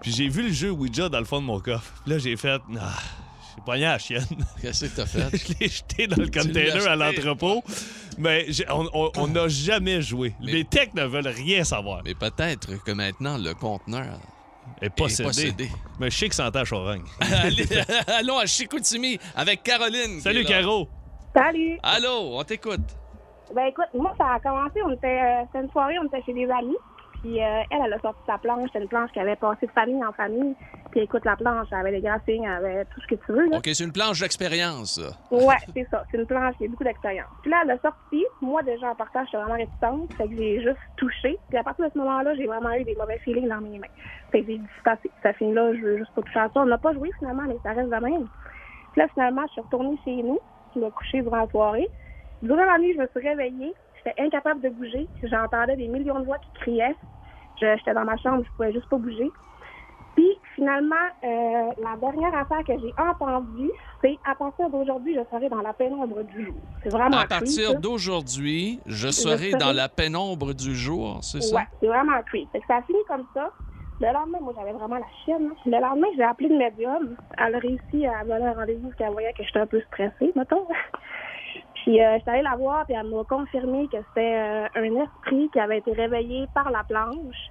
puis 0.00 0.12
j'ai 0.12 0.28
vu 0.28 0.42
le 0.42 0.52
jeu 0.52 0.70
Ouija 0.70 1.08
dans 1.08 1.18
le 1.18 1.24
fond 1.24 1.40
de 1.40 1.46
mon 1.46 1.58
coffre. 1.60 1.92
Puis 2.04 2.12
là, 2.12 2.18
j'ai 2.18 2.36
fait... 2.36 2.60
Ah, 2.78 2.92
j'ai 3.56 3.62
pogné 3.64 3.86
à 3.86 3.92
la 3.92 3.98
chienne. 3.98 4.24
Qu'est-ce 4.60 4.86
que 4.86 4.96
t'as 4.96 5.06
fait? 5.06 5.36
je 5.36 5.54
l'ai 5.58 5.68
jeté 5.68 6.06
dans 6.06 6.16
le 6.16 6.28
container 6.28 6.86
à 6.86 6.96
l'entrepôt. 6.96 7.62
Mais 8.18 8.46
on- 8.70 9.26
n'a 9.28 9.48
jamais 9.48 10.02
joué. 10.02 10.34
Mais- 10.40 10.52
Les 10.52 10.64
techs 10.64 10.94
ne 10.94 11.04
veulent 11.04 11.28
rien 11.28 11.64
savoir. 11.64 12.02
Mais 12.04 12.14
peut-être 12.14 12.82
que 12.84 12.92
maintenant, 12.92 13.38
le 13.38 13.54
conteneur 13.54 14.18
est 14.80 14.90
possédé. 14.90 15.28
possédé. 15.28 15.68
Mais 15.98 16.10
je 16.10 16.18
sais 16.18 16.28
que 16.28 16.34
à 16.58 16.64
Charogne. 16.64 17.04
Allons 18.18 18.38
à 18.38 18.46
Chicoutimi 18.46 19.18
avec 19.34 19.62
Caroline. 19.62 20.20
Salut, 20.20 20.40
est. 20.40 20.44
Caro. 20.44 20.88
Salut! 21.34 21.78
Allô, 21.82 22.38
on 22.38 22.44
t'écoute. 22.44 22.80
Ben 23.54 23.66
écoute, 23.66 23.86
moi, 23.94 24.14
ça 24.16 24.34
a 24.34 24.40
commencé, 24.40 24.80
on 24.84 24.92
était, 24.92 25.06
euh, 25.06 25.42
c'était 25.46 25.64
une 25.64 25.70
soirée, 25.70 25.94
on 26.00 26.06
était 26.06 26.22
chez 26.24 26.32
des 26.32 26.48
amis. 26.50 26.76
Puis 27.24 27.42
euh, 27.42 27.62
elle, 27.70 27.78
elle 27.86 27.92
a 27.94 27.98
sorti 28.00 28.20
sa 28.26 28.36
planche. 28.36 28.66
C'était 28.66 28.82
une 28.82 28.88
planche 28.88 29.10
qui 29.12 29.18
avait 29.18 29.36
passé 29.36 29.66
de 29.66 29.72
famille 29.72 30.04
en 30.04 30.12
famille. 30.12 30.54
Puis 30.90 31.00
écoute, 31.00 31.24
la 31.24 31.36
planche, 31.36 31.68
elle 31.72 31.78
avait 31.78 31.92
des 31.92 32.02
graphiques, 32.02 32.42
elle 32.44 32.50
avait 32.50 32.84
tout 32.84 33.00
ce 33.00 33.06
que 33.06 33.14
tu 33.14 33.32
veux. 33.32 33.48
Là. 33.48 33.56
OK, 33.56 33.64
c'est 33.64 33.82
une 33.82 33.92
planche 33.92 34.20
d'expérience. 34.20 35.00
Ouais, 35.30 35.56
c'est 35.74 35.88
ça. 35.90 36.04
C'est 36.10 36.18
une 36.18 36.26
planche 36.26 36.54
qui 36.58 36.66
a 36.66 36.68
beaucoup 36.68 36.84
d'expérience. 36.84 37.30
Puis 37.40 37.50
là, 37.50 37.62
elle 37.64 37.70
a 37.70 37.78
sorti. 37.78 38.26
Moi, 38.42 38.62
déjà, 38.64 38.90
en 38.90 38.94
partant, 38.94 39.24
j'étais 39.24 39.38
vraiment 39.38 39.54
réticente. 39.54 40.12
Fait 40.12 40.28
que 40.28 40.36
j'ai 40.36 40.62
juste 40.62 40.76
touché. 40.98 41.38
Puis 41.48 41.56
à 41.56 41.64
partir 41.64 41.86
de 41.86 41.90
ce 41.94 41.98
moment-là, 41.98 42.34
j'ai 42.34 42.46
vraiment 42.46 42.74
eu 42.74 42.84
des 42.84 42.94
mauvais 42.94 43.18
feelings 43.20 43.48
dans 43.48 43.62
mes 43.62 43.78
mains. 43.78 43.86
Fait 44.30 44.42
que 44.42 44.48
j'ai 44.48 44.58
dit, 44.58 44.66
c'est. 44.84 45.10
Ça 45.22 45.32
finit 45.32 45.54
là, 45.54 45.72
je 45.72 45.80
veux 45.80 45.96
juste 45.96 46.12
pas 46.14 46.20
toucher 46.20 46.40
à 46.40 46.50
ça. 46.52 46.60
On 46.60 46.66
n'a 46.66 46.76
pas 46.76 46.92
joué 46.92 47.10
finalement, 47.18 47.44
mais 47.48 47.56
ça 47.62 47.70
reste 47.70 47.88
de 47.88 48.04
même. 48.04 48.28
Puis 48.92 49.00
là, 49.00 49.08
finalement, 49.14 49.46
je 49.46 49.52
suis 49.52 49.60
retournée 49.62 49.98
chez 50.04 50.22
nous. 50.22 50.38
Je 50.74 50.80
me 50.80 50.90
coucher 50.90 51.22
durant 51.22 51.38
la 51.38 51.48
soirée. 51.48 51.88
Durant 52.42 52.66
la 52.66 52.78
nuit, 52.78 52.92
je 52.92 53.00
me 53.00 53.06
suis 53.06 53.26
réveillée. 53.26 53.72
J'étais 54.04 54.20
incapable 54.20 54.60
de 54.60 54.68
bouger. 54.68 55.08
J'entendais 55.22 55.76
des 55.76 55.88
millions 55.88 56.20
de 56.20 56.26
voix 56.26 56.36
qui 56.36 56.60
criaient. 56.60 56.94
J'étais 57.56 57.94
dans 57.94 58.04
ma 58.04 58.16
chambre, 58.18 58.42
je 58.44 58.50
pouvais 58.56 58.72
juste 58.72 58.88
pas 58.88 58.98
bouger. 58.98 59.32
Puis 60.16 60.28
finalement, 60.54 60.94
euh, 61.24 61.72
la 61.78 61.96
dernière 62.00 62.34
affaire 62.36 62.62
que 62.66 62.78
j'ai 62.78 62.94
entendue, 62.96 63.70
c'est 64.00 64.20
à 64.24 64.34
partir 64.36 64.70
d'aujourd'hui, 64.70 65.14
je 65.14 65.24
serai 65.30 65.48
dans 65.48 65.60
la 65.60 65.72
pénombre 65.72 66.22
du 66.22 66.44
jour. 66.46 66.54
C'est 66.82 66.90
vraiment 66.90 67.18
À 67.18 67.26
partir 67.26 67.80
d'aujourd'hui, 67.80 68.80
je 68.86 69.08
serai 69.10 69.36
serai- 69.38 69.58
dans 69.58 69.72
la 69.72 69.88
pénombre 69.88 70.54
du 70.54 70.74
jour, 70.76 71.18
c'est 71.22 71.40
ça? 71.40 71.56
Ouais, 71.56 71.62
c'est 71.80 71.86
vraiment 71.88 72.22
creep. 72.22 72.50
Fait 72.52 72.60
que 72.60 72.66
ça 72.66 72.76
a 72.76 72.82
fini 72.82 72.98
comme 73.08 73.24
ça. 73.34 73.50
Le 74.00 74.12
lendemain, 74.12 74.38
moi, 74.40 74.52
j'avais 74.56 74.72
vraiment 74.72 74.98
la 74.98 75.06
chienne. 75.24 75.50
hein. 75.52 75.56
Le 75.64 75.80
lendemain, 75.80 76.08
j'ai 76.16 76.22
appelé 76.22 76.48
le 76.48 76.58
médium. 76.58 77.16
Elle 77.38 77.54
a 77.54 77.58
réussi 77.58 78.06
à 78.06 78.24
me 78.24 78.28
donner 78.28 78.46
un 78.46 78.52
rendez-vous 78.54 78.88
parce 78.88 78.96
qu'elle 78.96 79.10
voyait 79.12 79.32
que 79.32 79.42
j'étais 79.44 79.60
un 79.60 79.66
peu 79.66 79.80
stressée, 79.82 80.32
mettons. 80.36 80.66
Puis, 81.84 82.02
euh, 82.02 82.16
j'étais 82.18 82.30
allée 82.30 82.42
la 82.42 82.56
voir, 82.56 82.86
puis 82.86 82.94
elle 82.98 83.06
m'a 83.08 83.22
confirmé 83.24 83.86
que 83.88 83.98
c'était 84.08 84.36
euh, 84.36 84.66
un 84.74 85.02
esprit 85.04 85.50
qui 85.52 85.60
avait 85.60 85.78
été 85.78 85.92
réveillé 85.92 86.46
par 86.54 86.70
la 86.70 86.82
planche. 86.82 87.48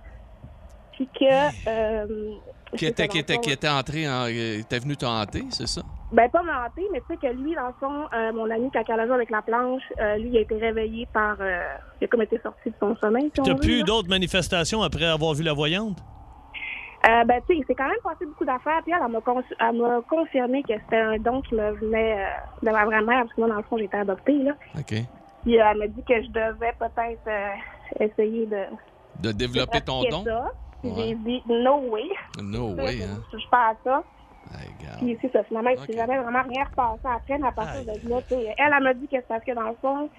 Puis 0.94 1.08
que. 1.20 1.70
euh, 1.70 2.32
Qui 2.76 2.88
était, 2.88 3.08
qui, 3.08 3.20
était, 3.20 3.38
qui 3.38 3.52
était 3.52 3.70
entré, 3.70 4.08
en, 4.08 4.26
euh, 4.26 4.60
était 4.60 4.80
venu 4.80 4.96
te 4.98 5.06
hanter, 5.06 5.44
c'est 5.52 5.68
ça? 5.68 5.82
Ben, 6.12 6.30
pas 6.30 6.42
menté, 6.44 6.84
mais 6.92 7.00
tu 7.02 7.06
sais 7.10 7.18
que 7.18 7.34
lui, 7.34 7.56
dans 7.56 7.68
le 7.68 7.74
fond, 7.80 8.06
euh, 8.14 8.32
mon 8.34 8.50
ami, 8.50 8.70
quand 8.72 8.84
elle 8.88 9.00
a 9.00 9.06
joué 9.06 9.16
avec 9.16 9.30
la 9.32 9.42
planche, 9.42 9.82
euh, 10.00 10.18
lui, 10.18 10.30
il 10.30 10.38
a 10.38 10.42
été 10.42 10.56
réveillé 10.58 11.08
par. 11.12 11.36
euh, 11.40 11.62
il 12.02 12.06
a 12.06 12.08
comme 12.08 12.22
été 12.22 12.40
sorti 12.42 12.70
de 12.70 12.76
son 12.80 12.96
sommeil. 12.98 13.32
si 13.36 13.42
T'as 13.42 13.56
plus 13.56 13.84
d'autres 13.84 14.10
manifestations 14.10 14.82
après 14.84 15.06
avoir 15.06 15.34
vu 15.34 15.44
la 15.44 15.54
voyante? 15.54 15.98
Euh, 17.06 17.24
ben, 17.26 17.42
tu 17.42 17.48
sais, 17.54 17.60
il 17.60 17.66
s'est 17.66 17.76
quand 17.76 17.88
même 17.88 17.98
passé 18.04 18.26
beaucoup 18.26 18.46
d'affaires. 18.46 18.82
Puis 18.84 18.94
elle, 18.96 19.02
elle 19.06 19.12
m'a 19.12 19.20
con- 19.22 20.04
confirmé 20.10 20.64
que 20.64 20.74
c'était 20.74 20.98
un 21.02 21.18
don 21.18 21.42
qui 21.42 21.56
me 21.56 21.72
venait 21.72 22.18
euh, 22.24 22.28
de 22.62 22.72
ma 22.72 22.86
vraie-mère, 22.86 23.24
parce 23.24 23.34
que 23.34 23.42
moi, 23.42 23.50
dans 23.50 23.58
le 23.58 23.64
fond, 23.64 23.78
j'étais 23.78 23.98
adoptée, 23.98 24.38
là. 24.44 24.54
OK. 24.78 24.94
Puis 25.44 25.60
euh, 25.60 25.66
elle 25.72 25.78
m'a 25.78 25.88
dit 25.88 26.04
que 26.04 26.22
je 26.22 26.28
devais 26.30 26.74
peut-être 26.80 27.28
euh, 27.28 27.50
essayer 28.00 28.46
de. 28.46 28.64
De 29.22 29.32
développer 29.32 29.80
de 29.82 29.86
ton 29.86 30.04
don? 30.04 30.24
Ça. 30.24 30.46
Puis 30.82 30.92
Ouais. 30.92 30.96
j'ai 31.10 31.16
dit, 31.16 31.44
no 31.46 31.78
way. 31.90 32.04
No 32.42 32.70
way, 32.76 32.98
je- 32.98 33.04
hein? 33.04 33.20
Je 33.26 33.38
touche 33.38 33.50
pas 33.50 33.70
à 33.72 33.76
ça. 33.84 34.04
Puis 35.00 35.18
c'est 35.22 35.32
ça, 35.32 35.44
finalement, 35.46 35.72
il 35.72 35.80
Ok. 35.80 35.86
s'est 35.88 35.96
jamais 35.96 36.18
vraiment 36.20 36.44
rien 36.44 36.64
repassé 36.66 37.00
après, 37.16 37.38
mais 37.38 37.48
à 37.48 37.52
partir 37.52 37.82
de 37.82 37.88
là, 38.10 38.20
elle, 38.58 38.74
elle 38.78 38.84
m'a 38.84 38.94
dit 38.94 39.08
que 39.08 39.16
c'est 39.18 39.28
parce 39.28 39.44
que 39.44 39.52
dans 39.54 39.70
le 39.70 39.76
fond, 39.82 40.10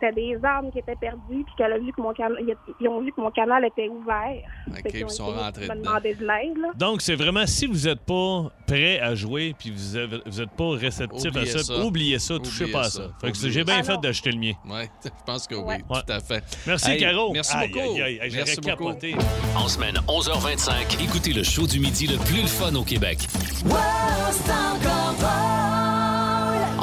c'était 0.00 0.12
des 0.14 0.38
armes 0.44 0.70
qui 0.70 0.78
étaient 0.78 0.96
perdues, 0.96 1.44
puis 1.44 1.54
qu'elle 1.56 1.72
a 1.72 1.78
vu 1.78 1.92
que 1.92 2.00
mon 2.00 2.12
canal, 2.12 2.38
ils 2.80 2.88
ont 2.88 3.00
vu 3.00 3.12
que 3.12 3.20
mon 3.20 3.30
canal 3.30 3.64
était 3.64 3.88
ouvert. 3.88 4.42
OK, 4.68 4.74
ont 4.84 4.90
ils 4.94 5.10
sont 5.10 5.26
rentrés 5.26 5.68
de 5.68 5.74
demander 5.74 6.14
de 6.14 6.20
l'aide, 6.26 6.56
là. 6.58 6.68
Donc, 6.76 7.02
c'est 7.02 7.14
vraiment 7.14 7.46
si 7.46 7.66
vous 7.66 7.86
n'êtes 7.88 8.00
pas 8.00 8.50
prêt 8.66 9.00
à 9.00 9.14
jouer 9.14 9.54
puis 9.58 9.70
vous 9.70 9.98
n'êtes 9.98 10.50
pas 10.50 10.70
réceptif 10.70 11.30
Oubliez 11.30 11.48
à 11.54 11.58
ça, 11.58 11.64
ça. 11.64 11.84
oubliez 11.84 12.18
ça, 12.18 12.38
touchez 12.38 12.64
Oubliez 12.64 12.72
pas 12.72 12.80
à 12.80 12.84
ça. 12.90 13.02
ça. 13.02 13.10
Fait 13.20 13.32
que 13.32 13.38
j'ai 13.48 13.64
bien 13.64 13.82
fait 13.82 13.98
d'acheter 14.00 14.30
le 14.30 14.38
mien. 14.38 14.52
Oui, 14.66 14.82
je 15.04 15.08
pense 15.26 15.46
que 15.46 15.54
oui, 15.54 15.74
Ouais. 15.74 15.78
tout 16.06 16.12
à 16.12 16.20
fait. 16.20 16.44
Merci, 16.66 16.90
Hey, 16.90 17.00
Caro. 17.00 17.32
Merci 17.32 17.56
Aïe, 17.56 17.68
beaucoup. 17.68 17.80
aïe, 17.94 18.02
aïe, 18.02 18.18
j'aurais 18.30 18.36
Merci 18.44 18.56
beaucoup. 18.60 18.84
capoté. 18.88 19.14
En 19.56 19.68
semaine 19.68 19.96
11h25, 20.06 21.02
écoutez 21.02 21.32
le 21.32 21.42
show 21.42 21.66
du 21.66 21.80
midi 21.80 22.06
le 22.06 22.18
plus 22.18 22.42
le 22.42 22.46
fun 22.46 22.74
au 22.74 22.84
Québec. 22.84 23.18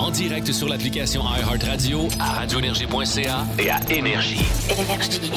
En 0.05 0.11
direct 0.11 0.51
sur 0.51 0.67
l'application 0.67 1.23
iHeartRadio, 1.23 2.07
à 2.19 2.33
radioénergie.ca 2.33 3.47
et 3.57 3.71
à 3.71 3.79
Énergie. 3.89 4.45
Énergie. 4.69 5.31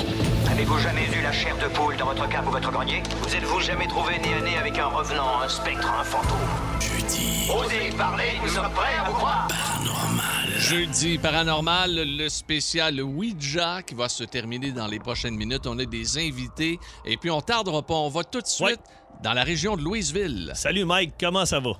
Avez-vous 0.46 0.78
jamais 0.80 1.06
eu 1.06 1.22
la 1.22 1.32
chair 1.32 1.56
de 1.56 1.68
poule 1.72 1.96
dans 1.96 2.04
votre 2.04 2.28
cave 2.28 2.46
ou 2.46 2.50
votre 2.50 2.70
grenier? 2.70 3.02
Vous 3.22 3.34
êtes-vous 3.34 3.60
jamais 3.60 3.86
trouvé 3.86 4.18
nez 4.18 4.34
à 4.34 4.40
nez 4.42 4.58
avec 4.58 4.78
un 4.78 4.88
revenant, 4.88 5.40
un 5.40 5.48
spectre, 5.48 5.90
un 5.90 6.04
fantôme? 6.04 6.36
Jeudi. 6.82 7.48
Osez 7.50 7.96
parler, 7.96 8.32
nous 8.42 8.50
sommes 8.50 8.70
prêts 8.74 8.94
à 9.00 9.08
vous 9.08 9.14
croire 9.14 9.48
Jeudi 10.58 11.16
paranormal, 11.16 12.04
le 12.04 12.28
spécial 12.28 13.00
Ouija 13.00 13.82
qui 13.82 13.94
va 13.94 14.10
se 14.10 14.24
terminer 14.24 14.72
dans 14.72 14.86
les 14.86 14.98
prochaines 14.98 15.36
minutes. 15.36 15.66
On 15.66 15.78
a 15.78 15.86
des 15.86 16.18
invités 16.18 16.78
et 17.06 17.16
puis 17.16 17.30
on 17.30 17.40
tardera 17.40 17.80
pas. 17.80 17.94
On 17.94 18.10
va 18.10 18.22
tout 18.22 18.42
de 18.42 18.46
suite 18.46 18.80
dans 19.22 19.32
la 19.32 19.44
région 19.44 19.78
de 19.78 19.82
Louisville. 19.82 20.52
Salut, 20.54 20.84
Mike. 20.84 21.14
Comment 21.18 21.46
ça 21.46 21.58
va? 21.58 21.70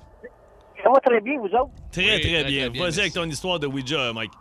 Ça 0.83 0.89
va 0.89 0.99
très 1.01 1.19
bien, 1.21 1.37
vous 1.39 1.47
autres? 1.47 1.71
Très, 1.91 2.01
Oui, 2.15 2.21
très, 2.21 2.43
bien. 2.43 2.61
très 2.61 2.69
bien, 2.69 2.83
Vas-y 2.83 2.99
avec 3.01 3.13
ton 3.13 3.23
histoire 3.25 3.59
de 3.59 3.67
Ouija, 3.67 4.13
Mike. 4.13 4.31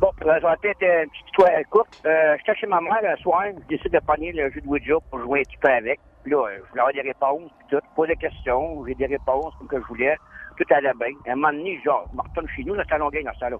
Bon, 0.00 0.10
euh, 0.24 0.38
je 0.40 0.46
vais 0.46 0.56
peut-être 0.62 0.82
euh, 0.82 1.02
une 1.04 1.10
petite 1.10 1.26
histoire 1.26 1.50
courte. 1.70 2.02
Euh, 2.06 2.36
J'étais 2.38 2.54
chez 2.60 2.66
ma 2.66 2.80
mère 2.80 2.98
le 3.02 3.16
soir, 3.18 3.42
je 3.46 3.66
décide 3.76 3.92
de 3.92 3.98
pogner 4.00 4.32
le 4.32 4.50
jeu 4.50 4.60
de 4.60 4.66
Ouija 4.66 4.94
pour 5.10 5.20
jouer 5.20 5.40
un 5.40 5.42
petit 5.42 5.56
peu 5.58 5.68
avec. 5.68 6.00
Puis 6.22 6.32
là, 6.32 6.46
je 6.56 6.68
voulais 6.70 6.80
avoir 6.80 6.92
des 6.92 7.00
réponses, 7.00 7.50
puis 7.58 7.66
tout. 7.70 7.84
Je 7.84 7.94
pose 7.96 8.08
des 8.08 8.16
questions, 8.16 8.84
j'ai 8.86 8.94
des 8.94 9.06
réponses 9.06 9.54
comme 9.58 9.68
que 9.68 9.80
je 9.80 9.86
voulais. 9.86 10.16
Tout 10.56 10.64
allait 10.70 10.92
bien. 10.98 11.08
À 11.26 11.32
un 11.32 11.34
moment 11.36 11.52
donné, 11.52 11.80
genre, 11.84 12.06
je 12.12 12.16
me 12.16 12.22
retourne 12.22 12.48
chez 12.56 12.64
nous, 12.64 12.74
là, 12.74 12.84
c'est 12.88 12.94
à 12.94 12.98
Longueuil, 12.98 13.24
dans 13.24 13.32
ce 13.34 13.40
temps-là. 13.40 13.56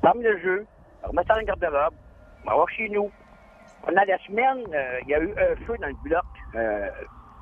Ferme 0.00 0.22
le 0.22 0.38
jeu, 0.40 0.66
je 1.02 1.08
remets 1.08 1.22
ça 1.26 1.34
dans 1.34 1.40
le 1.40 1.46
garde-robe, 1.46 1.94
je 2.44 2.50
m'en 2.50 2.64
vais 2.64 2.72
chez 2.76 2.88
nous. 2.88 3.10
Pendant 3.84 4.02
la 4.06 4.18
semaine, 4.18 4.58
euh, 4.74 4.98
il 5.02 5.08
y 5.08 5.14
a 5.14 5.20
eu 5.20 5.30
un 5.32 5.56
feu 5.66 5.74
dans 5.80 5.88
le 5.88 5.94
bloc 6.04 6.22
euh, 6.54 6.88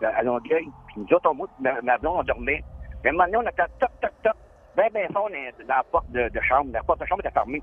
à 0.03 0.23
Longueuil. 0.23 0.67
Puis 0.89 0.97
nous 0.99 1.15
autres, 1.17 1.31
on, 1.31 1.35
moi, 1.35 1.47
ma, 1.61 1.81
ma 1.83 1.99
blonde, 1.99 2.17
on 2.21 2.23
dormait. 2.25 2.63
Moment 3.05 3.25
donné, 3.25 3.37
on 3.39 3.41
entend 3.41 3.65
toc, 3.79 3.91
toc, 4.01 4.11
toc, 4.23 4.33
bien, 4.77 4.87
bien 4.93 5.09
fort 5.13 5.29
dans, 5.31 5.65
dans 5.67 5.75
la 5.77 5.83
porte 5.85 6.11
de, 6.11 6.29
de 6.29 6.41
chambre. 6.41 6.71
La 6.73 6.83
porte 6.83 7.01
de 7.01 7.07
chambre 7.07 7.21
était 7.25 7.33
fermée. 7.33 7.63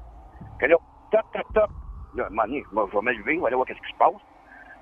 Puis 0.60 0.68
là, 0.68 0.76
toc, 1.12 1.22
toc, 1.34 1.54
toc. 1.54 1.70
Là, 2.16 2.24
à 2.24 2.28
un 2.28 2.30
moment 2.30 2.44
donné, 2.44 2.64
je 2.72 2.76
vais- 2.76 2.88
je 2.92 2.96
vais 2.98 3.02
me 3.04 3.12
lever, 3.12 3.36
je 3.36 3.40
vais 3.42 3.46
aller 3.48 3.56
voir 3.56 3.68
qu'est-ce 3.68 3.80
qui 3.86 3.94
se 3.94 3.98
passe. 3.98 4.14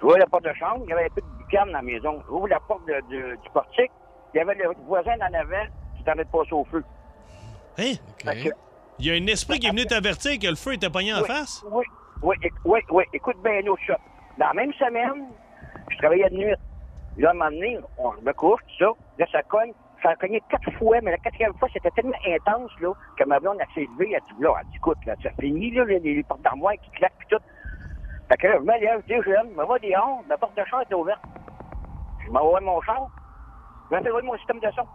J'ouvre 0.01 0.17
la 0.17 0.25
porte 0.27 0.43
de 0.45 0.53
chambre, 0.53 0.81
il 0.85 0.89
y 0.89 0.93
avait 0.93 1.05
un 1.05 1.09
peu 1.09 1.21
de 1.21 1.25
boucan 1.27 1.65
dans 1.65 1.71
la 1.73 1.81
maison. 1.81 2.21
J'ouvre 2.27 2.47
la 2.47 2.59
porte 2.59 2.85
de- 2.85 3.01
de- 3.09 3.35
du 3.35 3.49
portique, 3.53 3.91
il 4.33 4.37
y 4.37 4.39
avait 4.41 4.55
le 4.55 4.71
voisin 4.85 5.13
en 5.21 5.33
avant 5.33 5.65
qui 5.95 6.01
était 6.01 6.11
en 6.11 6.13
train 6.15 6.23
de 6.23 6.27
passer 6.29 6.53
au 6.53 6.65
feu. 6.65 6.83
Hein? 7.77 7.93
Fait 8.23 8.43
que- 8.49 8.55
Il 8.99 9.07
y 9.07 9.11
a 9.11 9.13
un 9.21 9.27
esprit 9.27 9.59
qui 9.59 9.67
est 9.67 9.71
venu 9.71 9.85
t'avertir 9.85 10.39
que 10.39 10.47
le 10.47 10.55
feu 10.55 10.73
était 10.73 10.89
pogné 10.89 11.13
en 11.13 11.23
face? 11.23 11.65
Oui, 11.69 11.83
oui, 12.21 12.35
oui, 12.63 12.79
oui. 12.91 13.03
Écoute 13.11 13.35
bien 13.43 13.61
l'autre 13.61 13.81
shot. 13.85 13.93
dans 14.37 14.47
la 14.47 14.53
même 14.53 14.73
semaine, 14.73 15.27
je 15.91 15.97
travaillais 15.97 16.29
de 16.29 16.35
nuit. 16.35 16.53
Là, 17.17 17.29
à 17.29 17.31
un 17.31 17.33
moment 17.33 17.49
donné, 17.51 17.77
on, 17.97 18.11
je 18.13 18.21
me 18.25 18.33
couche, 18.33 18.59
tout 18.67 18.85
ça. 18.85 18.91
Là, 19.17 19.25
ça 19.31 19.43
cogne. 19.43 19.73
Ça 20.05 20.11
a 20.11 20.15
cogné 20.17 20.39
quatre 20.51 20.69
fois, 20.77 20.99
mais 21.01 21.09
la 21.09 21.17
quatrième 21.17 21.55
fois, 21.55 21.67
c'était 21.73 21.89
tellement 21.89 22.13
intense, 22.27 22.69
là, 22.79 22.93
que 23.17 23.23
ma 23.23 23.39
blonde, 23.39 23.57
elle 23.59 23.73
s'est 23.73 23.89
levée, 23.97 24.11
elle 24.11 24.17
a 24.17 24.19
dit, 24.19 24.39
là, 24.39 24.53
elle 24.59 24.67
dit, 24.67 24.75
écoute, 24.75 24.99
là, 25.03 25.15
ça 25.23 25.31
finit, 25.39 25.71
là, 25.71 25.83
les, 25.85 25.97
les 25.97 26.21
portes 26.21 26.43
d'armoire 26.43 26.73
qui 26.73 26.91
claquent, 26.91 27.17
puis 27.17 27.27
tout. 27.31 27.43
Fait 28.29 28.37
que 28.37 28.45
là, 28.45 28.57
je 28.59 28.61
me 28.61 28.79
lève, 28.79 29.01
je 29.01 29.15
déjeune, 29.15 29.49
je 29.49 29.59
me 29.59 29.65
vais 29.65 29.89
dehors, 29.89 30.21
ma 30.29 30.37
porte 30.37 30.55
de 30.55 30.63
char 30.69 30.81
est 30.81 30.93
ouverte. 30.93 31.23
Je 32.23 32.29
m'envoie 32.29 32.61
mon 32.61 32.79
char. 32.81 33.07
Je 33.89 33.95
m'appelle 33.95 34.13
mon 34.23 34.37
système 34.37 34.59
de 34.59 34.69
son. 34.75 34.85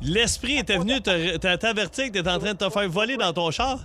L'esprit 0.00 0.60
était 0.60 0.78
venu 0.78 1.02
t'avertir 1.02 2.06
que 2.06 2.12
t'étais 2.12 2.30
en 2.30 2.38
train 2.38 2.54
de 2.54 2.58
te 2.58 2.70
faire 2.70 2.88
voler 2.88 3.18
dans 3.18 3.34
ton 3.34 3.50
char? 3.50 3.80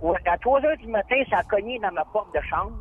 Ouais, 0.00 0.16
à 0.24 0.38
3 0.38 0.64
heures 0.64 0.76
du 0.78 0.86
matin, 0.86 1.16
ça 1.28 1.40
a 1.40 1.42
cogné 1.42 1.78
dans 1.80 1.92
ma 1.92 2.04
porte 2.06 2.34
de 2.34 2.40
chambre. 2.48 2.72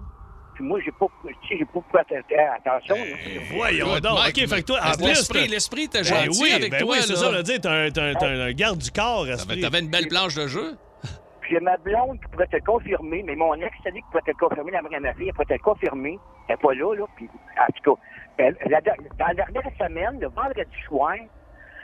Puis 0.58 0.65
moi, 0.65 0.80
j'ai 0.84 0.91
pas, 0.91 1.06
j'ai 1.48 1.63
pas 1.65 2.04
fait 2.10 2.36
attention. 2.65 2.96
là. 2.96 3.15
Voyons 3.52 4.00
donc. 4.00 4.17
Mike, 4.17 4.39
OK, 4.43 4.50
fait 4.50 4.62
que 4.62 4.65
toi, 4.65 4.80
en 4.84 4.91
plus... 4.98 5.06
l'esprit- 5.52 5.84
était 5.84 6.00
Ben 6.00 6.04
gentil 6.04 6.41
oui, 6.41 6.52
avec 6.52 6.72
ben 6.72 6.80
toi, 6.80 6.96
Oui, 6.96 6.98
c'est 7.04 7.15
ça, 7.15 7.30
on 7.30 7.34
a 7.36 7.43
dit, 7.43 7.62
t'as 7.62 7.72
un, 7.86 7.91
t'as 7.91 8.04
un- 8.10 8.13
t'as 8.15 8.28
un 8.28 8.52
garde 8.54 8.80
du 8.80 8.89
corps, 8.89 9.28
esprit. 9.30 9.62
T'avais 9.62 9.82
une 9.82 9.89
belle 9.91 10.08
planche 10.08 10.34
de 10.34 10.48
jeu? 10.48 10.76
Puis 11.41 11.52
j'ai 11.54 11.60
ma 11.60 11.78
blonde 11.78 12.20
qui 12.20 12.28
pourrait 12.32 12.48
te 12.48 12.56
le 12.56 12.63
confirmer, 12.63 13.22
mais 13.24 13.36
mon 13.36 13.54
ex, 13.54 13.70
c'est 13.84 13.91
lui 13.91 14.00
qui 14.02 14.08
pourrait 14.10 14.24
te 14.24 14.32
le 14.32 14.36
confirmer, 14.48 14.72
la 14.72 14.82
mère 14.82 15.00
de 15.00 15.04
ma 15.06 15.13
fille, 15.13 15.28
elle 15.28 15.34
pourrait 15.34 15.46
te 15.46 15.54
le 15.54 15.60
confirmer. 15.60 16.17
Elle 16.48 16.54
n'est 16.56 16.58
pas 16.58 16.74
là, 16.74 16.96
là. 16.96 17.06
Puis, 17.15 17.30
en 17.62 17.72
tout 17.84 17.96
cas, 17.96 18.02
elle- 18.39 18.58
la- 18.67 18.82
dans 18.82 19.28
la 19.28 19.34
dernière 19.36 19.72
semaine, 19.80 20.20
le 20.20 20.28
vendredi 20.30 20.72
soir, 20.88 21.13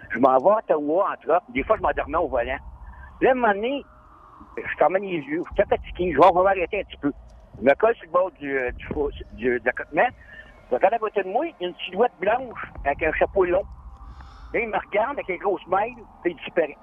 je 0.09 0.17
m'en 0.17 0.37
vais 0.39 0.49
à 0.49 0.57
Ottawa, 0.57 1.11
entre 1.13 1.29
autres. 1.29 1.45
Des 1.49 1.63
fois, 1.63 1.77
je 1.77 1.81
m'endormais 1.83 2.17
au 2.17 2.27
volant. 2.27 2.57
Là, 3.21 3.29
à 3.29 3.31
un 3.33 3.35
moment 3.35 3.53
donné, 3.53 3.83
je 4.57 4.77
fermais 4.79 4.99
les 4.99 5.17
yeux, 5.19 5.43
j'étais 5.55 5.69
fatigué, 5.69 6.11
je 6.13 6.17
vais 6.19 6.25
on 6.25 6.33
va 6.37 6.43
m'arrêter 6.43 6.79
un 6.79 6.83
petit 6.83 6.97
peu. 6.99 7.11
Je 7.59 7.63
me 7.65 7.73
colle 7.75 7.95
sur 7.95 8.05
le 8.05 8.11
bord 8.11 8.31
du, 8.31 8.57
euh, 8.57 8.71
du, 8.71 8.85
faux- 8.87 9.11
du, 9.33 9.59
de 9.59 9.65
l'accotement. 9.65 10.07
Je 10.69 10.75
regarde 10.75 10.93
à 10.95 10.99
côté 10.99 11.21
de 11.23 11.29
moi, 11.29 11.45
il 11.45 11.53
y 11.61 11.65
a 11.65 11.69
une 11.69 11.75
silhouette 11.85 12.13
blanche 12.19 12.59
avec 12.85 13.03
un 13.03 13.13
chapeau 13.13 13.45
long. 13.45 13.63
Là, 14.53 14.59
il 14.59 14.69
me 14.69 14.77
regarde 14.77 15.11
avec 15.13 15.27
les 15.27 15.37
grosses 15.37 15.65
mailles, 15.67 15.95
puis 16.23 16.31
il 16.31 16.37
disparaît. 16.37 16.77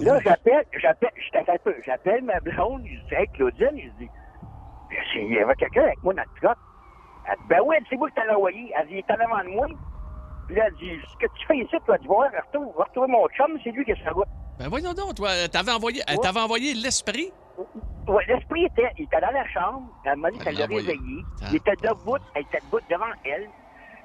Là, 0.00 0.18
j'appelle, 0.24 0.64
j'appelle, 0.80 1.58
peu, 1.64 1.74
j'appelle 1.84 2.22
ma 2.24 2.40
blonde, 2.40 2.82
je 2.86 3.08
dis, 3.08 3.14
hey, 3.14 3.28
Claudine, 3.34 3.70
je 3.76 4.04
dis, 4.04 4.10
il 5.16 5.32
y 5.34 5.38
avait 5.38 5.54
quelqu'un 5.54 5.82
avec 5.82 6.02
moi 6.02 6.14
dans 6.14 6.22
le 6.22 6.40
truck. 6.40 6.56
Elle 7.30 7.36
dit, 7.36 7.42
ben 7.48 7.60
oui, 7.66 7.76
c'est 7.90 7.96
moi 7.96 8.08
qui 8.08 8.14
t'ai 8.14 8.30
envoyé. 8.30 8.72
Elle 8.78 8.86
dit, 8.88 8.94
il 8.94 8.98
est 8.98 9.10
en 9.10 9.14
avant 9.14 9.44
de 9.44 9.50
moi. 9.54 9.66
Puis 10.46 10.56
là, 10.56 10.64
elle 10.66 10.74
dit, 10.74 10.90
ce 11.12 11.16
que 11.26 11.30
tu 11.38 11.46
fais 11.46 11.56
ici, 11.58 11.68
tu 11.70 11.86
vas 11.90 11.98
te 11.98 12.06
voir, 12.06 12.30
retourne, 12.46 12.70
va 12.76 12.84
retrouver 12.84 13.08
mon 13.08 13.26
chum, 13.28 13.58
c'est 13.62 13.70
lui 13.70 13.84
qui 13.84 13.90
est 13.90 13.96
sur 13.96 14.06
la 14.06 14.12
route. 14.12 14.28
Ben 14.58 14.68
voyons 14.68 14.94
donc, 14.94 15.14
toi, 15.14 15.28
t'avais 15.52 15.72
envoyé, 15.72 16.02
elle 16.08 16.18
t'avait 16.18 16.40
envoyé 16.40 16.72
l'esprit? 16.74 17.30
Ouais, 18.06 18.24
l'esprit 18.28 18.64
était, 18.64 18.90
il 18.98 19.04
était 19.04 19.20
dans 19.20 19.30
la 19.32 19.46
chambre, 19.48 19.82
elle 20.04 20.16
m'a 20.16 20.30
dit 20.30 20.38
qu'elle 20.38 20.54
l'a 20.54 20.60
l'a 20.66 20.66
réveillé. 20.66 21.24
Ah. 21.42 21.46
Il 21.50 21.56
était 21.56 21.72
debout, 21.82 22.16
elle 22.34 22.42
était 22.42 22.58
debout 22.64 22.80
devant 22.90 23.04
elle. 23.24 23.48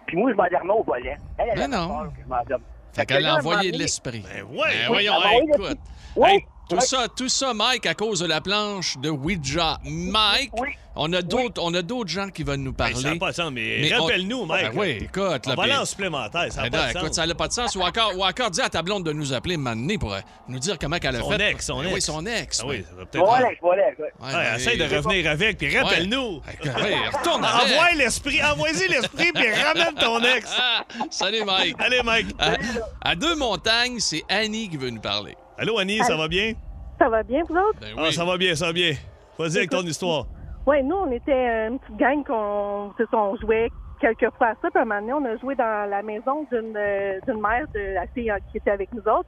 Puis 0.08 0.18
moi, 0.18 0.32
je 0.32 0.36
m'endormais 0.36 0.74
au 0.74 0.84
volet. 0.84 1.16
Elle, 1.38 1.50
elle 1.52 1.60
Mais 1.60 1.68
non. 1.68 1.88
peur 1.88 2.08
que 2.16 2.22
je 2.24 2.28
m'endorme. 2.28 2.64
Fait 2.94 3.06
qu'elle 3.06 3.24
là, 3.24 3.30
a 3.30 3.32
à 3.32 3.36
un 3.36 3.40
envoyé 3.40 3.56
moment 3.58 3.64
de 3.66 3.72
donné- 3.72 3.78
l'esprit. 3.84 4.24
Ben 4.24 4.44
ouais. 4.44 4.58
Ben 4.58 4.88
voyons, 4.88 5.14
envoyé 5.14 5.44
écoute. 5.54 5.80
Hey, 6.18 6.46
tout 6.70 6.80
ça, 6.82 7.08
tout 7.08 7.30
ça, 7.30 7.54
Mike, 7.54 7.86
à 7.86 7.94
cause 7.94 8.20
de 8.20 8.26
la 8.28 8.42
planche 8.42 8.98
de 8.98 9.10
Ouija. 9.10 9.80
Mike, 9.84 10.52
on 10.96 11.12
a 11.14 11.22
d'autres, 11.22 11.62
on 11.64 11.74
a 11.74 11.82
d'autres 11.82 12.10
gens 12.10 12.30
qui 12.30 12.44
veulent 12.44 12.60
nous 12.60 12.72
parler. 12.74 12.96
Hey, 12.96 13.02
ça 13.02 13.14
n'a 13.14 13.20
pas 13.20 13.32
de 13.32 13.36
sens, 13.36 13.52
mais, 13.52 13.92
rappelle-nous, 13.96 14.46
Mike. 14.46 14.72
Ben 14.74 14.80
oui, 14.80 14.90
écoute. 15.02 15.42
On 15.48 15.50
va 15.50 15.56
puis- 15.56 15.62
aller 15.72 15.76
en 15.76 15.86
supplémentaire, 15.86 16.52
ça 16.52 16.62
n'a 16.64 16.70
Ben 16.70 16.78
pas 16.80 16.86
de 16.86 16.90
écoute, 16.98 17.08
sens. 17.08 17.16
ça 17.16 17.26
n'a 17.26 17.36
pas 17.36 17.48
de 17.48 17.54
sens. 17.54 17.76
Ou 17.76 17.82
encore, 17.82 18.12
ou 18.16 18.24
encore 18.24 18.52
dire 18.52 18.64
à 18.66 18.70
ta 18.70 18.82
blonde 18.82 19.04
de 19.04 19.12
nous 19.12 19.34
appeler 19.34 19.58
maintenant 19.58 19.98
pour 19.98 20.14
euh, 20.14 20.20
nous 20.48 20.60
dire 20.60 20.78
comment 20.80 20.98
elle 21.02 21.16
a 21.16 21.20
Son 21.20 21.32
fait. 21.32 21.52
ex, 21.52 21.66
son 21.66 21.78
Ben 21.82 21.86
ex. 21.86 21.94
Oui, 21.94 22.02
son 22.02 22.26
ex. 22.26 22.60
Ah 22.62 22.68
oui, 22.68 22.86
ça 22.88 22.96
va 22.96 23.06
peut-être... 23.06 23.26
Voilà, 23.26 23.50
voilà. 23.62 23.84
Ouais, 24.00 24.12
Ouais, 24.36 24.56
essaye 24.56 24.78
de 24.78 24.84
revenir 24.96 25.30
avec, 25.32 25.58
puis 25.58 25.78
rappelle-nous. 25.78 26.42
Ouais, 26.64 27.10
retourne 27.10 27.44
avec. 27.46 27.72
Envoie 27.74 27.92
l'esprit, 27.98 28.44
envoie-y 28.44 28.88
l'esprit, 28.88 29.32
puis 29.34 29.52
ramène 29.64 29.96
ton 29.96 30.22
ex. 30.24 30.50
Ah, 30.58 30.86
salut, 31.10 31.44
Mike. 31.44 31.76
Allez, 31.80 32.02
Mike. 32.04 32.28
À, 32.40 32.54
à 33.02 33.16
deux 33.16 33.36
montagnes, 33.36 34.00
c'est 34.00 34.24
Annie 34.30 34.70
qui 34.70 34.78
veut 34.78 34.92
nous 34.92 35.02
parler. 35.02 35.36
Allô, 35.58 35.78
Annie, 35.78 36.00
ça 36.00 36.16
va 36.16 36.28
bien? 36.28 36.54
Ça 37.00 37.10
va 37.10 37.24
bien, 37.24 37.42
vous 37.48 37.56
autres? 37.56 37.80
Ben 37.80 37.96
Ah, 37.98 38.12
ça 38.12 38.26
va 38.26 38.38
bien, 38.38 38.56
ça 38.56 38.68
va 38.68 38.74
bien. 38.74 38.92
Vas-y 39.38 39.58
avec 39.58 39.70
ton 39.70 39.82
histoire. 39.82 40.26
Oui, 40.66 40.82
nous, 40.84 40.96
on 40.96 41.12
était 41.12 41.68
une 41.68 41.80
petite 41.80 41.98
gang 41.98 42.24
qu'on 42.26 42.94
on 43.14 43.36
jouait 43.38 43.70
quelques 44.00 44.34
fois 44.38 44.48
à 44.48 44.56
ça. 44.62 44.70
Puis 44.72 44.82
un 44.82 44.86
moment 44.86 45.02
donné, 45.02 45.14
on 45.14 45.26
a 45.26 45.38
joué 45.38 45.56
dans 45.56 45.90
la 45.90 46.02
maison 46.02 46.46
d'une 46.52 46.76
euh, 46.76 47.20
d'une 47.28 47.42
mère 47.42 47.66
de 47.74 47.94
la 47.94 48.08
fille 48.08 48.32
euh, 48.32 48.38
qui 48.52 48.58
était 48.58 48.72
avec 48.72 48.92
nous 48.94 49.02
autres. 49.02 49.28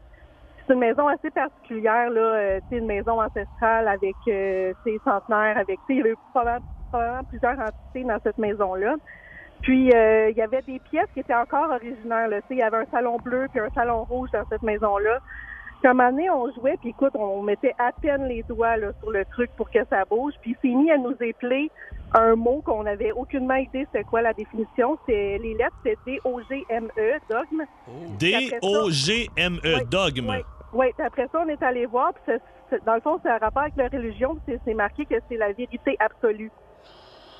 C'est 0.66 0.74
une 0.74 0.80
maison 0.80 1.08
assez 1.08 1.30
particulière, 1.30 2.10
là. 2.10 2.22
euh, 2.22 2.60
c'est 2.70 2.78
une 2.78 2.88
maison 2.88 3.22
ancestrale 3.22 3.88
avec 3.88 4.16
euh, 4.28 4.74
ses 4.84 4.98
centenaires, 5.04 5.58
avec, 5.58 5.78
tu 5.88 5.88
sais, 5.88 5.94
il 5.94 5.98
y 5.98 6.02
avait 6.02 6.16
probablement, 6.32 6.66
probablement 6.90 7.24
plusieurs 7.26 7.60
entités 7.60 8.04
dans 8.04 8.20
cette 8.24 8.38
maison-là. 8.40 8.96
Puis, 9.62 9.92
euh, 9.94 10.30
il 10.32 10.38
y 10.38 10.42
avait 10.42 10.62
des 10.64 10.80
pièces 10.80 11.08
qui 11.14 11.20
étaient 11.20 11.36
encore 11.36 11.70
originaires, 11.70 12.28
là. 12.30 12.42
Tu 12.42 12.48
sais, 12.48 12.54
il 12.56 12.58
y 12.60 12.64
avait 12.64 12.78
un 12.78 12.86
salon 12.92 13.18
bleu 13.18 13.48
puis 13.52 13.60
un 13.60 13.70
salon 13.76 14.04
rouge 14.06 14.30
dans 14.32 14.44
cette 14.50 14.64
maison-là. 14.64 15.20
Puis, 15.80 15.88
à 15.88 15.92
un 15.92 15.94
moment 15.94 16.10
donné, 16.12 16.30
on 16.30 16.52
jouait, 16.54 16.78
puis 16.78 16.90
écoute, 16.90 17.14
on 17.16 17.42
mettait 17.44 17.74
à 17.78 17.92
peine 17.92 18.26
les 18.28 18.44
doigts 18.44 18.78
là, 18.78 18.88
sur 19.02 19.12
le 19.12 19.24
truc 19.26 19.52
pour 19.56 19.70
que 19.70 19.80
ça 19.90 20.04
bouge. 20.06 20.34
Puis, 20.42 20.56
il 20.64 20.70
s'est 20.70 20.76
mis 20.76 20.92
à 20.92 20.98
nous 20.98 21.16
épeler 21.22 21.70
un 22.14 22.36
mot 22.36 22.62
qu'on 22.66 22.84
n'avait 22.84 23.12
aucunement 23.12 23.56
idée 23.56 23.86
c'était 23.92 24.04
quoi 24.04 24.22
la 24.22 24.34
définition. 24.34 24.98
C'est 25.06 25.38
les 25.38 25.54
lettres, 25.54 25.76
c'est 25.84 25.98
D-O-G-M-E, 26.06 27.20
dogme. 27.30 27.64
D-O-G-M-E, 28.20 29.76
E, 29.82 29.86
dogme. 29.86 30.30
Oui, 30.30 30.38
oui. 30.74 30.86
Puis 30.98 31.06
après 31.06 31.28
ça, 31.32 31.44
on 31.46 31.50
est 31.50 31.62
allé 31.62 31.86
voir, 31.86 32.14
puis 32.14 32.24
c'est- 32.26 32.42
c'est- 32.70 32.86
dans 32.86 32.96
le 32.96 33.02
fond, 33.02 33.20
c'est 33.22 33.30
un 33.30 33.38
rapport 33.38 33.64
avec 33.64 33.76
la 33.76 33.88
religion, 33.88 34.36
puis 34.36 34.42
c'est- 34.48 34.62
c'est 34.66 34.74
marqué 34.74 35.06
que 35.06 35.16
c'est 35.30 35.38
la 35.38 35.52
vérité 35.52 35.96
absolue. 36.00 36.52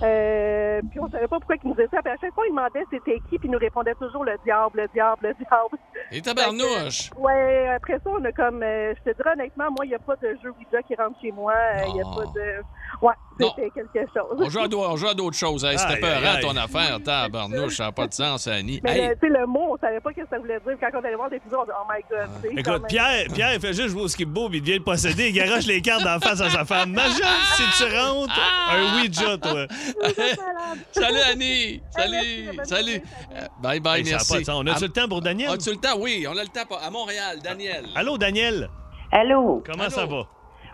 Euh, 0.02 0.82
puis 0.92 1.00
on 1.00 1.10
savait 1.10 1.28
pas 1.28 1.38
pourquoi 1.40 1.56
il 1.64 1.68
nous 1.70 1.76
disait 1.76 1.88
ça. 1.92 2.02
Puis 2.02 2.12
à 2.12 2.18
chaque 2.18 2.34
fois, 2.34 2.44
il 2.48 2.52
demandait 2.52 2.84
c'était 2.92 3.20
qui, 3.30 3.38
puis 3.40 3.48
il 3.48 3.52
nous 3.52 3.58
répondait 3.60 3.96
toujours 3.96 4.26
le 4.26 4.36
diable, 4.44 4.82
le 4.82 4.88
diable, 4.90 5.28
le 5.30 5.34
diable. 5.36 5.78
Et 6.12 6.22
tabarnouche. 6.22 7.12
Ouais, 7.18 7.70
après 7.70 7.94
ça, 8.04 8.10
on 8.10 8.24
a 8.26 8.32
comme. 8.32 8.62
euh, 8.62 8.94
je 8.96 9.12
te 9.12 9.16
dirais 9.16 9.32
honnêtement, 9.34 9.72
moi, 9.72 9.86
il 9.86 9.90
n'y 9.90 9.96
a 9.96 10.00
pas 10.00 10.16
de 10.18 10.38
jeu 10.44 10.52
Ouija 10.52 10.82
qui 10.84 10.96
rentre 10.96 11.20
chez 11.22 11.32
moi. 11.32 11.54
euh, 11.54 11.82
Il 11.88 11.94
n'y 11.94 12.02
a 12.02 12.04
pas 12.04 12.26
de. 12.34 12.62
Ouais, 13.02 13.14
c'était 13.40 13.70
quelque 13.72 14.08
chose. 14.14 14.38
On 14.40 14.50
joue 14.50 14.60
à, 14.60 15.10
on 15.10 15.14
d'autres 15.14 15.38
choses. 15.38 15.66
Hey, 15.66 15.78
C'était 15.78 15.98
peurant 16.00 16.36
aïe, 16.36 16.42
ton 16.42 16.56
affaire. 16.56 17.00
Tabarnouche, 17.04 17.78
ça 17.78 17.86
n'a 17.86 17.92
pas 17.92 18.08
de 18.08 18.14
sens, 18.14 18.48
Annie. 18.48 18.80
Mais 18.84 18.98
Hey, 18.98 19.08
le- 19.10 19.14
tu 19.16 19.20
sais, 19.22 19.30
le 19.40 19.46
mot, 19.46 19.74
on 19.74 19.78
savait 19.78 20.00
pas 20.00 20.12
ce 20.12 20.22
que 20.22 20.28
ça 20.30 20.38
voulait 20.40 20.60
dire. 20.66 20.76
Quand 20.80 20.90
on 21.00 21.04
allait 21.04 21.16
voir 21.16 21.30
des 21.30 21.40
vidéos, 21.40 21.60
on 21.62 21.66
dit 21.66 21.72
Oh 21.78 21.86
my 21.92 22.02
god. 22.10 22.58
Écoute. 22.58 22.88
Pierre, 22.88 23.26
Pierre 23.34 23.54
il 23.56 23.60
fait 23.60 23.74
juste 23.74 23.90
jouer 23.90 24.02
au 24.04 24.08
skip-beau, 24.08 24.50
puis 24.50 24.60
il 24.60 24.62
devient 24.62 24.78
le 24.78 24.84
possédé, 24.84 25.30
il 25.30 25.34
garoche 25.34 25.66
les 25.66 25.82
cartes 25.82 26.04
d'en 26.04 26.20
face 26.20 26.42
à 26.42 26.50
sa 26.50 26.66
femme. 26.66 26.90
Imagine 26.92 27.24
si 27.56 27.64
tu 27.84 27.84
rentres 27.98 28.40
un 28.72 28.96
Ouija, 29.02 29.38
toi. 29.38 29.66
Salut, 30.92 31.18
Annie. 31.32 31.82
Salut. 31.92 32.60
Salut. 32.64 33.02
Euh, 33.36 33.42
Bye 33.62 33.80
bye, 33.80 34.00
Hey, 34.00 34.06
ça 34.06 34.16
a 34.16 34.38
merci. 34.38 34.50
On 34.52 34.62
a-tu 34.68 34.84
À- 34.84 34.88
le 34.88 34.94
temps 34.94 35.08
pour 35.08 35.22
Daniel? 35.22 35.50
As-tu 35.52 35.72
le 35.72 35.78
temps? 35.78 35.98
Oui, 36.00 36.26
on 36.30 36.38
a 36.38 36.42
le 36.44 36.50
temps 36.50 36.66
pour- 36.68 36.82
à 36.82 36.90
Montréal. 36.90 37.40
Daniel. 37.44 37.86
Allô, 37.96 38.18
Daniel? 38.18 38.70
Allô? 39.12 39.64
Comment 39.66 39.90
ça 39.90 40.06
va? 40.06 40.24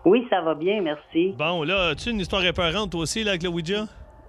Oui, 0.05 0.25
ça 0.29 0.41
va 0.41 0.55
bien, 0.55 0.81
merci. 0.81 1.33
Bon, 1.37 1.63
là, 1.63 1.89
as-tu 1.89 2.09
une 2.09 2.19
histoire 2.19 2.43
épeurante, 2.45 2.91
toi 2.91 3.01
aussi, 3.01 3.23
là, 3.23 3.31
avec 3.31 3.43
le 3.43 3.49
Ouija? 3.49 3.85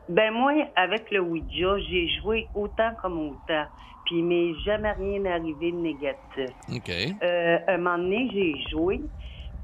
Ben 0.08 0.32
moi, 0.32 0.52
avec 0.76 1.10
le 1.10 1.20
Ouija, 1.20 1.78
j'ai 1.88 2.08
joué 2.20 2.46
autant 2.54 2.90
comme 3.00 3.18
autant. 3.30 3.64
Puis 4.04 4.16
il 4.18 4.24
m'est 4.24 4.52
jamais 4.64 4.92
rien 4.92 5.24
arrivé 5.26 5.70
de 5.72 5.76
négatif. 5.76 6.50
OK. 6.74 6.90
Euh, 7.22 7.58
un 7.68 7.78
moment 7.78 7.96
donné, 7.98 8.28
j'ai 8.32 8.54
joué, 8.70 9.00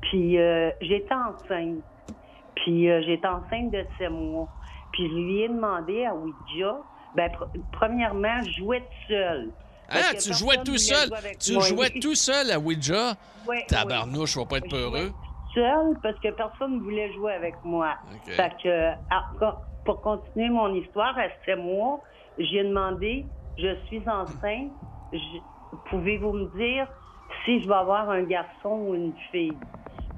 puis 0.02 0.38
euh, 0.38 0.70
j'étais 0.80 1.12
enceinte. 1.12 1.82
Puis 2.54 2.88
euh, 2.88 3.02
j'étais 3.04 3.26
enceinte 3.26 3.72
de 3.72 3.84
sept 3.98 4.10
mois. 4.10 4.48
Puis 4.92 5.08
je 5.08 5.14
lui 5.14 5.42
ai 5.42 5.48
demandé 5.48 6.04
à 6.06 6.14
Ouija, 6.14 6.76
ben 7.16 7.28
pr- 7.28 7.48
premièrement, 7.72 8.40
je 8.44 8.62
jouais 8.62 8.78
toute 8.80 9.08
seule. 9.08 9.48
Parce 9.88 10.00
Hein, 10.10 10.14
que 10.14 10.22
tu 10.22 10.32
jouais 10.34 10.56
tout 10.64 10.78
seul? 10.78 11.08
jouer 11.08 11.16
avec 11.18 11.38
Tu 11.38 11.52
moi. 11.54 11.62
jouais 11.64 11.90
tout 12.00 12.14
seul 12.14 12.50
à 12.50 12.58
Ouija? 12.58 13.14
Ouais, 13.46 13.64
Tabarnouche, 13.68 14.34
je 14.34 14.38
vais 14.38 14.46
pas 14.46 14.58
être 14.58 14.68
peureux. 14.70 15.10
Seule 15.58 15.96
parce 16.02 16.18
que 16.20 16.28
personne 16.30 16.76
ne 16.76 16.80
voulait 16.80 17.12
jouer 17.12 17.32
avec 17.32 17.54
moi. 17.64 17.94
Fait 18.24 18.52
que, 18.62 18.92
ah, 19.10 19.24
pour 19.84 20.00
continuer 20.00 20.48
mon 20.48 20.72
histoire, 20.74 21.16
à 21.18 21.28
sept 21.44 21.58
mois, 21.58 22.00
j'ai 22.38 22.62
demandé, 22.62 23.26
je 23.58 23.74
suis 23.86 24.02
enceinte, 24.08 24.72
pouvez-vous 25.90 26.32
me 26.32 26.46
dire 26.56 26.86
si 27.44 27.60
je 27.62 27.68
vais 27.68 27.74
avoir 27.74 28.08
un 28.10 28.22
garçon 28.22 28.86
ou 28.88 28.94
une 28.94 29.14
fille? 29.30 29.56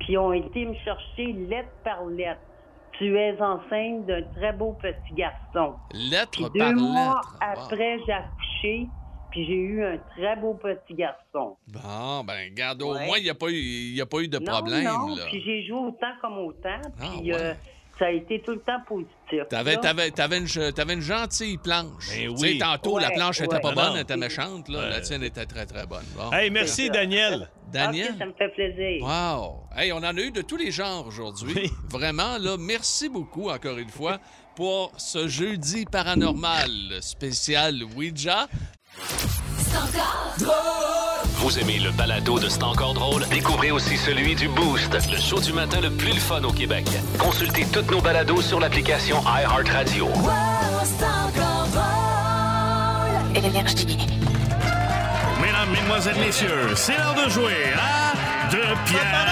Puis 0.01 0.15
ils 0.15 0.19
ont 0.19 0.33
été 0.33 0.65
me 0.67 0.75
chercher 0.75 1.33
lettre 1.33 1.71
par 1.85 2.05
lettre. 2.07 2.41
Tu 2.93 3.17
es 3.19 3.41
enceinte 3.41 4.07
d'un 4.07 4.23
très 4.35 4.53
beau 4.53 4.77
petit 4.81 5.15
garçon. 5.15 5.75
Lettre 5.93 6.31
Puis 6.33 6.59
par 6.59 6.73
deux 6.73 6.81
mois 6.81 7.21
après, 7.41 7.99
j'ai 8.07 8.13
accouché, 8.13 8.89
puis 9.31 9.47
j'ai 9.47 9.55
eu 9.55 9.85
un 9.85 9.99
très 10.17 10.37
beau 10.37 10.55
petit 10.55 10.95
garçon. 10.95 11.57
Bon, 11.69 12.25
ben, 12.25 12.51
regarde, 12.51 12.83
au 12.83 12.95
Ouais. 12.95 13.07
moins, 13.07 13.19
il 13.19 13.25
n'y 13.25 13.31
a, 13.31 13.35
pas 13.35 13.49
eu- 13.49 13.55
il 13.55 13.95
y 13.95 14.01
a 14.01 14.07
pas 14.07 14.19
eu 14.21 14.29
de 14.29 14.39
Non, 14.39 14.45
problème. 14.53 14.85
non, 14.85 15.15
là. 15.17 15.25
puis 15.31 15.43
j'ai 15.45 15.67
joué 15.67 15.79
autant 15.79 16.13
comme 16.21 16.39
autant, 16.39 16.81
Ah, 17.01 17.11
puis 17.21 17.33
euh, 17.33 17.55
ça 17.99 18.07
a 18.07 18.11
été 18.11 18.41
tout 18.41 18.53
le 18.53 18.61
temps 18.61 18.81
positif. 18.89 19.11
T'avais, 19.49 19.77
t'avais, 19.77 20.11
t'avais, 20.11 20.39
une, 20.39 20.73
t'avais 20.73 20.95
une 20.95 21.01
gentille 21.03 21.59
planche. 21.59 22.09
Ben 22.09 22.31
Tu 22.31 22.37
sais, 22.37 22.53
oui. 22.53 22.59
tantôt, 22.59 22.99
la 22.99 23.09
Ouais, 23.09 23.15
planche 23.15 23.41
était 23.41 23.55
ouais. 23.55 23.61
pas 23.61 23.69
Non, 23.71 23.75
bonne, 23.83 23.93
elle 23.97 24.01
était 24.03 24.17
méchante. 24.17 24.69
Là. 24.69 24.89
La 24.89 25.01
tienne 25.01 25.23
était 25.23 25.47
très, 25.47 25.67
très 25.67 25.87
bonne. 25.87 26.05
Bon. 26.17 26.33
Hey, 26.33 26.51
merci, 26.51 26.89
Daniel. 26.91 27.49
Daniel? 27.71 28.09
Ok, 28.13 28.19
ça 28.19 28.27
me 28.27 28.33
fait 28.33 28.49
plaisir. 28.49 29.03
Wow! 29.05 29.61
Hey, 29.77 29.93
on 29.93 29.99
en 29.99 30.03
a 30.17 30.21
eu 30.21 30.33
de 30.33 30.43
tous 30.43 30.57
les 30.57 30.73
genres 30.73 31.07
aujourd'hui. 31.07 31.71
Vraiment, 31.89 32.37
là, 32.39 32.57
merci 32.59 33.09
beaucoup 33.09 33.49
encore 33.51 33.79
une 33.79 33.91
fois 33.91 34.19
pour 34.57 34.93
ce 34.99 35.29
jeudi 35.29 35.85
paranormal 35.85 36.69
spécial 37.01 37.75
Ouija. 37.97 38.49
Vous 41.37 41.59
aimez 41.59 41.79
le 41.79 41.91
balado 41.93 42.39
de 42.39 42.49
C'est 42.49 42.63
encore 42.63 42.95
drôle? 42.95 43.27
Découvrez 43.29 43.71
aussi 43.71 43.97
celui 43.97 44.35
du 44.35 44.49
Boost, 44.49 44.93
le 45.11 45.19
show 45.19 45.41
du 45.41 45.53
matin 45.53 45.81
le 45.81 45.91
plus 45.91 46.13
le 46.13 46.21
fun 46.21 46.43
au 46.43 46.53
Québec. 46.53 46.87
Consultez 47.19 47.67
toutes 47.73 47.91
nos 47.91 48.01
balados 48.01 48.43
sur 48.43 48.61
l'application 48.61 49.23
iHeartRadio. 49.23 50.09
Énergie. 53.35 54.09
Mesdames, 55.41 55.71
Mesdemoiselles, 55.71 56.19
Messieurs, 56.19 56.75
c'est 56.75 56.97
l'heure 56.99 57.15
de 57.15 57.31
jouer 57.31 57.73
à 57.75 58.51
De 58.51 58.59
Pierre 58.87 59.27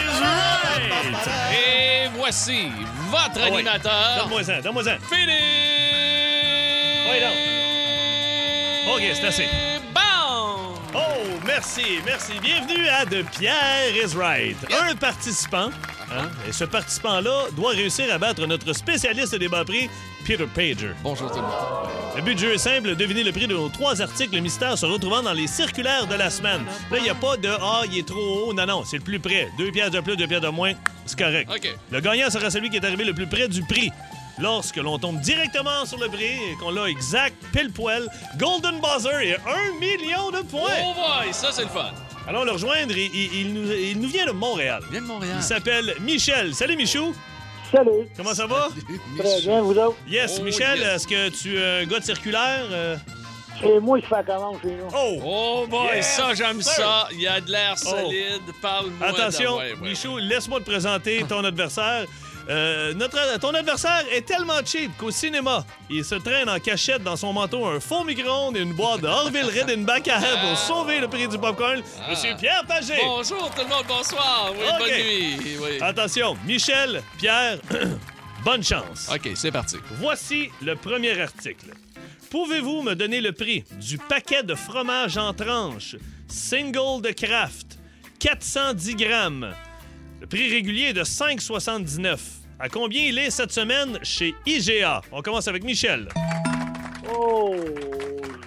is 0.00 0.20
Right. 0.20 1.28
Et 1.52 2.08
voici 2.16 2.68
votre 3.10 3.40
Ah 3.42 3.46
animateur. 3.46 4.28
Donne-moi-en, 4.28 4.60
donne-moi-en. 4.62 4.98
Philippe! 5.08 5.30
Oui, 7.10 7.20
non. 7.20 7.53
OK, 8.94 9.02
c'est 9.12 9.26
assez. 9.26 9.48
Bon! 9.92 10.76
Oh, 10.94 10.98
merci, 11.44 11.98
merci. 12.06 12.34
Bienvenue 12.40 12.86
à 12.86 13.04
De 13.04 13.22
Pierre 13.22 13.90
is 13.92 14.16
Right. 14.16 14.56
Un 14.70 14.94
participant, 14.94 15.70
hein, 16.12 16.28
et 16.48 16.52
ce 16.52 16.62
participant-là 16.62 17.46
doit 17.56 17.72
réussir 17.72 18.06
à 18.14 18.18
battre 18.18 18.46
notre 18.46 18.72
spécialiste 18.72 19.34
des 19.34 19.48
bas 19.48 19.64
prix, 19.64 19.90
Peter 20.24 20.46
Pager. 20.46 20.92
Bonjour 21.02 21.28
tout 21.28 21.38
le 21.38 21.42
monde. 21.42 21.88
Le 22.14 22.22
but 22.22 22.36
du 22.36 22.44
jeu 22.44 22.54
est 22.54 22.58
simple, 22.58 22.94
deviner 22.94 23.24
le 23.24 23.32
prix 23.32 23.48
de 23.48 23.54
nos 23.54 23.68
trois 23.68 24.00
articles 24.00 24.40
mystères 24.40 24.78
se 24.78 24.86
retrouvant 24.86 25.22
dans 25.22 25.32
les 25.32 25.48
circulaires 25.48 26.06
de 26.06 26.14
la 26.14 26.30
semaine. 26.30 26.64
Là, 26.92 26.98
il 26.98 27.02
n'y 27.02 27.10
a 27.10 27.16
pas 27.16 27.36
de 27.36 27.48
«Ah, 27.60 27.82
il 27.90 27.98
est 27.98 28.06
trop 28.06 28.46
haut». 28.46 28.52
Non, 28.54 28.64
non, 28.64 28.84
c'est 28.84 28.98
le 28.98 29.02
plus 29.02 29.18
près. 29.18 29.48
Deux 29.58 29.72
pièces 29.72 29.90
de 29.90 29.98
plus, 29.98 30.16
deux 30.16 30.28
pièces 30.28 30.40
de 30.40 30.48
moins, 30.48 30.74
c'est 31.04 31.18
correct. 31.18 31.50
OK. 31.52 31.68
Le 31.90 32.00
gagnant 32.00 32.30
sera 32.30 32.48
celui 32.48 32.70
qui 32.70 32.76
est 32.76 32.84
arrivé 32.84 33.04
le 33.04 33.12
plus 33.12 33.26
près 33.26 33.48
du 33.48 33.64
prix. 33.64 33.90
Lorsque 34.38 34.76
l'on 34.76 34.98
tombe 34.98 35.20
directement 35.20 35.84
sur 35.86 35.98
le 35.98 36.08
prix 36.08 36.24
et 36.52 36.56
qu'on 36.58 36.70
l'a 36.70 36.86
exact, 36.88 37.36
pile 37.52 37.70
poil, 37.70 38.08
Golden 38.36 38.80
Buzzer 38.80 39.20
et 39.22 39.34
un 39.36 39.78
million 39.78 40.30
de 40.30 40.40
points. 40.42 40.70
Oh 40.82 40.92
boy, 40.94 41.32
ça 41.32 41.52
c'est 41.52 41.62
le 41.62 41.68
fun. 41.68 41.90
Allons 42.26 42.44
le 42.44 42.52
rejoindre. 42.52 42.96
Il, 42.96 43.14
il- 43.14 43.34
il 43.40 43.54
nous, 43.54 43.70
il 43.72 44.00
nous 44.00 44.08
vient 44.08 44.26
de 44.26 44.32
Montréal. 44.32 44.82
Il 44.86 44.92
vient 44.92 45.02
de 45.02 45.06
Montréal. 45.06 45.36
Il 45.38 45.42
s'appelle 45.42 45.94
Michel. 46.00 46.54
Salut, 46.54 46.76
Michou. 46.76 47.14
Salut. 47.70 48.08
Comment 48.16 48.34
ça 48.34 48.46
va? 48.46 48.68
Très 49.18 49.40
bien, 49.42 49.60
vous 49.62 49.76
autres? 49.78 49.96
Yes, 50.08 50.36
Oh, 50.40 50.42
Michel, 50.42 50.78
yes. 50.78 50.88
est-ce 50.88 51.06
que 51.06 51.28
tu 51.28 51.56
es 51.58 51.82
un 51.82 51.84
gars 51.86 52.00
de 52.00 52.04
circulaire? 52.04 52.64
euh? 52.70 52.96
C'est 53.60 53.78
moi 53.80 54.00
qui 54.00 54.06
fais 54.06 54.16
la 54.16 54.22
commande 54.24 54.56
chez 54.62 54.68
nous. 54.72 54.88
Oh! 54.94 55.20
Oh 55.24 55.66
boy, 55.68 55.96
Yes, 55.96 56.16
ça 56.16 56.34
j'aime 56.34 56.60
ça. 56.60 57.08
Il 57.12 57.20
y 57.20 57.26
a 57.28 57.40
de 57.40 57.50
l'air 57.50 57.74
Oh. 57.84 57.88
solide. 57.88 58.42
Parle-moi. 58.60 59.06
Attention, 59.08 59.52
de- 59.52 59.58
ouais, 59.58 59.72
ouais, 59.80 59.88
Michou, 59.90 60.18
laisse-moi 60.18 60.60
te 60.60 60.64
présenter 60.64 61.24
ton 61.28 61.44
adversaire. 61.44 62.06
Euh, 62.48 62.92
notre, 62.94 63.38
ton 63.38 63.54
adversaire 63.54 64.04
est 64.12 64.26
tellement 64.26 64.64
cheap 64.64 64.96
qu'au 64.98 65.10
cinéma, 65.10 65.64
il 65.88 66.04
se 66.04 66.16
traîne 66.16 66.48
en 66.48 66.58
cachette 66.58 67.02
dans 67.02 67.16
son 67.16 67.32
manteau 67.32 67.64
un 67.64 67.80
faux 67.80 68.04
micro-ondes 68.04 68.56
et 68.56 68.60
une 68.60 68.74
boîte 68.74 69.00
de 69.00 69.06
Orville 69.06 69.46
Redenbach 69.46 70.06
à 70.08 70.18
elle 70.20 70.40
pour 70.48 70.58
sauver 70.58 71.00
le 71.00 71.08
prix 71.08 71.26
du 71.26 71.38
popcorn. 71.38 71.82
Ah. 72.00 72.10
Monsieur 72.10 72.34
Pierre 72.38 72.64
Pagé. 72.66 72.94
Bonjour 73.02 73.50
tout 73.50 73.62
le 73.62 73.68
monde, 73.68 73.84
bonsoir. 73.88 74.52
Oui, 74.52 74.64
bonne 74.78 74.88
nuit. 74.88 75.56
Oui. 75.60 75.78
Attention, 75.80 76.36
Michel, 76.46 77.02
Pierre, 77.18 77.58
bonne 78.44 78.62
chance. 78.62 79.10
OK, 79.12 79.30
c'est 79.34 79.52
parti. 79.52 79.76
Voici 79.92 80.50
le 80.60 80.76
premier 80.76 81.18
article. 81.18 81.70
Pouvez-vous 82.30 82.82
me 82.82 82.94
donner 82.94 83.20
le 83.20 83.32
prix 83.32 83.64
du 83.80 83.96
paquet 83.96 84.42
de 84.42 84.54
fromage 84.54 85.16
en 85.16 85.32
tranches 85.32 85.96
single 86.28 87.00
de 87.00 87.10
Kraft 87.12 87.78
410 88.18 88.96
grammes? 88.96 89.54
Le 90.24 90.28
prix 90.28 90.48
régulier 90.50 90.84
est 90.84 90.92
de 90.94 91.02
5,79. 91.02 92.18
À 92.58 92.70
combien 92.70 93.02
il 93.02 93.18
est 93.18 93.28
cette 93.28 93.52
semaine 93.52 93.98
chez 94.02 94.34
IGA? 94.46 95.02
On 95.12 95.20
commence 95.20 95.48
avec 95.48 95.62
Michel. 95.62 96.08
Oh, 97.14 97.54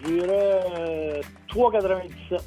je 0.04 0.12
dirais 0.12 0.60
euh, 0.80 1.22
3,97. 1.48 2.40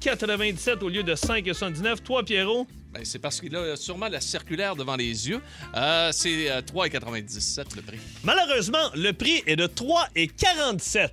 3,97 0.00 0.82
au 0.82 0.88
lieu 0.88 1.02
de 1.02 1.14
5,79. 1.14 1.98
Toi, 2.02 2.24
Pierrot? 2.24 2.66
Ben, 2.92 3.04
c'est 3.04 3.18
parce 3.20 3.40
qu'il 3.40 3.54
a 3.54 3.76
sûrement 3.76 4.08
la 4.08 4.20
circulaire 4.20 4.74
devant 4.74 4.96
les 4.96 5.28
yeux. 5.28 5.40
Euh, 5.76 6.10
c'est 6.12 6.50
euh, 6.50 6.60
3,97 6.62 7.76
le 7.76 7.82
prix. 7.82 7.98
Malheureusement, 8.24 8.90
le 8.94 9.12
prix 9.12 9.42
est 9.46 9.54
de 9.56 9.66
3,47. 9.66 11.08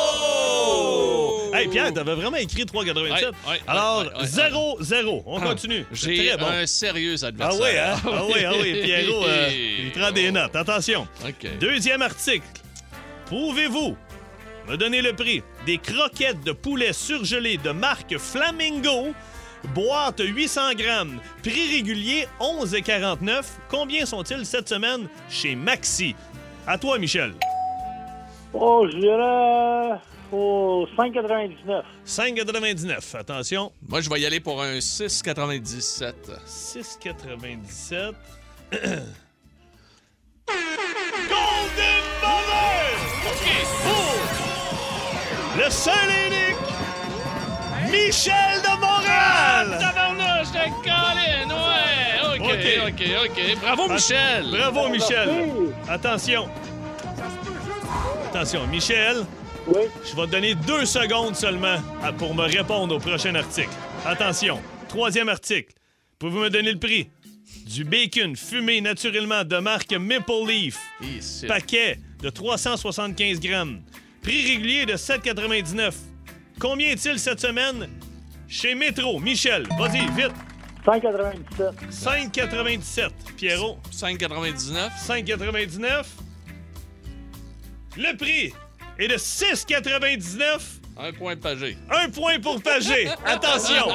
Oh! 0.00 1.50
Hey, 1.52 1.66
Pierre, 1.68 1.92
t'avais 1.92 2.14
vraiment 2.14 2.36
écrit 2.36 2.62
3,87. 2.64 2.94
Ouais, 2.94 3.10
ouais, 3.48 3.60
Alors, 3.66 4.02
ouais, 4.04 4.08
ouais, 4.20 4.26
0-0. 4.26 5.22
On 5.26 5.38
Ah, 5.38 5.46
continue. 5.46 5.84
J'ai 5.92 6.28
très 6.28 6.36
bon. 6.36 6.46
un 6.46 6.66
sérieux 6.66 7.16
Ah 7.22 7.26
adversaire. 7.26 7.60
oui, 7.60 7.76
hein? 7.78 7.96
Ah 8.04 8.24
oui, 8.26 8.44
ah 8.46 8.52
oui. 8.60 8.80
Pierrot, 8.82 9.24
euh, 9.26 9.48
il 9.84 9.90
prend 9.90 10.12
des 10.12 10.30
notes. 10.36 10.54
Attention. 10.54 11.08
OK. 11.26 11.58
Deuxième 11.58 12.02
article. 12.02 12.46
Pouvez-vous 13.26 13.96
me 14.68 14.76
donner 14.76 15.02
le 15.02 15.12
prix 15.14 15.42
des 15.66 15.78
croquettes 15.78 16.42
de 16.44 16.52
poulet 16.52 16.92
surgelées 16.92 17.58
de 17.58 17.70
marque 17.70 18.16
Flamingo, 18.18 19.12
boîte 19.74 20.20
800 20.24 20.74
grammes, 20.74 21.20
prix 21.42 21.76
régulier 21.76 22.26
11,49. 22.40 23.44
Combien 23.68 24.06
sont-ils 24.06 24.46
cette 24.46 24.68
semaine 24.68 25.08
chez 25.28 25.54
Maxi? 25.54 26.14
À 26.66 26.78
toi, 26.78 26.98
Michel. 26.98 27.34
Oh, 28.52 28.86
je 28.90 28.96
dirais 28.96 30.00
oh, 30.32 30.86
5,99. 30.98 31.82
5,99. 32.06 33.16
Attention. 33.16 33.72
Moi, 33.88 34.00
je 34.00 34.10
vais 34.10 34.20
y 34.20 34.26
aller 34.26 34.40
pour 34.40 34.62
un 34.62 34.78
6,97. 34.78 36.14
6,97. 36.46 38.14
Golden 41.30 42.02
Mother! 42.22 42.90
OK. 43.26 43.46
Pour 43.82 44.49
le 45.62 45.70
seul 45.70 45.94
et 46.08 46.26
unique 46.28 46.50
Michel 47.90 48.62
de 48.62 48.80
Montréal! 48.80 49.78
Tabarnouche 49.78 50.52
de 50.52 50.64
Colin, 50.82 51.48
ouais! 51.48 52.38
OK, 52.38 52.50
OK. 52.88 53.02
OK, 53.24 53.30
OK. 53.30 53.60
Bravo, 53.60 53.88
Michel! 53.88 54.46
Bravo, 54.50 54.88
Michel! 54.88 55.28
Attention. 55.88 56.48
Attention, 58.28 58.66
Michel. 58.68 59.26
Oui. 59.66 59.82
Je 60.04 60.16
vais 60.16 60.26
te 60.26 60.30
donner 60.30 60.54
deux 60.54 60.84
secondes 60.84 61.34
seulement 61.34 61.78
pour 62.16 62.34
me 62.34 62.44
répondre 62.44 62.94
au 62.94 62.98
prochain 62.98 63.34
article. 63.34 63.70
Attention, 64.06 64.60
troisième 64.88 65.28
article. 65.28 65.72
Pouvez-vous 66.18 66.44
me 66.44 66.50
donner 66.50 66.72
le 66.72 66.78
prix? 66.78 67.10
Du 67.66 67.84
bacon 67.84 68.36
fumé 68.36 68.80
naturellement 68.80 69.44
de 69.44 69.56
marque 69.58 69.92
Maple 69.92 70.46
Leaf? 70.46 70.78
Ici. 71.02 71.46
Paquet 71.46 71.98
de 72.22 72.30
375 72.30 73.40
grammes. 73.40 73.80
Prix 74.22 74.46
régulier 74.46 74.86
de 74.86 74.94
7,99. 74.94 75.94
Combien 76.58 76.90
est-il 76.90 77.18
cette 77.18 77.40
semaine? 77.40 77.88
Chez 78.48 78.74
Métro? 78.74 79.18
Michel, 79.18 79.66
vas-y, 79.78 80.06
vite. 80.14 80.32
5,97. 80.84 81.90
5,97. 81.90 83.10
Pierrot? 83.36 83.78
5,99. 83.92 84.90
5,99. 85.06 86.04
Le 87.96 88.16
prix 88.16 88.52
est 88.98 89.08
de 89.08 89.14
6,99. 89.14 90.80
Un 91.02 91.12
point 91.12 91.34
de 91.34 91.40
pagé. 91.40 91.78
Un 91.90 92.10
point 92.10 92.38
pour 92.40 92.62
Pagé. 92.62 93.08
Attention, 93.24 93.86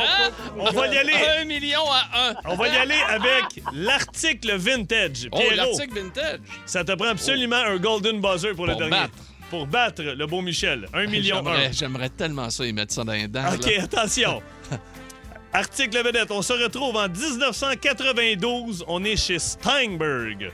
on 0.57 0.71
va 0.71 0.87
y 0.87 0.97
aller. 0.97 1.13
Un 1.39 1.45
million 1.45 1.83
à 1.91 2.29
un. 2.29 2.35
On 2.45 2.55
va 2.55 2.67
y 2.67 2.75
aller 2.75 2.99
avec 3.07 3.61
l'article 3.73 4.55
vintage. 4.55 5.27
Oh, 5.31 5.37
Pierrot, 5.37 5.55
l'article 5.55 5.99
vintage. 5.99 6.39
ça 6.65 6.83
te 6.83 6.93
prend 6.93 7.09
absolument 7.09 7.57
un 7.57 7.77
golden 7.77 8.19
buzzer 8.21 8.55
pour, 8.55 8.65
le 8.65 8.75
dernier. 8.75 8.89
battre. 8.89 9.13
Pour 9.49 9.67
battre 9.67 10.01
le 10.01 10.25
beau 10.25 10.41
Michel. 10.41 10.87
Un 10.93 11.05
million 11.07 11.43
J'aimerais- 11.71 12.09
tellement 12.09 12.49
ça, 12.49 12.65
y 12.65 12.73
mettre 12.73 12.93
ça 12.93 13.03
dans 13.03 13.13
les 13.13 13.27
dents. 13.27 13.53
OK, 13.53 13.65
là. 13.65 13.83
attention. 13.83 14.41
Article 15.53 16.03
vedette, 16.03 16.31
on 16.31 16.41
se 16.41 16.51
retrouve 16.53 16.95
en 16.97 17.07
1992. 17.07 18.83
On 18.87 19.03
est 19.03 19.15
chez 19.15 19.39
Steinberg. 19.39 20.51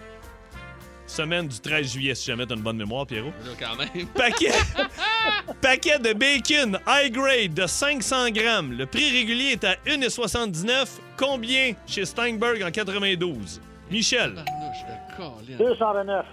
Semaine 1.08 1.48
du 1.48 1.60
13 1.60 1.92
juillet, 1.94 2.16
si 2.16 2.28
jamais 2.28 2.46
t'as 2.46 2.56
une 2.56 2.62
bonne 2.62 2.78
mémoire, 2.78 3.06
Pierrot. 3.06 3.34
Là, 3.46 3.52
quand 3.60 3.76
même. 3.76 4.08
Paquet, 4.16 4.52
paquet 5.60 6.00
de 6.00 6.14
bacon 6.14 6.80
high 6.88 7.12
grade 7.12 7.54
de 7.54 7.68
500 7.68 8.30
grammes. 8.30 8.74
Le 8.78 8.86
prix 8.86 9.10
régulier 9.12 9.52
est 9.54 9.64
à 9.66 9.74
1,79. 9.88 10.88
Combien 11.18 11.74
chez 11.88 12.06
Steinberg 12.06 12.64
en 12.64 12.72
92? 12.72 13.60
Michel. 13.90 14.36
Tabarnouche 14.36 14.78
de 14.88 15.16
Colin. 15.18 15.58
229. 15.58 16.26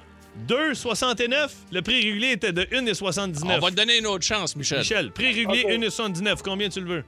2,69. 0.46 1.50
Le 1.72 1.82
prix 1.82 1.96
régulier 1.96 2.32
était 2.32 2.52
de 2.52 2.62
1,79. 2.62 3.42
On 3.44 3.58
va 3.58 3.70
te 3.70 3.74
donner 3.76 3.98
une 3.98 4.06
autre 4.06 4.24
chance, 4.24 4.54
Michel. 4.56 4.78
Michel, 4.78 5.10
prix 5.10 5.32
régulier 5.32 5.64
Ok. 5.64 5.70
1,79. 5.72 6.40
Combien 6.44 6.68
tu 6.68 6.80
le 6.80 6.86
veux? 6.86 7.04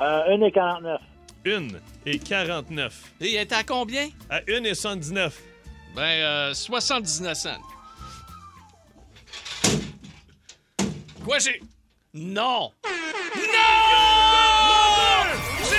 Euh, 0.00 0.36
1,49. 0.36 0.98
1,49. 1.44 2.90
Et 3.20 3.28
il 3.34 3.36
était 3.36 3.54
à 3.54 3.64
combien? 3.64 4.08
À 4.30 4.40
1,79. 4.40 5.32
Ben, 5.94 6.02
euh, 6.02 6.54
79 6.54 7.36
cents. 7.36 7.50
Quoi, 11.24 11.38
j'ai... 11.38 11.60
Non! 12.14 12.70
Non! 12.84 12.92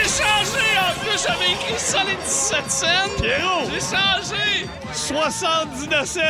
changé 0.03 0.65
en 0.79 0.99
plus, 0.99 1.23
j'avais 1.23 1.51
écrit 1.51 1.79
solide 1.79 2.17
17 2.25 2.71
cents. 2.71 2.87
Pierrot! 3.21 3.69
J'ai 3.71 3.79
changé. 3.79 4.67
79 4.93 6.05
cents! 6.07 6.21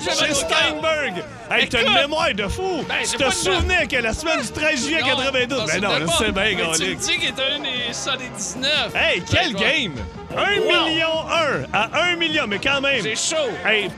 Chez 0.26 0.34
Steinberg! 0.34 1.24
Hey, 1.50 1.68
t'as 1.68 1.82
une 1.82 1.92
mémoire 1.92 2.32
de 2.34 2.46
fou! 2.48 2.84
Ben, 2.88 2.94
j'ai 3.00 3.16
tu 3.16 3.24
te 3.24 3.30
souvenais 3.32 3.86
que 3.88 3.96
la 3.96 4.12
semaine 4.12 4.40
du 4.42 4.48
13 4.50 4.84
juillet 4.86 5.00
Non, 5.00 5.08
92... 5.16 5.58
ça, 5.66 5.78
Ben 5.80 5.80
non, 6.06 6.12
c'est 6.18 6.32
bien, 6.32 6.42
Mais 6.44 6.54
Tu 6.76 6.84
me 6.84 6.94
dis 6.94 7.18
qu'il 7.18 7.28
est 7.28 7.30
un 7.30 7.58
des 7.58 7.92
solide 7.92 8.32
19. 8.36 8.94
Hey, 8.94 9.22
quel 9.28 9.52
Ben, 9.54 9.58
vais- 9.60 9.82
game! 9.82 9.94
1 10.36 10.60
Wow. 10.60 10.84
million 10.88 11.28
1 11.28 11.64
à 11.72 12.02
1 12.12 12.16
million, 12.16 12.44
mais 12.46 12.60
quand 12.60 12.80
même. 12.80 13.02
J'ai 13.02 13.16
chaud. 13.16 13.50
Hey, 13.66 13.90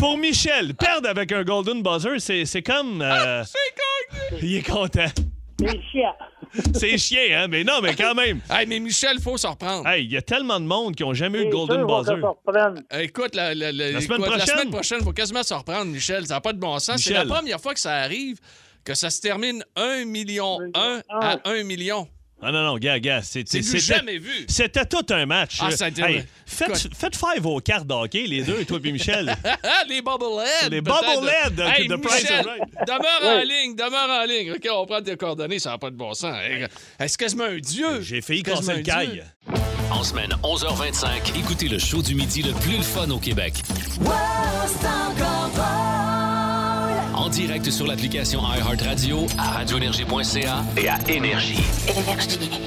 pour 0.00 0.18
Michel, 0.18 0.74
perdre 0.74 1.08
avec 1.08 1.30
un 1.30 1.44
Golden 1.44 1.82
Buzzer, 1.82 2.18
c'est 2.18 2.44
c'est 2.46 2.62
comme. 2.62 3.00
euh, 4.32 4.36
il 4.42 4.56
est 4.56 4.62
content. 4.68 5.06
C'est 5.60 5.80
chiant. 5.90 6.14
C'est 6.72 6.98
chien, 6.98 7.20
hein? 7.42 7.48
Mais 7.48 7.64
non, 7.64 7.80
mais 7.82 7.94
quand 7.96 8.14
même. 8.14 8.40
Hey, 8.48 8.64
mais 8.66 8.78
Michel, 8.78 9.18
faut 9.20 9.36
s'en 9.36 9.50
reprendre. 9.52 9.86
Hey, 9.88 10.04
il 10.04 10.12
y 10.12 10.16
a 10.16 10.22
tellement 10.22 10.60
de 10.60 10.64
monde 10.64 10.94
qui 10.94 11.02
ont 11.02 11.12
jamais 11.14 11.42
eu 11.42 11.46
de 11.46 11.50
Golden 11.50 11.84
Buzzer. 11.84 12.14
reprendre. 12.14 12.80
Écoute, 12.98 13.34
la, 13.34 13.54
la- 13.56 13.72
la- 13.72 13.90
La 13.90 14.00
semaine 14.00 14.20
écoute, 14.20 14.26
prochaine? 14.26 14.38
la 14.38 14.46
semaine 14.46 14.70
prochaine, 14.70 15.00
faut 15.02 15.12
quasiment 15.12 15.42
se 15.42 15.52
reprendre, 15.54 15.86
Michel. 15.86 16.26
Ça 16.28 16.34
n'a 16.34 16.40
pas 16.40 16.52
de 16.52 16.58
bon 16.60 16.78
sens. 16.78 17.02
C'est 17.02 17.12
la 17.12 17.26
première 17.26 17.60
fois 17.60 17.74
que 17.74 17.80
ça 17.80 17.96
arrive 17.96 18.38
que 18.84 18.94
ça 18.94 19.10
se 19.10 19.20
termine 19.20 19.62
1 19.76 20.04
million 20.06 20.58
1 20.74 21.02
à 21.10 21.38
1 21.44 21.64
million. 21.64 22.08
Ah 22.40 22.52
non, 22.52 22.62
non, 22.62 22.76
gars, 22.78 23.00
gars, 23.00 23.20
c'est- 23.22 23.48
C'est 23.48 23.62
c'était- 23.62 23.78
jamais 23.96 24.18
vu. 24.18 24.46
C'était 24.48 24.84
tout 24.86 25.04
un 25.10 25.26
match. 25.26 25.58
Ah, 25.60 25.72
ça 25.72 25.86
a 25.86 25.88
été- 25.88 26.02
Hey, 26.02 26.24
faites, 26.46 26.88
faites 26.96 27.16
five 27.16 27.44
aux 27.44 27.58
cartes 27.58 27.86
d'hockey, 27.86 28.26
les 28.28 28.42
deux, 28.42 28.64
toi 28.64 28.78
et 28.84 28.92
Michel. 28.92 29.34
les 29.88 30.00
bobbleheads. 30.02 30.70
Les 30.70 30.80
bobbleheads 30.80 31.58
Hey, 31.76 31.88
de 31.88 31.96
Price 31.96 32.22
Michel, 32.22 32.44
demeure 32.86 33.22
en 33.38 33.42
ligne, 33.42 33.74
demeure 33.74 34.08
en 34.08 34.24
ligne. 34.24 34.52
OK, 34.52 34.68
on 34.72 34.86
prend 34.86 35.02
tes 35.02 35.16
coordonnées, 35.16 35.58
ça 35.58 35.70
n'a 35.70 35.78
pas 35.78 35.90
de 35.90 35.96
bon 35.96 36.14
sens. 36.14 36.36
Hey, 36.40 36.66
C'est 37.08 37.16
quasiment 37.16 37.44
un 37.44 37.58
dieu? 37.58 38.02
J'ai 38.02 38.20
failli 38.20 38.42
C'est 38.46 38.52
casser 38.52 38.74
le 38.74 38.82
caille. 38.82 39.24
En 39.90 40.04
semaine 40.04 40.32
11h25, 40.44 41.36
écoutez 41.36 41.66
le 41.68 41.78
show 41.80 42.02
du 42.02 42.14
midi 42.14 42.42
le 42.42 42.52
plus 42.52 42.76
le 42.76 42.82
fun 42.82 43.10
au 43.10 43.18
Québec. 43.18 43.54
En 47.18 47.28
direct 47.30 47.68
sur 47.70 47.84
l'application 47.86 48.40
iHeartRadio, 48.40 49.26
à 49.38 49.50
radioénergie.ca 49.58 50.64
et 50.76 50.88
à 50.88 50.98
Énergie. 51.08 51.58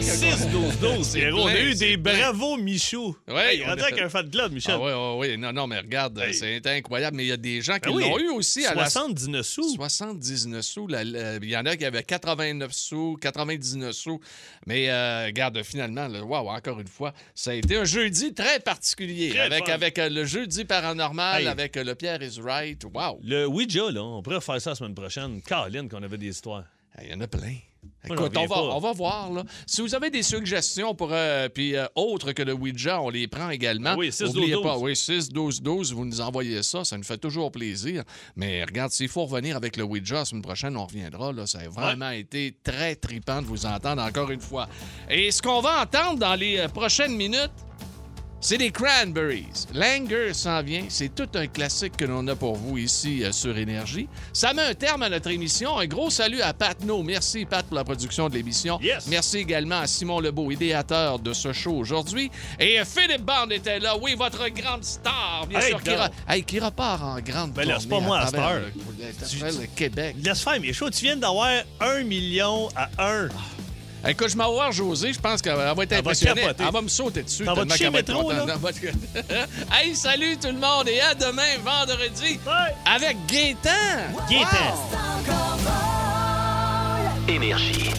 6-12-12, 0.01 1.13
Pierrot. 1.13 1.39
On 1.43 1.47
a 1.47 1.57
eu 1.59 1.73
des 1.73 1.95
bravos 1.95 2.57
Michou. 2.57 3.15
Ouais, 3.29 3.57
il 3.57 3.63
on 3.63 3.67
rentre 3.69 3.83
a- 3.83 3.87
avec 3.87 4.01
un 4.01 4.09
fat 4.09 4.23
club, 4.23 4.51
Michel. 4.51 4.75
Ah 4.77 4.81
oui, 4.81 4.91
oui, 4.93 5.29
oui. 5.31 5.37
Non, 5.37 5.53
non, 5.53 5.67
mais 5.67 5.79
regarde, 5.79 6.21
c'est 6.33 6.65
incroyable. 6.67 7.15
Mais 7.17 7.23
il 7.23 7.29
y 7.29 7.31
a 7.31 7.37
des 7.37 7.61
gens 7.61 7.75
qui 7.75 7.89
Ben 7.89 7.95
oui. 7.95 8.03
l'ont 8.03 8.19
eu 8.19 8.29
aussi 8.29 8.65
à 8.65 8.73
la... 8.75 8.89
79 8.89 9.45
sous. 9.45 9.73
79 9.75 10.61
sous. 10.63 10.87
La- 10.87 11.03
la- 11.05 11.35
Il 11.37 11.49
y 11.49 11.55
en 11.57 11.65
a 11.65 11.77
qui 11.77 11.85
avaient 11.85 12.03
89 12.03 12.73
sous, 12.73 13.17
99 13.21 13.93
sous. 13.93 14.19
Mais 14.67 14.89
euh, 14.89 15.25
regarde, 15.27 15.63
finalement, 15.63 16.07
là, 16.09 16.23
wow, 16.23 16.49
encore 16.49 16.79
une 16.81 16.87
fois, 16.87 17.13
ça 17.33 17.51
a 17.51 17.53
été 17.53 17.77
un 17.77 17.85
jeudi 17.85 18.33
très 18.33 18.59
particulier. 18.59 19.29
Très 19.29 19.39
avec 19.39 19.65
fun. 19.67 19.73
avec 19.73 19.97
euh, 19.97 20.09
le 20.09 20.25
jeudi 20.25 20.65
paranormal, 20.65 21.41
Hey. 21.43 21.47
avec 21.47 21.77
euh, 21.77 21.83
le 21.85 21.95
Pierre 21.95 22.21
is 22.21 22.39
right. 22.43 22.83
Wow. 22.93 23.19
Le 23.23 23.47
Ouija, 23.47 23.89
là, 23.91 24.03
on 24.03 24.21
pourrait 24.21 24.40
faire 24.41 24.61
ça 24.61 24.71
la 24.71 24.75
semaine 24.75 24.95
prochaine. 24.95 25.41
Caroline, 25.41 25.89
qu'on 25.89 26.03
avait 26.03 26.17
des 26.17 26.27
histoires. 26.27 26.65
Il 27.01 27.09
y 27.09 27.13
en 27.13 27.21
a 27.21 27.27
plein. 27.27 27.55
Écoute, 28.03 28.35
on 28.35 28.45
va, 28.45 28.63
on 28.63 28.79
va 28.79 28.93
voir. 28.93 29.31
Là. 29.31 29.43
Si 29.65 29.81
vous 29.81 29.95
avez 29.95 30.09
des 30.09 30.23
suggestions 30.23 30.93
pour 30.93 31.09
euh, 31.11 31.49
puis 31.49 31.75
euh, 31.75 31.85
autres 31.95 32.31
que 32.31 32.43
le 32.43 32.53
Ouija, 32.53 33.01
on 33.01 33.09
les 33.09 33.27
prend 33.27 33.49
également. 33.49 33.91
Ah 33.91 33.97
oui, 33.97 34.11
6 34.11 34.23
Oubliez 34.29 34.53
12 34.53 34.63
pas, 34.63 34.77
oui, 34.77 34.95
6 34.95 35.29
12 35.29 35.61
12, 35.61 35.93
vous 35.93 36.05
nous 36.05 36.21
envoyez 36.21 36.61
ça, 36.63 36.83
ça 36.83 36.97
nous 36.97 37.03
fait 37.03 37.17
toujours 37.17 37.51
plaisir. 37.51 38.03
Mais 38.35 38.63
regarde, 38.63 38.91
s'il 38.91 39.07
faut 39.07 39.25
revenir 39.25 39.55
avec 39.55 39.77
le 39.77 39.83
Ouija 39.83 40.15
la 40.15 40.25
semaine 40.25 40.41
prochaine, 40.41 40.77
on 40.77 40.85
reviendra. 40.85 41.31
Là. 41.31 41.47
Ça 41.47 41.59
a 41.59 41.69
vraiment 41.69 42.09
été 42.09 42.55
très 42.63 42.95
tripant 42.95 43.41
de 43.41 43.47
vous 43.47 43.65
entendre 43.65 44.01
encore 44.01 44.31
une 44.31 44.41
fois. 44.41 44.67
Et 45.09 45.31
ce 45.31 45.41
qu'on 45.41 45.61
va 45.61 45.81
entendre 45.81 46.19
dans 46.19 46.35
les 46.35 46.57
euh, 46.57 46.67
prochaines 46.67 47.15
minutes, 47.15 47.51
c'est 48.41 48.57
les 48.57 48.71
Cranberries. 48.71 49.45
Langer 49.73 50.33
s'en 50.33 50.61
vient. 50.63 50.83
C'est 50.89 51.13
tout 51.13 51.29
un 51.35 51.47
classique 51.47 51.95
que 51.95 52.05
l'on 52.05 52.27
a 52.27 52.35
pour 52.35 52.55
vous 52.55 52.77
ici 52.77 53.23
euh, 53.23 53.31
sur 53.31 53.55
Énergie. 53.57 54.07
Ça 54.33 54.53
met 54.53 54.63
un 54.63 54.73
terme 54.73 55.03
à 55.03 55.09
notre 55.09 55.29
émission. 55.29 55.77
Un 55.77 55.85
gros 55.85 56.09
salut 56.09 56.41
à 56.41 56.53
Pat 56.53 56.83
No. 56.83 57.03
Merci, 57.03 57.45
Pat, 57.45 57.65
pour 57.65 57.75
la 57.75 57.83
production 57.83 58.29
de 58.29 58.33
l'émission. 58.35 58.79
Yes. 58.81 59.05
Merci 59.07 59.37
également 59.37 59.79
à 59.79 59.87
Simon 59.87 60.19
Lebeau, 60.19 60.49
idéateur 60.51 61.19
de 61.19 61.33
ce 61.33 61.53
show 61.53 61.71
aujourd'hui. 61.73 62.31
Et 62.59 62.79
euh, 62.79 62.83
Philippe 62.85 63.21
Band 63.23 63.49
était 63.51 63.79
là. 63.79 63.95
Oui, 64.01 64.15
votre 64.17 64.47
grande 64.49 64.83
star, 64.83 65.45
bien 65.47 65.59
Hey, 65.59 65.69
sûr, 65.69 65.83
qui, 65.83 65.89
re- 65.91 66.09
hey, 66.27 66.43
qui 66.43 66.59
repart 66.59 67.01
en 67.03 67.19
grande 67.21 67.53
Ben 67.53 67.67
tournée 67.69 67.87
pas 67.87 67.99
moi 67.99 68.19
à 68.19 68.31
travers 68.31 68.59
le- 68.59 68.65
à 69.21 69.25
travers 69.25 69.61
le 69.61 69.67
Québec. 69.75 70.15
Laisse 70.23 70.41
faire 70.41 70.59
mes 70.59 70.73
shows. 70.73 70.89
Tu 70.89 71.05
viens 71.05 71.15
d'avoir 71.17 71.61
1 71.79 72.03
million 72.03 72.69
à 72.75 72.89
1. 72.97 73.29
Écoute, 74.07 74.29
je 74.29 74.37
m'en 74.37 74.49
vais 74.49 74.55
voir 74.55 74.71
José. 74.71 75.13
Je 75.13 75.19
pense 75.19 75.41
qu'elle 75.41 75.55
va 75.55 75.75
être 75.79 75.93
impressionnée. 75.93 76.47
Elle 76.59 76.71
va 76.71 76.81
me 76.81 76.87
sauter 76.87 77.23
dessus. 77.23 77.45
Qu'elle 77.45 77.55
va 77.55 77.61
être 77.63 77.91
Métro, 77.91 78.31
là? 78.31 78.45
Hey, 79.71 79.95
salut 79.95 80.37
tout 80.37 80.47
le 80.47 80.53
monde 80.59 80.87
et 80.87 80.99
à 81.01 81.13
demain, 81.13 81.57
vendredi, 81.63 82.39
avec 82.85 83.17
Gaétan. 83.27 83.69
Gaétan. 84.29 84.75
Énergie. 87.27 87.91